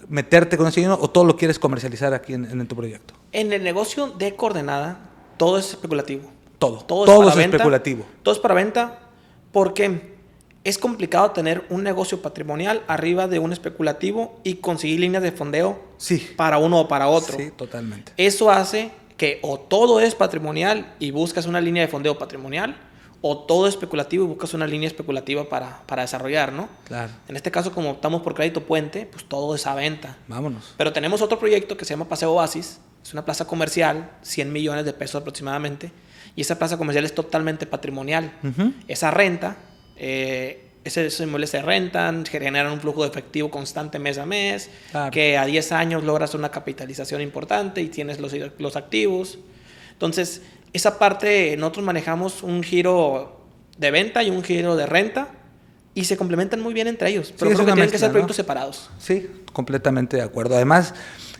meterte 0.08 0.58
con 0.58 0.68
ese 0.68 0.82
dinero 0.82 0.98
o 1.02 1.10
todo 1.10 1.26
lo 1.26 1.36
quieres 1.36 1.60
comercializar 1.60 2.14
aquí 2.14 2.34
en, 2.34 2.46
en 2.46 2.68
tu 2.68 2.76
proyecto? 2.76 3.14
En 3.32 3.52
el 3.52 3.64
negocio 3.64 4.08
de 4.12 4.36
coordenada, 4.36 5.00
todo 5.38 5.58
es 5.58 5.70
especulativo. 5.72 6.37
Todo. 6.60 6.80
Todo, 6.80 7.30
es, 7.30 7.38
especulativo. 7.38 8.06
Todo 8.24 8.34
es 8.34 8.40
para 8.40 8.54
venta 8.54 9.00
porque 9.52 10.16
es 10.64 10.78
complicado 10.78 11.32
tener 11.32 11.66
un 11.70 11.84
negocio 11.84 12.22
patrimonial 12.22 12.84
arriba 12.88 13.28
de 13.28 13.40
un 13.40 13.54
especulativo 13.54 14.40
y 14.44 14.56
conseguir 14.56 15.00
líneas 15.00 15.24
de 15.24 15.32
fondeo 15.32 15.80
sí. 15.98 16.34
para 16.36 16.58
uno 16.58 16.82
o 16.82 16.88
para 16.88 17.08
otro. 17.08 17.38
Sí, 17.38 17.52
totalmente. 17.56 18.12
Eso 18.18 18.52
hace 18.52 18.92
que 19.18 19.40
o 19.44 19.60
todo 19.60 20.00
es 20.00 20.16
patrimonial 20.16 20.94
y 21.00 21.12
buscas 21.12 21.46
una 21.46 21.62
línea 21.62 21.84
de 21.84 21.88
fondeo 21.88 22.18
patrimonial 22.18 22.78
o 23.22 23.40
todo 23.40 23.68
es 23.68 23.74
especulativo 23.74 24.26
y 24.26 24.28
buscas 24.28 24.54
una 24.54 24.68
línea 24.68 24.88
especulativa 24.88 25.48
para, 25.50 25.82
para 25.88 26.04
desarrollar, 26.04 26.54
¿no? 26.54 26.70
Claro. 26.86 27.12
En 27.28 27.36
este 27.36 27.50
caso, 27.50 27.72
como 27.72 27.92
optamos 27.92 28.22
por 28.22 28.36
crédito 28.36 28.64
puente, 28.64 29.08
pues 29.12 29.26
todo 29.26 29.56
es 29.56 29.66
a 29.66 29.74
venta. 29.74 30.18
Vámonos. 30.28 30.74
Pero 30.78 30.94
tenemos 30.94 31.22
otro 31.22 31.40
proyecto 31.40 31.78
que 31.78 31.86
se 31.86 31.94
llama 31.94 32.08
Paseo 32.08 32.34
Oasis, 32.34 32.80
es 33.04 33.14
una 33.14 33.26
plaza 33.26 33.46
comercial, 33.46 34.12
100 34.22 34.52
millones 34.52 34.86
de 34.86 34.94
pesos 34.94 35.22
aproximadamente, 35.22 35.92
y 36.38 36.42
esa 36.42 36.60
plaza 36.60 36.78
comercial 36.78 37.04
es 37.04 37.16
totalmente 37.16 37.66
patrimonial. 37.66 38.32
Esa 38.88 39.10
renta, 39.10 39.58
eh, 39.98 40.70
esos 40.84 41.20
inmuebles 41.20 41.50
se 41.50 41.64
rentan, 41.64 42.28
generan 42.28 42.72
un 42.72 42.80
flujo 42.80 43.02
de 43.02 43.10
efectivo 43.10 43.50
constante 43.50 43.98
mes 43.98 44.20
a 44.20 44.28
mes, 44.28 44.70
que 45.12 45.36
a 45.36 45.48
10 45.48 45.72
años 45.72 46.04
logras 46.04 46.36
una 46.36 46.50
capitalización 46.52 47.22
importante 47.22 47.82
y 47.82 47.88
tienes 47.88 48.20
los, 48.20 48.34
los 48.60 48.76
activos. 48.76 49.40
Entonces, 49.94 50.44
esa 50.74 51.00
parte 51.00 51.58
nosotros 51.58 51.84
manejamos 51.84 52.44
un 52.44 52.62
giro 52.62 53.42
de 53.80 53.90
venta 53.90 54.22
y 54.22 54.30
un 54.30 54.44
giro 54.44 54.76
de 54.76 54.86
renta 54.86 55.30
y 55.96 56.06
se 56.06 56.18
complementan 56.18 56.62
muy 56.62 56.76
bien 56.76 56.86
entre 56.86 57.10
ellos. 57.10 57.34
Pero 57.36 57.50
creo 57.50 57.66
que 57.66 57.72
tienen 57.74 57.90
que 57.90 57.98
ser 57.98 58.12
proyectos 58.12 58.36
separados. 58.36 58.92
Sí, 59.00 59.28
completamente 59.54 60.18
de 60.18 60.22
acuerdo. 60.22 60.56
Además, 60.56 60.94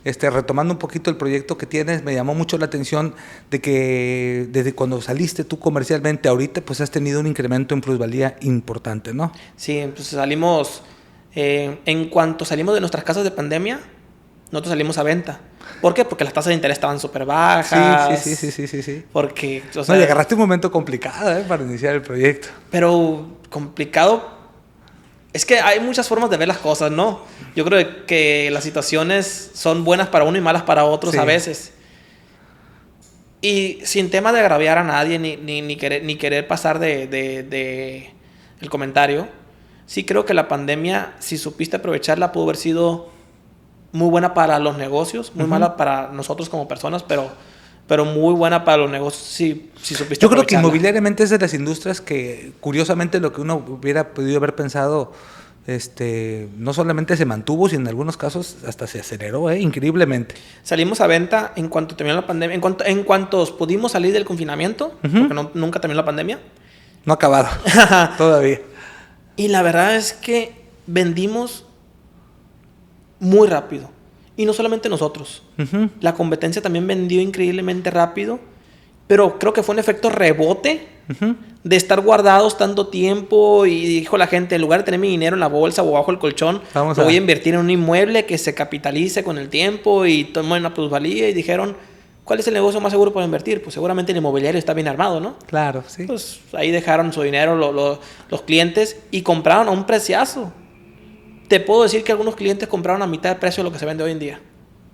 este, 0.08 0.30
retomando 0.30 0.74
un 0.74 0.80
poquito 0.80 1.10
el 1.10 1.18
proyecto 1.18 1.58
que 1.58 1.66
tienes, 1.66 2.02
me 2.04 2.14
llamó 2.14 2.34
mucho 2.34 2.58
la 2.58 2.66
atención 2.66 3.14
de 3.52 3.60
que 3.60 4.48
desde 4.50 4.74
cuando 4.74 5.02
saliste 5.02 5.44
tú 5.44 5.60
comercialmente 5.60 6.30
ahorita, 6.30 6.62
pues 6.62 6.80
has 6.80 6.92
tenido 6.92 7.20
un 7.20 7.28
incremento 7.28 7.76
en 7.76 7.82
plusvalía 7.82 8.38
importante, 8.40 9.14
¿no? 9.14 9.34
Sí, 9.58 9.84
pues 9.94 10.08
salimos, 10.08 10.82
eh, 11.36 11.80
en 11.86 12.10
cuanto 12.10 12.46
salimos 12.46 12.74
de 12.74 12.80
nuestras 12.80 13.04
casas 13.04 13.26
de 13.26 13.32
pandemia, 13.32 13.82
nosotros 14.50 14.72
salimos 14.72 14.98
a 14.98 15.04
venta. 15.04 15.42
¿Por 15.82 15.94
qué? 15.94 16.06
Porque 16.06 16.24
las 16.24 16.32
tasas 16.32 16.50
de 16.50 16.54
interés 16.54 16.78
estaban 16.78 17.02
súper 17.02 17.26
bajas. 17.26 18.22
Sí, 18.24 18.36
sí, 18.36 18.36
sí, 18.38 18.52
sí, 18.52 18.68
sí, 18.68 18.82
sí. 18.82 19.04
Porque, 19.12 19.62
o 19.76 19.84
sea, 19.84 19.94
no, 19.94 20.00
y 20.00 20.06
agarraste 20.06 20.36
un 20.36 20.40
momento 20.40 20.72
complicado 20.72 21.38
¿eh? 21.38 21.44
para 21.46 21.64
iniciar 21.64 21.96
el 21.96 22.02
proyecto. 22.02 22.48
Pero 22.72 23.40
complicado 23.50 24.37
es 25.38 25.46
que 25.46 25.60
hay 25.60 25.80
muchas 25.80 26.08
formas 26.08 26.32
de 26.32 26.38
ver 26.38 26.48
las 26.48 26.58
cosas, 26.58 26.92
¿no? 26.92 27.22
Yo 27.56 27.64
creo 27.64 28.08
que 28.08 28.50
las 28.52 28.64
situaciones 28.64 29.52
son 29.54 29.84
buenas 29.84 30.08
para 30.08 30.26
uno 30.26 30.36
y 30.36 30.42
malas 30.42 30.64
para 30.64 30.84
otros 30.84 31.16
a 31.16 31.26
veces. 31.26 31.74
Y 33.40 33.80
sin 33.84 34.10
tema 34.10 34.34
de 34.34 34.40
agraviar 34.40 34.80
a 34.80 34.84
nadie 34.84 35.20
ni, 35.20 35.38
ni, 35.38 35.76
querer, 35.76 36.04
ni 36.04 36.16
querer 36.16 36.48
pasar 36.48 36.80
de, 36.80 37.06
de, 37.06 38.12
el 38.60 38.70
comentario, 38.72 39.28
sí 39.86 40.06
creo 40.06 40.26
que 40.26 40.34
la 40.34 40.48
pandemia, 40.48 41.14
si 41.20 41.38
supiste 41.38 41.76
aprovecharla, 41.76 42.32
pudo 42.32 42.46
haber 42.46 42.58
sido 42.58 43.12
muy 43.92 44.10
buena 44.10 44.34
para 44.34 44.58
los 44.58 44.76
negocios, 44.76 45.34
muy 45.36 45.46
mala 45.46 45.78
para 45.78 46.08
nosotros 46.08 46.50
como 46.50 46.68
personas, 46.68 47.04
pero, 47.04 47.30
pero 47.88 48.06
muy 48.06 48.34
buena 48.34 48.66
para 48.66 48.78
los 48.78 48.92
negocios 48.92 49.24
si, 49.24 49.72
si 49.82 49.96
supiste 49.96 50.22
Yo 50.22 50.30
creo 50.30 50.46
que 50.46 50.56
inmobiliariamente 50.56 51.24
es 51.24 51.30
de 51.30 51.40
las 51.40 51.54
industrias 51.54 52.02
que, 52.02 52.52
curiosamente, 52.60 53.20
lo 53.20 53.32
que 53.32 53.42
uno 53.42 53.56
hubiera 53.56 54.14
podido 54.14 54.38
haber 54.38 54.56
pensado, 54.56 55.14
este, 55.66 56.50
no 56.58 56.74
solamente 56.74 57.16
se 57.16 57.26
mantuvo, 57.26 57.70
sino 57.70 57.82
en 57.82 57.88
algunos 57.88 58.18
casos 58.18 58.58
hasta 58.68 58.88
se 58.88 59.00
aceleró, 59.00 59.50
¿eh? 59.50 59.60
increíblemente. 59.60 60.36
Salimos 60.64 61.02
a 61.02 61.08
venta 61.08 61.54
en 61.56 61.70
cuanto 61.70 61.96
terminó 61.96 62.16
la 62.16 62.28
pandemia, 62.28 62.56
en 62.56 62.62
cuanto 62.62 62.86
en 62.86 63.04
cuantos 63.04 63.52
pudimos 63.52 63.94
salir 63.94 64.14
del 64.14 64.26
confinamiento, 64.26 64.94
porque 65.02 65.50
nunca 65.54 65.80
terminó 65.80 66.02
la 66.02 66.06
pandemia. 66.06 66.40
No 67.06 67.14
ha 67.14 67.16
acabado, 67.16 67.48
todavía. 68.18 68.62
Y 69.38 69.48
la 69.48 69.62
verdad 69.62 69.96
es 69.96 70.14
que 70.14 70.66
vendimos 70.88 71.66
muy 73.20 73.48
rápido. 73.48 73.97
Y 74.38 74.46
no 74.46 74.54
solamente 74.54 74.88
nosotros. 74.88 75.44
La 76.00 76.14
competencia 76.14 76.62
también 76.62 76.88
vendió 76.88 77.20
increíblemente 77.20 77.92
rápido. 77.92 78.40
Pero 79.08 79.40
creo 79.40 79.54
que 79.54 79.64
fue 79.64 79.74
un 79.74 79.80
efecto 79.80 80.10
rebote 80.10 80.88
de 81.64 81.76
estar 81.76 82.02
guardados 82.02 82.58
tanto 82.58 82.88
tiempo. 82.88 83.66
Y 83.66 83.86
dijo 83.86 84.18
la 84.18 84.28
gente: 84.28 84.56
en 84.56 84.62
lugar 84.62 84.82
de 84.82 84.84
tener 84.84 85.00
mi 85.00 85.10
dinero 85.10 85.36
en 85.36 85.40
la 85.40 85.48
bolsa 85.48 85.82
o 85.82 85.92
bajo 85.92 86.12
el 86.12 86.20
colchón, 86.20 86.62
Vamos 86.74 86.98
voy 86.98 87.16
a 87.16 87.18
invertir 87.18 87.56
en 87.56 87.62
un 87.62 87.70
inmueble 87.70 88.26
que 88.26 88.38
se 88.38 88.54
capitalice 88.54 89.24
con 89.24 89.38
el 89.38 89.50
tiempo 89.50 90.06
y 90.06 90.26
tome 90.26 90.58
una 90.58 90.74
plusvalía. 90.74 91.30
Y 91.30 91.34
dijeron: 91.34 91.76
¿Cuál 92.26 92.42
es 92.42 92.48
el 92.48 92.54
negocio 92.54 92.82
más 92.82 92.92
seguro 92.92 93.14
para 93.14 93.26
invertir? 93.26 93.64
Pues 93.64 93.74
seguramente 93.74 94.12
el 94.12 94.18
inmobiliario 94.18 94.60
está 94.60 94.74
bien 94.74 94.90
armado, 94.90 95.22
¿no? 95.22 95.38
Claro, 95.48 95.84
sí. 95.88 96.04
Pues 96.04 96.42
ahí 96.52 96.72
dejaron 96.72 97.14
su 97.14 97.22
dinero 97.22 97.56
los 97.56 98.42
clientes 98.42 98.98
y 99.10 99.22
compraron 99.22 99.70
a 99.70 99.72
un 99.72 99.86
preciazo 99.86 100.52
te 101.48 101.60
puedo 101.60 101.84
decir 101.84 102.04
que 102.04 102.12
algunos 102.12 102.36
clientes 102.36 102.68
compraron 102.68 103.02
a 103.02 103.08
mitad 103.08 103.30
de 103.30 103.36
precio 103.36 103.64
de 103.64 103.70
lo 103.70 103.74
que 103.74 103.80
se 103.80 103.86
vende 103.86 104.04
hoy 104.04 104.12
en 104.12 104.20
día. 104.20 104.40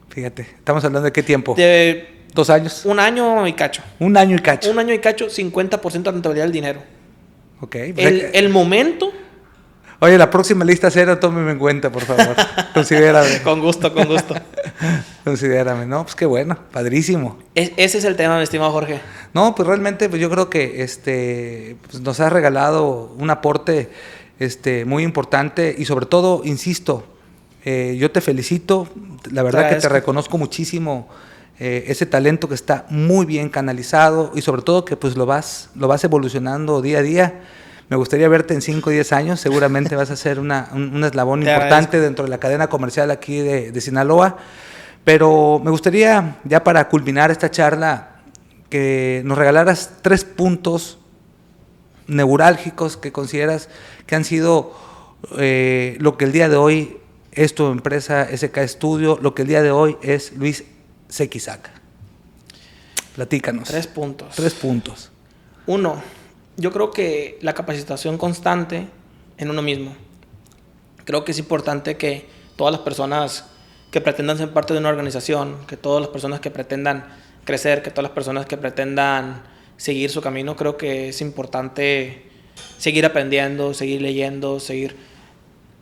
Fíjate, 0.10 0.44
estamos 0.44 0.84
hablando 0.84 1.06
de 1.06 1.12
qué 1.12 1.24
tiempo. 1.24 1.56
De 1.56 2.26
dos 2.34 2.50
años. 2.50 2.86
Un 2.86 3.00
año 3.00 3.48
y 3.48 3.54
cacho. 3.54 3.82
Un 4.00 4.16
año 4.18 4.36
y 4.36 4.40
cacho. 4.40 4.70
Un 4.70 4.80
año 4.80 4.94
y 4.94 5.00
cacho, 5.00 5.28
50% 5.28 6.04
de 6.04 6.12
rentabilidad 6.12 6.46
del 6.46 6.52
dinero. 6.52 6.84
Ok. 7.62 7.76
El, 7.76 8.30
el 8.34 8.50
momento. 8.50 9.12
Oye, 10.00 10.18
la 10.18 10.30
próxima 10.30 10.66
lista 10.66 10.92
cero, 10.92 11.18
tómeme 11.18 11.52
en 11.52 11.60
cuenta, 11.60 11.90
por 11.90 12.04
favor. 12.04 12.36
Considérame. 12.74 13.42
con 13.42 13.62
gusto, 13.62 13.94
con 13.94 14.06
gusto. 14.06 14.36
Considérame, 15.24 15.86
¿no? 15.88 16.04
Pues 16.04 16.16
qué 16.16 16.26
bueno, 16.26 16.58
padrísimo. 16.72 17.40
ese 17.56 17.98
es 17.98 18.04
el 18.04 18.18
tema, 18.18 18.36
mi 18.36 18.44
estimado 18.44 18.72
Jorge. 18.72 19.00
No, 19.34 19.56
pues 19.56 19.66
realmente 19.66 20.10
pues 20.10 20.22
yo 20.22 20.30
creo 20.30 20.50
que 20.50 20.84
este, 20.84 21.78
pues 21.90 22.02
nos 22.02 22.20
has 22.20 22.34
regalado 22.34 23.16
un 23.18 23.30
aporte 23.30 23.90
este, 24.40 24.86
muy 24.86 25.04
importante 25.04 25.76
y 25.78 25.86
sobre 25.86 26.06
todo, 26.06 26.42
insisto, 26.44 27.06
eh, 27.66 27.96
yo 27.98 28.12
te 28.12 28.22
felicito, 28.22 28.88
la 29.32 29.44
verdad 29.44 29.70
que 29.70 29.76
te 29.76 29.90
reconozco 29.90 30.38
muchísimo 30.38 31.08
eh, 31.60 31.86
ese 31.88 32.06
talento 32.06 32.50
que 32.50 32.56
está 32.56 32.86
muy 32.90 33.26
bien 33.26 33.50
canalizado 33.50 34.32
y 34.36 34.42
sobre 34.42 34.64
todo 34.64 34.86
que 34.86 34.98
pues 34.98 35.16
lo 35.16 35.26
vas, 35.26 35.70
lo 35.76 35.88
vas 35.88 36.04
evolucionando 36.04 36.82
día 36.82 37.00
a 37.00 37.02
día. 37.04 37.42
Me 37.90 37.96
gustaría 37.96 38.28
verte 38.28 38.54
en 38.54 38.62
5 38.62 38.90
o 38.90 38.92
10 38.92 39.14
años, 39.14 39.40
seguramente 39.40 39.96
vas 39.96 40.10
a 40.10 40.16
ser 40.16 40.40
una, 40.40 40.70
un, 40.74 41.04
eslabón 41.04 41.42
importante 41.42 42.00
dentro 42.00 42.26
de 42.26 42.32
la 42.32 42.40
cadena 42.40 42.68
comercial 42.68 43.12
aquí 43.12 43.40
de, 43.40 43.72
de 43.72 43.82
Sinaloa, 43.82 44.38
pero 45.04 45.62
me 45.64 45.70
gustaría 45.70 46.38
ya 46.44 46.64
para 46.64 46.90
culminar 46.90 47.30
esta 47.30 47.52
charla 47.52 48.16
que 48.70 49.22
nos 49.26 49.38
regalaras 49.38 49.92
tres 50.02 50.26
puntos 50.26 50.98
neurálgicos 52.08 52.98
que 52.98 53.12
consideras 53.12 53.70
que 54.06 54.16
han 54.16 54.26
sido 54.26 54.74
eh, 55.38 55.98
lo 56.00 56.18
que 56.18 56.26
el 56.26 56.32
día 56.32 56.50
de 56.50 56.58
hoy 56.58 56.98
es 57.32 57.56
tu 57.56 57.68
empresa 57.68 58.28
SK 58.36 58.68
Studio, 58.68 59.18
lo 59.22 59.34
que 59.34 59.44
el 59.44 59.48
día 59.48 59.62
de 59.62 59.72
hoy 59.72 59.98
es 60.02 60.34
Luis 60.34 60.66
Sequisaca? 61.08 61.72
Platícanos. 63.16 63.68
Tres 63.68 63.88
puntos. 63.88 64.36
Tres 64.36 64.54
puntos. 64.54 65.12
Uno, 65.66 66.02
yo 66.58 66.72
creo 66.72 66.92
que 66.92 67.38
la 67.42 67.54
capacitación 67.54 68.18
constante 68.18 68.88
en 69.38 69.50
uno 69.50 69.62
mismo. 69.62 69.96
Creo 71.06 71.24
que 71.24 71.32
es 71.32 71.40
importante 71.40 71.98
que 71.98 72.28
todas 72.56 72.72
las 72.72 72.82
personas 72.82 73.46
que 73.92 74.02
pretendan 74.02 74.38
ser 74.38 74.52
parte 74.52 74.74
de 74.74 74.80
una 74.80 74.90
organización, 74.90 75.58
que 75.68 75.78
todas 75.78 76.02
las 76.02 76.10
personas 76.10 76.40
que 76.40 76.50
pretendan 76.50 77.06
crecer, 77.46 77.84
que 77.84 77.92
todas 77.92 78.04
las 78.04 78.12
personas 78.14 78.46
que 78.46 78.58
pretendan 78.58 79.44
seguir 79.84 80.10
su 80.10 80.22
camino, 80.22 80.56
creo 80.56 80.78
que 80.78 81.10
es 81.10 81.20
importante 81.20 82.24
seguir 82.78 83.06
aprendiendo, 83.06 83.74
seguir 83.74 84.02
leyendo, 84.02 84.62
seguir... 84.62 84.96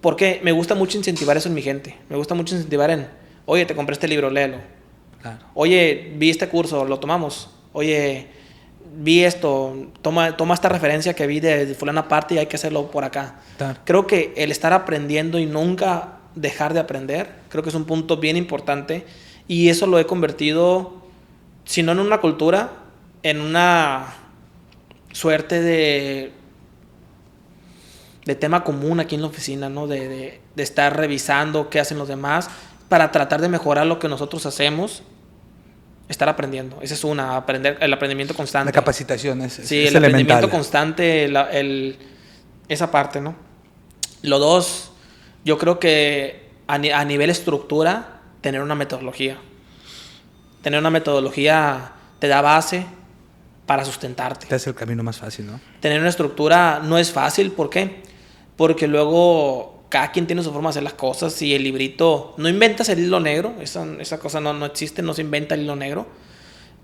Porque 0.02 0.42
me 0.44 0.52
gusta 0.52 0.74
mucho 0.74 0.98
incentivar 0.98 1.38
eso 1.38 1.50
en 1.50 1.54
mi 1.54 1.62
gente. 1.62 1.96
Me 2.10 2.18
gusta 2.18 2.34
mucho 2.34 2.56
incentivar 2.56 2.90
en, 2.90 3.08
oye, 3.46 3.64
te 3.68 3.76
compré 3.76 3.94
este 3.94 4.08
libro, 4.08 4.32
léelo. 4.32 4.58
Oye, 5.54 6.14
vi 6.16 6.32
este 6.32 6.50
curso, 6.50 6.84
lo 6.84 7.00
tomamos. 7.00 7.52
Oye, 7.74 8.26
vi 8.98 9.24
esto, 9.24 9.92
toma, 10.02 10.36
toma 10.36 10.56
esta 10.56 10.70
referencia 10.70 11.14
que 11.14 11.28
vi 11.28 11.40
de, 11.40 11.76
fulana 11.76 12.08
parte 12.08 12.34
y 12.34 12.38
hay 12.40 12.48
que 12.48 12.56
hacerlo 12.56 12.90
por 12.90 13.04
acá. 13.04 13.40
Creo 13.86 14.08
que 14.08 14.34
el 14.36 14.50
estar 14.50 14.74
aprendiendo 14.74 15.38
y 15.38 15.46
nunca 15.46 16.22
dejar 16.34 16.74
de 16.74 16.80
aprender, 16.80 17.30
creo 17.50 17.62
que 17.62 17.70
es 17.70 17.76
un 17.76 17.86
punto 17.86 18.18
bien 18.18 18.36
importante. 18.36 19.06
Y 19.48 19.70
eso 19.70 19.86
lo 19.86 20.00
he 20.00 20.08
convertido, 20.08 21.04
si 21.66 21.84
no 21.84 21.92
en 21.92 22.00
una 22.00 22.20
cultura, 22.20 22.81
en 23.24 23.42
una 23.42 24.14
suerte 25.12 25.62
de, 25.62 26.32
de 28.26 28.36
tema 28.36 28.64
común 28.64 29.00
aquí 29.00 29.16
en 29.16 29.22
la 29.22 29.28
oficina, 29.28 29.70
¿no? 29.70 29.88
De, 29.88 30.40
estar 30.58 30.96
revisando 30.96 31.70
qué 31.70 31.80
hacen 31.80 31.98
los 31.98 32.08
demás 32.08 32.50
para 32.88 33.12
tratar 33.12 33.42
de 33.42 33.50
mejorar 33.50 33.88
lo 33.88 33.98
que 33.98 34.08
nosotros 34.08 34.46
hacemos 34.46 35.02
estar 36.08 36.30
aprendiendo. 36.30 36.78
Esa 36.82 36.94
es 36.94 37.04
una, 37.04 37.38
aprender, 37.38 37.78
el 37.80 37.92
aprendimiento 37.92 38.36
constante. 38.36 38.68
La 38.68 38.74
capacitación 38.74 39.42
es, 39.42 39.54
Sí, 39.54 39.88
el 39.88 39.96
aprendimiento 39.96 40.50
constante, 40.50 41.32
esa 42.68 42.92
parte, 42.92 43.22
¿no? 43.22 43.36
Lo 44.22 44.38
dos, 44.38 44.92
yo 45.46 45.58
creo 45.58 45.80
que 45.80 46.50
a, 46.68 46.76
a, 46.76 47.06
nivel 47.06 47.30
estructura, 47.30 48.22
tener 48.42 48.62
una 48.62 48.76
metodología. 48.76 49.38
Tener 50.62 50.80
una 50.80 50.92
metodología 50.92 51.94
te 52.20 52.28
da 52.28 52.42
base, 52.42 52.86
para 53.72 53.86
sustentarte. 53.86 54.48
Te 54.48 54.56
hace 54.56 54.70
el 54.70 54.76
camino 54.76 55.02
más 55.02 55.20
fácil, 55.20 55.48
¿no? 55.48 55.58
Tener 55.80 56.02
una 56.02 56.10
estructura 56.10 56.82
no 56.84 56.98
es 56.98 57.14
fácil, 57.14 57.54
¿por 57.54 57.70
qué? 57.70 58.04
Porque 58.58 58.86
luego 58.86 59.86
cada 59.88 60.12
quien 60.12 60.28
tiene 60.28 60.44
su 60.44 60.52
forma 60.52 60.68
de 60.68 60.72
hacer 60.72 60.84
las 60.84 60.96
cosas 60.96 61.42
y 61.42 61.56
el 61.56 61.64
librito, 61.64 62.34
no 62.36 62.50
inventas 62.50 62.90
el 62.90 63.00
hilo 63.00 63.22
negro, 63.22 63.54
esa, 63.62 63.88
esa 64.02 64.20
cosa 64.20 64.42
no, 64.42 64.52
no 64.52 64.66
existe, 64.66 65.02
no 65.02 65.14
se 65.14 65.22
inventa 65.22 65.56
el 65.56 65.62
hilo 65.62 65.78
negro, 65.78 66.06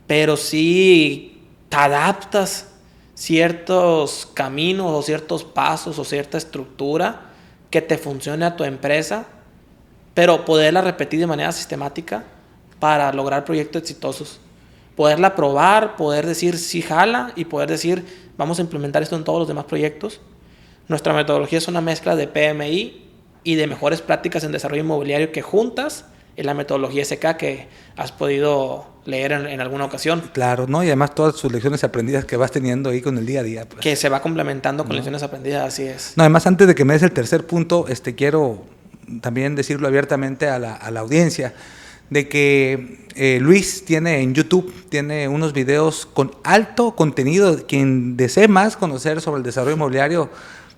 pero 0.08 0.38
sí 0.38 1.42
te 1.68 1.76
adaptas 1.76 2.70
ciertos 3.14 4.26
caminos 4.34 4.90
o 4.90 5.02
ciertos 5.02 5.44
pasos 5.44 6.00
o 6.00 6.06
cierta 6.06 6.38
estructura 6.38 7.32
que 7.70 7.82
te 7.82 7.98
funcione 7.98 8.46
a 8.46 8.56
tu 8.56 8.64
empresa, 8.64 9.26
pero 10.14 10.46
poderla 10.46 10.80
repetir 10.80 11.20
de 11.20 11.28
manera 11.28 11.52
sistemática 11.52 12.24
para 12.80 13.12
lograr 13.12 13.44
proyectos 13.44 13.82
exitosos 13.82 14.40
poderla 14.98 15.36
probar, 15.36 15.95
poder 15.95 16.26
decir 16.26 16.58
si 16.58 16.82
jala 16.82 17.32
y 17.36 17.45
poder 17.45 17.70
decir 17.70 18.04
vamos 18.36 18.58
a 18.58 18.64
implementar 18.64 19.04
esto 19.04 19.16
en 19.16 19.24
todos 19.24 19.39
los 19.39 19.48
demás 19.48 19.66
proyectos. 19.66 20.20
Nuestra 20.88 21.14
metodología 21.14 21.60
es 21.60 21.68
una 21.68 21.82
mezcla 21.82 22.16
de 22.16 22.28
PMI 22.28 23.06
y 23.43 23.56
de 23.56 23.68
mejores 23.68 24.02
prácticas 24.02 24.43
en 24.43 24.52
desarrollo 24.52 24.82
inmobiliario 24.82 25.32
que 25.32 25.43
juntas 25.43 26.06
en 26.36 26.48
la 26.48 26.56
metodología 26.56 27.06
SK 27.06 27.38
que 27.38 27.68
has 27.95 28.12
podido 28.12 28.88
leer 29.06 29.34
en, 29.34 29.62
alguna 29.62 29.86
ocasión. 29.86 30.22
Claro, 30.34 30.66
¿no? 30.68 30.84
Y 30.84 30.88
además 30.88 31.14
todas 31.14 31.36
sus 31.36 31.52
lecciones 31.52 31.84
aprendidas 31.84 32.26
que 32.26 32.36
vas 32.36 32.52
teniendo 32.52 32.89
ahí 32.89 33.02
con 33.02 33.18
el 33.18 33.26
día 33.26 33.41
a 33.41 33.43
día. 33.43 33.70
Pues. 33.70 33.82
Que 33.82 33.95
se 33.95 34.10
va 34.10 34.22
complementando 34.22 34.84
con 34.84 34.95
lecciones 34.95 35.22
aprendidas, 35.22 35.68
así 35.68 35.84
es. 35.84 36.14
No, 36.16 36.24
además 36.24 36.48
antes 36.48 36.68
de 36.68 36.76
que 36.76 36.86
me 36.86 36.93
des 36.93 37.04
el 37.04 37.12
tercer 37.12 37.45
punto, 37.45 37.86
este, 37.88 38.16
quiero 38.16 38.66
también 39.22 39.56
decirlo 39.56 39.88
abiertamente 39.88 40.50
a 40.50 40.60
la, 40.60 40.76
a 40.76 40.91
la 40.91 41.02
audiencia 41.02 41.54
de 42.10 42.28
que 42.28 42.99
eh, 43.16 43.39
Luis 43.41 43.84
tiene 43.86 44.22
en 44.22 44.34
YouTube, 44.34 44.72
tiene 44.89 45.28
unos 45.28 45.53
videos 45.53 46.05
con 46.05 46.32
alto 46.43 46.95
contenido. 46.95 47.66
Quien 47.68 48.16
desee 48.18 48.47
más 48.47 48.78
conocer 48.78 49.22
sobre 49.22 49.38
el 49.39 49.43
desarrollo 49.43 49.76
inmobiliario 49.76 50.30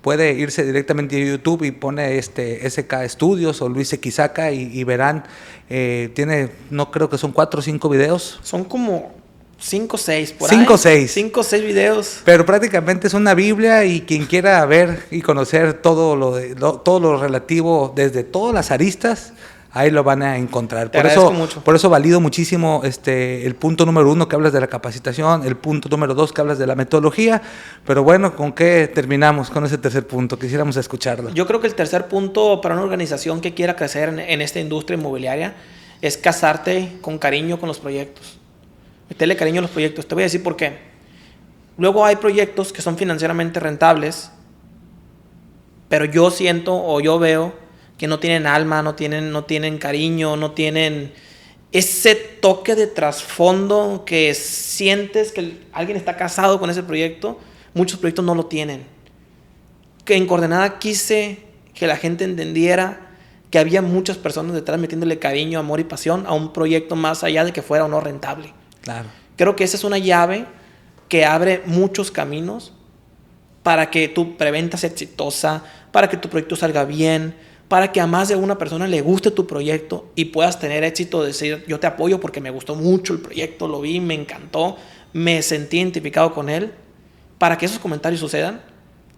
puede 0.02 0.34
irse 0.34 0.64
directamente 0.66 1.18
a 1.22 1.26
YouTube 1.26 1.64
y 1.66 1.72
pone 1.72 2.18
este 2.18 2.68
SK 2.70 2.94
Studios 3.10 3.62
o 3.62 3.68
Luis 3.70 3.94
Xaca 4.02 4.52
y, 4.52 4.72
y 4.74 4.84
verán, 4.86 5.26
eh, 5.70 6.10
tiene, 6.16 6.50
no 6.70 6.90
creo 6.90 7.10
que 7.10 7.18
son 7.18 7.32
cuatro 7.34 7.60
o 7.60 7.64
cinco 7.64 7.90
videos. 7.90 8.40
Son 8.42 8.64
como 8.64 9.12
cinco 9.60 9.98
o 9.98 10.00
seis, 10.00 10.32
por 10.32 10.50
Cinco 10.50 10.72
o 10.74 10.76
ahí. 10.78 10.82
seis. 10.82 11.12
Cinco 11.12 11.42
o 11.42 11.44
seis 11.44 11.64
videos. 11.66 12.22
Pero 12.24 12.46
prácticamente 12.46 13.08
es 13.08 13.14
una 13.14 13.34
Biblia 13.34 13.84
y 13.84 14.00
quien 14.02 14.26
quiera 14.26 14.66
ver 14.66 15.04
y 15.12 15.22
conocer 15.22 15.74
todo 15.74 16.16
lo, 16.16 16.34
de, 16.36 16.56
lo- 16.56 16.80
todo 16.80 17.02
lo 17.02 17.20
relativo 17.22 17.92
desde 17.94 18.24
todas 18.24 18.54
las 18.56 18.72
aristas, 18.72 19.34
ahí 19.72 19.92
lo 19.92 20.04
van 20.04 20.24
a 20.24 20.38
encontrar. 20.38 20.90
Te 20.90 21.00
por 21.00 21.10
eso, 21.10 21.32
mucho. 21.32 21.62
por 21.62 21.76
eso 21.76 21.90
valido 21.90 22.20
muchísimo 22.20 22.82
este, 22.84 23.46
el 23.46 23.56
punto 23.56 23.86
número 23.86 24.12
uno 24.12 24.28
que 24.28 24.36
hablas 24.36 24.54
de 24.54 24.62
la 24.62 24.68
capacitación, 24.68 25.46
el 25.46 25.56
punto 25.56 25.90
número 25.90 26.14
dos 26.14 26.34
que 26.34 26.42
hablas 26.42 26.58
de 26.58 26.68
la 26.68 26.76
metodología. 26.76 27.42
Pero 27.86 28.04
bueno, 28.04 28.36
¿con 28.36 28.54
qué 28.54 28.90
terminamos 28.94 29.50
con 29.50 29.66
ese 29.66 29.78
tercer 29.78 30.08
punto? 30.08 30.38
Quisiéramos 30.40 30.78
escucharlo. 30.78 31.30
Yo 31.32 31.46
creo 31.48 31.60
que 31.60 31.68
el 31.68 31.76
tercer 31.76 32.08
punto 32.08 32.62
para 32.62 32.76
una 32.76 32.84
organización 32.84 33.42
que 33.42 33.54
quiera 33.54 33.76
crecer 33.76 34.10
en, 34.10 34.20
en 34.20 34.42
esta 34.42 34.60
industria 34.60 34.98
inmobiliaria 34.98 35.56
es 36.02 36.18
casarte 36.18 36.98
con 37.02 37.18
cariño 37.18 37.60
con 37.60 37.68
los 37.68 37.80
proyectos. 37.80 38.38
Meterle 39.10 39.36
cariño 39.36 39.60
a 39.60 39.62
los 39.64 39.72
proyectos. 39.72 40.08
Te 40.08 40.16
voy 40.16 40.24
a 40.24 40.26
decir 40.26 40.44
por 40.44 40.56
qué. 40.56 40.90
Luego 41.78 42.06
hay 42.06 42.18
proyectos 42.18 42.74
que 42.74 42.82
son 42.82 42.98
financieramente 42.98 43.60
rentables, 43.60 44.32
pero 45.88 46.06
yo 46.06 46.30
siento 46.30 46.76
o 46.76 47.00
yo 47.00 47.18
veo 47.20 47.54
que 48.00 48.08
no 48.08 48.18
tienen 48.18 48.48
alma, 48.48 48.82
no 48.82 48.96
tienen, 48.96 49.32
no 49.32 49.44
tienen 49.44 49.78
cariño, 49.78 50.36
no 50.36 50.54
tienen 50.54 51.14
ese 51.72 52.16
toque 52.16 52.74
de 52.74 52.88
trasfondo 52.88 54.04
que 54.08 54.34
sientes 54.34 55.32
que 55.32 55.60
alguien 55.72 55.98
está 55.98 56.18
casado 56.18 56.60
con 56.60 56.72
ese 56.72 56.82
proyecto. 56.82 57.38
Muchos 57.76 58.00
proyectos 58.00 58.26
no 58.26 58.34
lo 58.34 58.48
tienen 58.48 58.98
que 60.10 60.16
en 60.16 60.26
Coordenada 60.26 60.80
quise 60.80 61.38
que 61.76 61.86
la 61.86 61.96
gente 61.96 62.24
entendiera 62.24 63.12
que 63.52 63.60
había 63.60 63.84
muchas 63.84 64.18
personas 64.18 64.56
detrás 64.56 64.80
metiéndole 64.80 65.20
cariño, 65.20 65.60
amor 65.60 65.80
y 65.80 65.84
pasión 65.84 66.26
a 66.26 66.34
un 66.34 66.52
proyecto 66.52 66.96
más 66.96 67.24
allá 67.24 67.46
de 67.46 67.54
que 67.54 67.62
fuera 67.62 67.86
o 67.86 67.88
no 67.88 68.00
rentable. 68.00 68.52
Claro. 68.82 69.08
Creo 69.36 69.56
que 69.56 69.64
esa 69.64 69.78
es 69.78 69.84
una 69.84 70.00
llave 70.00 70.48
que 71.10 71.26
abre 71.26 71.62
muchos 71.68 72.10
caminos 72.10 72.74
para 73.62 73.92
que 73.92 74.08
tu 74.08 74.36
preventa 74.36 74.78
sea 74.78 74.90
exitosa, 74.90 75.64
para 75.92 76.10
que 76.10 76.18
tu 76.18 76.28
proyecto 76.28 76.56
salga 76.56 76.86
bien, 76.86 77.36
para 77.70 77.92
que 77.92 78.02
a 78.02 78.08
más 78.08 78.28
de 78.28 78.36
una 78.36 78.58
persona 78.58 78.88
le 78.88 79.00
guste 79.02 79.30
tu 79.32 79.48
proyecto 79.48 80.12
y 80.16 80.26
puedas 80.26 80.60
tener 80.60 80.84
éxito 80.84 81.22
de 81.22 81.28
decir, 81.28 81.64
yo 81.68 81.80
te 81.80 81.88
apoyo 81.88 82.20
porque 82.20 82.42
me 82.42 82.50
gustó 82.50 82.76
mucho 82.76 83.14
el 83.14 83.20
proyecto, 83.20 83.68
lo 83.68 83.80
vi, 83.80 84.00
me 84.00 84.16
encantó, 84.16 84.76
me 85.14 85.42
sentí 85.44 85.78
identificado 85.78 86.34
con 86.34 86.50
él. 86.50 86.74
Para 87.38 87.58
que 87.58 87.68
esos 87.68 87.80
comentarios 87.80 88.20
sucedan, 88.20 88.62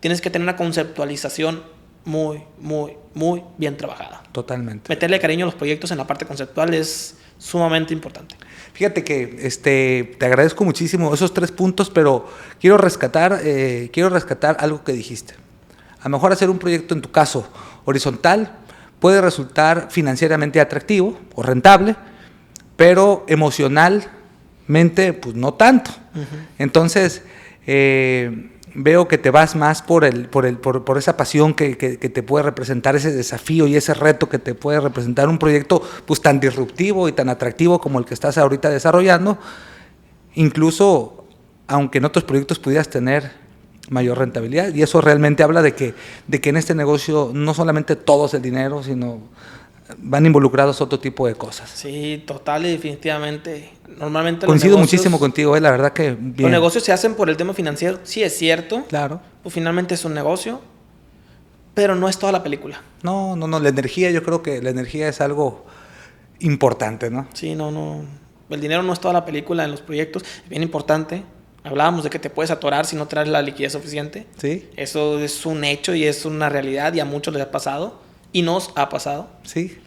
tienes 0.02 0.20
que 0.22 0.30
tener 0.30 0.46
una 0.46 0.58
conceptualización 0.58 1.64
muy, 2.04 2.44
muy, 2.60 2.98
muy 3.14 3.42
bien 3.58 3.78
trabajada. 3.78 4.22
Totalmente. 4.34 4.90
Meterle 4.90 5.20
cariño 5.20 5.46
a 5.46 5.48
los 5.48 5.56
proyectos 5.56 5.90
en 5.92 5.98
la 5.98 6.06
parte 6.06 6.26
conceptual 6.26 6.74
es 6.74 7.16
sumamente 7.38 7.94
importante. 7.94 8.36
Fíjate 8.74 9.04
que 9.04 9.38
este, 9.42 10.16
te 10.20 10.26
agradezco 10.26 10.66
muchísimo 10.66 11.14
esos 11.14 11.34
tres 11.34 11.52
puntos, 11.52 11.90
pero 11.90 12.28
quiero 12.60 12.78
rescatar, 12.78 13.40
eh, 13.44 13.90
quiero 13.94 14.10
rescatar 14.10 14.58
algo 14.60 14.84
que 14.84 14.92
dijiste. 14.92 15.36
A 16.02 16.10
lo 16.10 16.18
mejor 16.18 16.34
hacer 16.34 16.50
un 16.50 16.60
proyecto 16.60 16.94
en 16.94 17.02
tu 17.02 17.12
caso 17.12 17.48
horizontal 17.86 18.52
puede 19.00 19.22
resultar 19.22 19.88
financieramente 19.90 20.60
atractivo 20.62 21.18
o 21.36 21.42
rentable, 21.44 21.96
pero 22.76 23.26
emocionalmente, 23.28 25.14
pues 25.14 25.36
no 25.36 25.54
tanto. 25.54 25.92
Entonces, 26.60 27.24
eh, 27.68 28.50
veo 28.74 29.08
que 29.08 29.18
te 29.18 29.32
vas 29.32 29.56
más 29.56 29.82
por, 29.82 30.06
el, 30.06 30.28
por, 30.28 30.46
el, 30.46 30.58
por, 30.58 30.86
por 30.86 30.98
esa 30.98 31.18
pasión 31.18 31.54
que, 31.54 31.78
que- 31.78 31.98
que 31.98 32.10
te 32.10 32.24
puede 32.24 32.44
representar, 32.44 32.96
ese 32.96 33.12
desafío 33.12 33.68
y 33.68 33.76
ese 33.76 33.94
reto 33.94 34.30
que 34.30 34.40
te 34.40 34.54
puede 34.56 34.80
representar 34.80 35.28
un 35.30 35.38
proyecto 35.40 35.82
pues, 36.06 36.22
tan 36.22 36.40
disruptivo 36.40 37.10
y 37.10 37.12
tan 37.12 37.28
atractivo 37.30 37.80
como 37.82 38.00
el 38.00 38.06
que 38.06 38.14
estás 38.14 38.38
ahorita 38.38 38.70
desarrollando. 38.70 39.38
Incluso, 40.36 41.26
aunque 41.68 41.98
en 41.98 42.06
otros 42.06 42.24
proyectos 42.24 42.60
pudieras 42.60 42.90
tener 42.90 43.41
mayor 43.92 44.18
rentabilidad. 44.18 44.74
Y 44.74 44.82
eso 44.82 45.02
realmente 45.02 45.44
habla 45.44 45.62
de 45.62 45.76
que, 45.76 45.94
de 46.28 46.42
que 46.42 46.50
en 46.50 46.58
este 46.58 46.74
negocio 46.74 47.30
no 47.34 47.54
solamente 47.54 47.96
todo 47.96 48.26
es 48.26 48.34
el 48.34 48.42
dinero, 48.42 48.82
sino 48.82 49.20
van 49.98 50.26
involucrados 50.26 50.80
otro 50.80 51.00
tipo 51.00 51.28
de 51.28 51.36
cosas. 51.36 51.70
Sí, 51.70 52.24
total 52.26 52.66
y 52.66 52.72
definitivamente. 52.72 53.70
Normalmente 54.00 54.46
Coincido 54.46 54.78
negocios- 54.78 54.94
muchísimo 54.94 55.20
contigo, 55.20 55.58
eh, 55.58 55.62
la 55.62 55.70
verdad 55.72 55.92
que 55.92 56.12
bien. 56.18 56.34
Los 56.44 56.52
negocios 56.52 56.84
se 56.86 56.94
hacen 56.94 57.14
por 57.16 57.30
el 57.30 57.36
tema 57.36 57.54
financiero, 57.54 58.00
sí 58.04 58.24
es 58.24 58.36
cierto. 58.38 58.86
Claro. 58.88 59.20
Pues 59.44 59.54
finalmente 59.54 59.94
es 59.96 60.06
un 60.06 60.14
negocio, 60.14 60.62
pero 61.74 61.96
no 61.96 62.08
es 62.08 62.18
toda 62.18 62.32
la 62.32 62.42
película. 62.44 62.82
No, 63.04 63.36
no, 63.36 63.48
no, 63.48 63.60
la 63.60 63.68
energía, 63.68 64.10
yo 64.12 64.24
creo 64.24 64.42
que 64.42 64.62
la 64.62 64.70
energía 64.70 65.10
es 65.10 65.20
algo 65.20 65.66
importante, 66.40 67.10
¿no? 67.10 67.28
Sí, 67.34 67.56
no, 67.56 67.70
no. 67.72 68.06
El 68.50 68.62
dinero 68.62 68.84
no 68.84 68.94
es 68.94 69.00
toda 69.02 69.14
la 69.14 69.26
película 69.26 69.66
en 69.66 69.72
los 69.72 69.82
proyectos. 69.82 70.24
Es 70.24 70.50
bien 70.50 70.64
importante. 70.64 71.24
Hablábamos 71.64 72.04
de 72.04 72.10
que 72.10 72.18
te 72.20 72.30
puedes 72.30 72.50
atorar 72.52 72.86
si 72.86 72.96
no 72.96 73.08
traes 73.08 73.28
la 73.28 73.42
liquidez 73.42 73.74
suficiente. 73.74 74.26
Sí, 74.38 74.68
Eso 74.76 75.20
es 75.20 75.46
un 75.46 75.64
hecho 75.64 75.94
y 75.94 76.06
es 76.06 76.26
una 76.26 76.50
realidad 76.50 76.94
y 76.94 77.00
a 77.00 77.06
muchos 77.06 77.34
les 77.34 77.44
ha 77.44 77.52
pasado 77.52 78.02
y 78.32 78.42
nos 78.42 78.72
ha 78.76 78.90
pasado. 78.90 79.30
sí. 79.44 79.78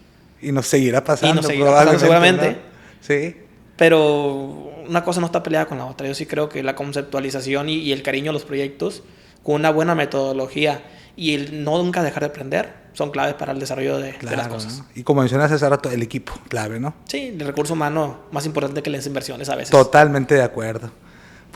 Y 0.41 0.51
nos 0.51 0.67
seguirá 0.67 1.03
pasando. 1.03 1.33
Y 1.33 1.35
nos 1.37 1.45
seguirá 1.47 1.71
pasando 1.71 1.97
probablemente, 1.97 2.45
seguramente. 2.45 2.51
¿no? 2.51 3.01
Sí, 3.01 3.35
Pero 3.77 4.73
una 4.87 5.03
cosa 5.03 5.19
no 5.19 5.25
está 5.25 5.41
peleada 5.41 5.65
con 5.65 5.77
la 5.79 5.85
otra. 5.85 6.07
Yo 6.07 6.13
sí 6.13 6.25
creo 6.27 6.49
que 6.49 6.61
la 6.61 6.75
conceptualización 6.75 7.67
y, 7.69 7.75
y 7.77 7.91
el 7.93 8.03
cariño 8.03 8.29
a 8.29 8.33
los 8.33 8.45
proyectos 8.45 9.01
con 9.43 9.55
una 9.55 9.71
buena 9.71 9.95
metodología 9.95 10.83
y 11.15 11.33
el 11.33 11.63
no 11.63 11.77
nunca 11.81 12.03
dejar 12.03 12.21
de 12.23 12.27
aprender 12.27 12.73
son 12.93 13.11
claves 13.11 13.33
para 13.35 13.53
el 13.53 13.59
desarrollo 13.59 13.97
de, 13.97 14.13
de 14.13 14.35
las 14.37 14.47
cosas. 14.47 14.79
¿no? 14.79 14.85
Y 14.93 15.03
como 15.03 15.21
mencionaste 15.21 15.55
hace 15.55 15.67
rato, 15.69 15.89
el 15.89 16.03
equipo, 16.03 16.33
clave, 16.47 16.79
¿no? 16.79 16.93
Sí, 17.05 17.35
el 17.39 17.45
recurso 17.45 17.73
humano 17.73 18.19
más 18.31 18.45
importante 18.45 18.83
que 18.83 18.89
las 18.89 19.05
inversiones 19.07 19.49
a 19.49 19.55
veces. 19.55 19.71
Totalmente 19.71 20.35
de 20.35 20.43
acuerdo. 20.43 20.91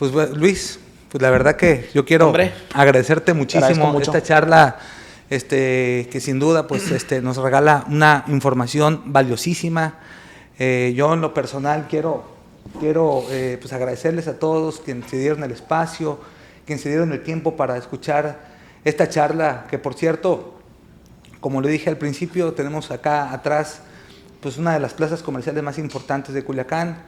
Pues 0.00 0.12
Luis, 0.34 0.80
pues 1.10 1.20
la 1.20 1.28
verdad 1.28 1.56
que 1.56 1.90
yo 1.92 2.06
quiero 2.06 2.28
Hombre, 2.28 2.54
agradecerte 2.72 3.34
muchísimo 3.34 4.00
esta 4.00 4.22
charla, 4.22 4.78
este, 5.28 6.08
que 6.10 6.20
sin 6.20 6.38
duda 6.38 6.66
pues 6.66 6.90
este, 6.90 7.20
nos 7.20 7.36
regala 7.36 7.84
una 7.86 8.24
información 8.28 9.02
valiosísima. 9.12 9.98
Eh, 10.58 10.94
yo 10.96 11.12
en 11.12 11.20
lo 11.20 11.34
personal 11.34 11.86
quiero, 11.86 12.24
quiero 12.80 13.24
eh, 13.28 13.58
pues 13.60 13.74
agradecerles 13.74 14.26
a 14.26 14.38
todos 14.38 14.80
quienes 14.80 15.10
se 15.10 15.18
dieron 15.18 15.44
el 15.44 15.50
espacio, 15.50 16.18
quienes 16.64 16.82
se 16.82 16.88
dieron 16.88 17.12
el 17.12 17.22
tiempo 17.22 17.54
para 17.54 17.76
escuchar 17.76 18.40
esta 18.86 19.06
charla, 19.10 19.66
que 19.68 19.78
por 19.78 19.92
cierto, 19.92 20.60
como 21.40 21.60
le 21.60 21.68
dije 21.68 21.90
al 21.90 21.98
principio, 21.98 22.54
tenemos 22.54 22.90
acá 22.90 23.34
atrás 23.34 23.82
pues 24.40 24.56
una 24.56 24.72
de 24.72 24.80
las 24.80 24.94
plazas 24.94 25.22
comerciales 25.22 25.62
más 25.62 25.76
importantes 25.76 26.34
de 26.34 26.42
Culiacán. 26.42 27.02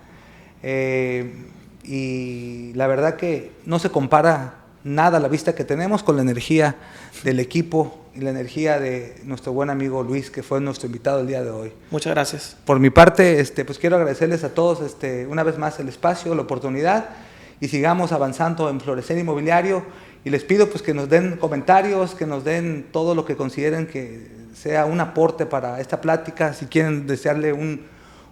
Eh, 0.62 1.46
y 1.84 2.72
la 2.74 2.86
verdad 2.86 3.16
que 3.16 3.52
no 3.66 3.78
se 3.78 3.90
compara 3.90 4.62
nada 4.84 5.20
la 5.20 5.28
vista 5.28 5.54
que 5.54 5.64
tenemos 5.64 6.02
con 6.02 6.16
la 6.16 6.22
energía 6.22 6.76
del 7.24 7.40
equipo 7.40 7.98
y 8.14 8.20
la 8.20 8.30
energía 8.30 8.78
de 8.78 9.16
nuestro 9.24 9.52
buen 9.52 9.70
amigo 9.70 10.02
Luis, 10.02 10.30
que 10.30 10.42
fue 10.42 10.60
nuestro 10.60 10.86
invitado 10.86 11.20
el 11.20 11.26
día 11.26 11.42
de 11.42 11.50
hoy. 11.50 11.72
Muchas 11.90 12.12
gracias. 12.12 12.56
Por 12.64 12.78
mi 12.78 12.90
parte, 12.90 13.40
este, 13.40 13.64
pues 13.64 13.78
quiero 13.78 13.96
agradecerles 13.96 14.44
a 14.44 14.54
todos 14.54 14.80
este, 14.80 15.26
una 15.26 15.42
vez 15.42 15.58
más 15.58 15.78
el 15.80 15.88
espacio, 15.88 16.34
la 16.34 16.42
oportunidad 16.42 17.10
y 17.60 17.68
sigamos 17.68 18.12
avanzando 18.12 18.68
en 18.68 18.80
Florecer 18.80 19.16
Inmobiliario. 19.18 19.84
Y 20.24 20.30
les 20.30 20.44
pido 20.44 20.68
pues 20.68 20.82
que 20.82 20.94
nos 20.94 21.08
den 21.08 21.36
comentarios, 21.36 22.14
que 22.14 22.26
nos 22.26 22.44
den 22.44 22.86
todo 22.92 23.14
lo 23.14 23.24
que 23.24 23.36
consideren 23.36 23.86
que 23.86 24.28
sea 24.54 24.84
un 24.84 25.00
aporte 25.00 25.46
para 25.46 25.80
esta 25.80 26.00
plática. 26.00 26.52
Si 26.54 26.66
quieren 26.66 27.06
desearle 27.06 27.52
un, 27.52 27.86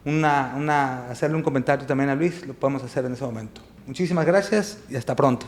una, 0.04 0.54
una, 0.56 1.10
hacerle 1.10 1.36
un 1.36 1.42
comentario 1.42 1.86
también 1.86 2.10
a 2.10 2.14
Luis, 2.14 2.46
lo 2.46 2.54
podemos 2.54 2.82
hacer 2.82 3.04
en 3.04 3.12
ese 3.12 3.24
momento. 3.24 3.60
Muchísimas 3.86 4.26
gracias 4.26 4.78
y 4.88 4.96
hasta 4.96 5.14
pronto. 5.16 5.46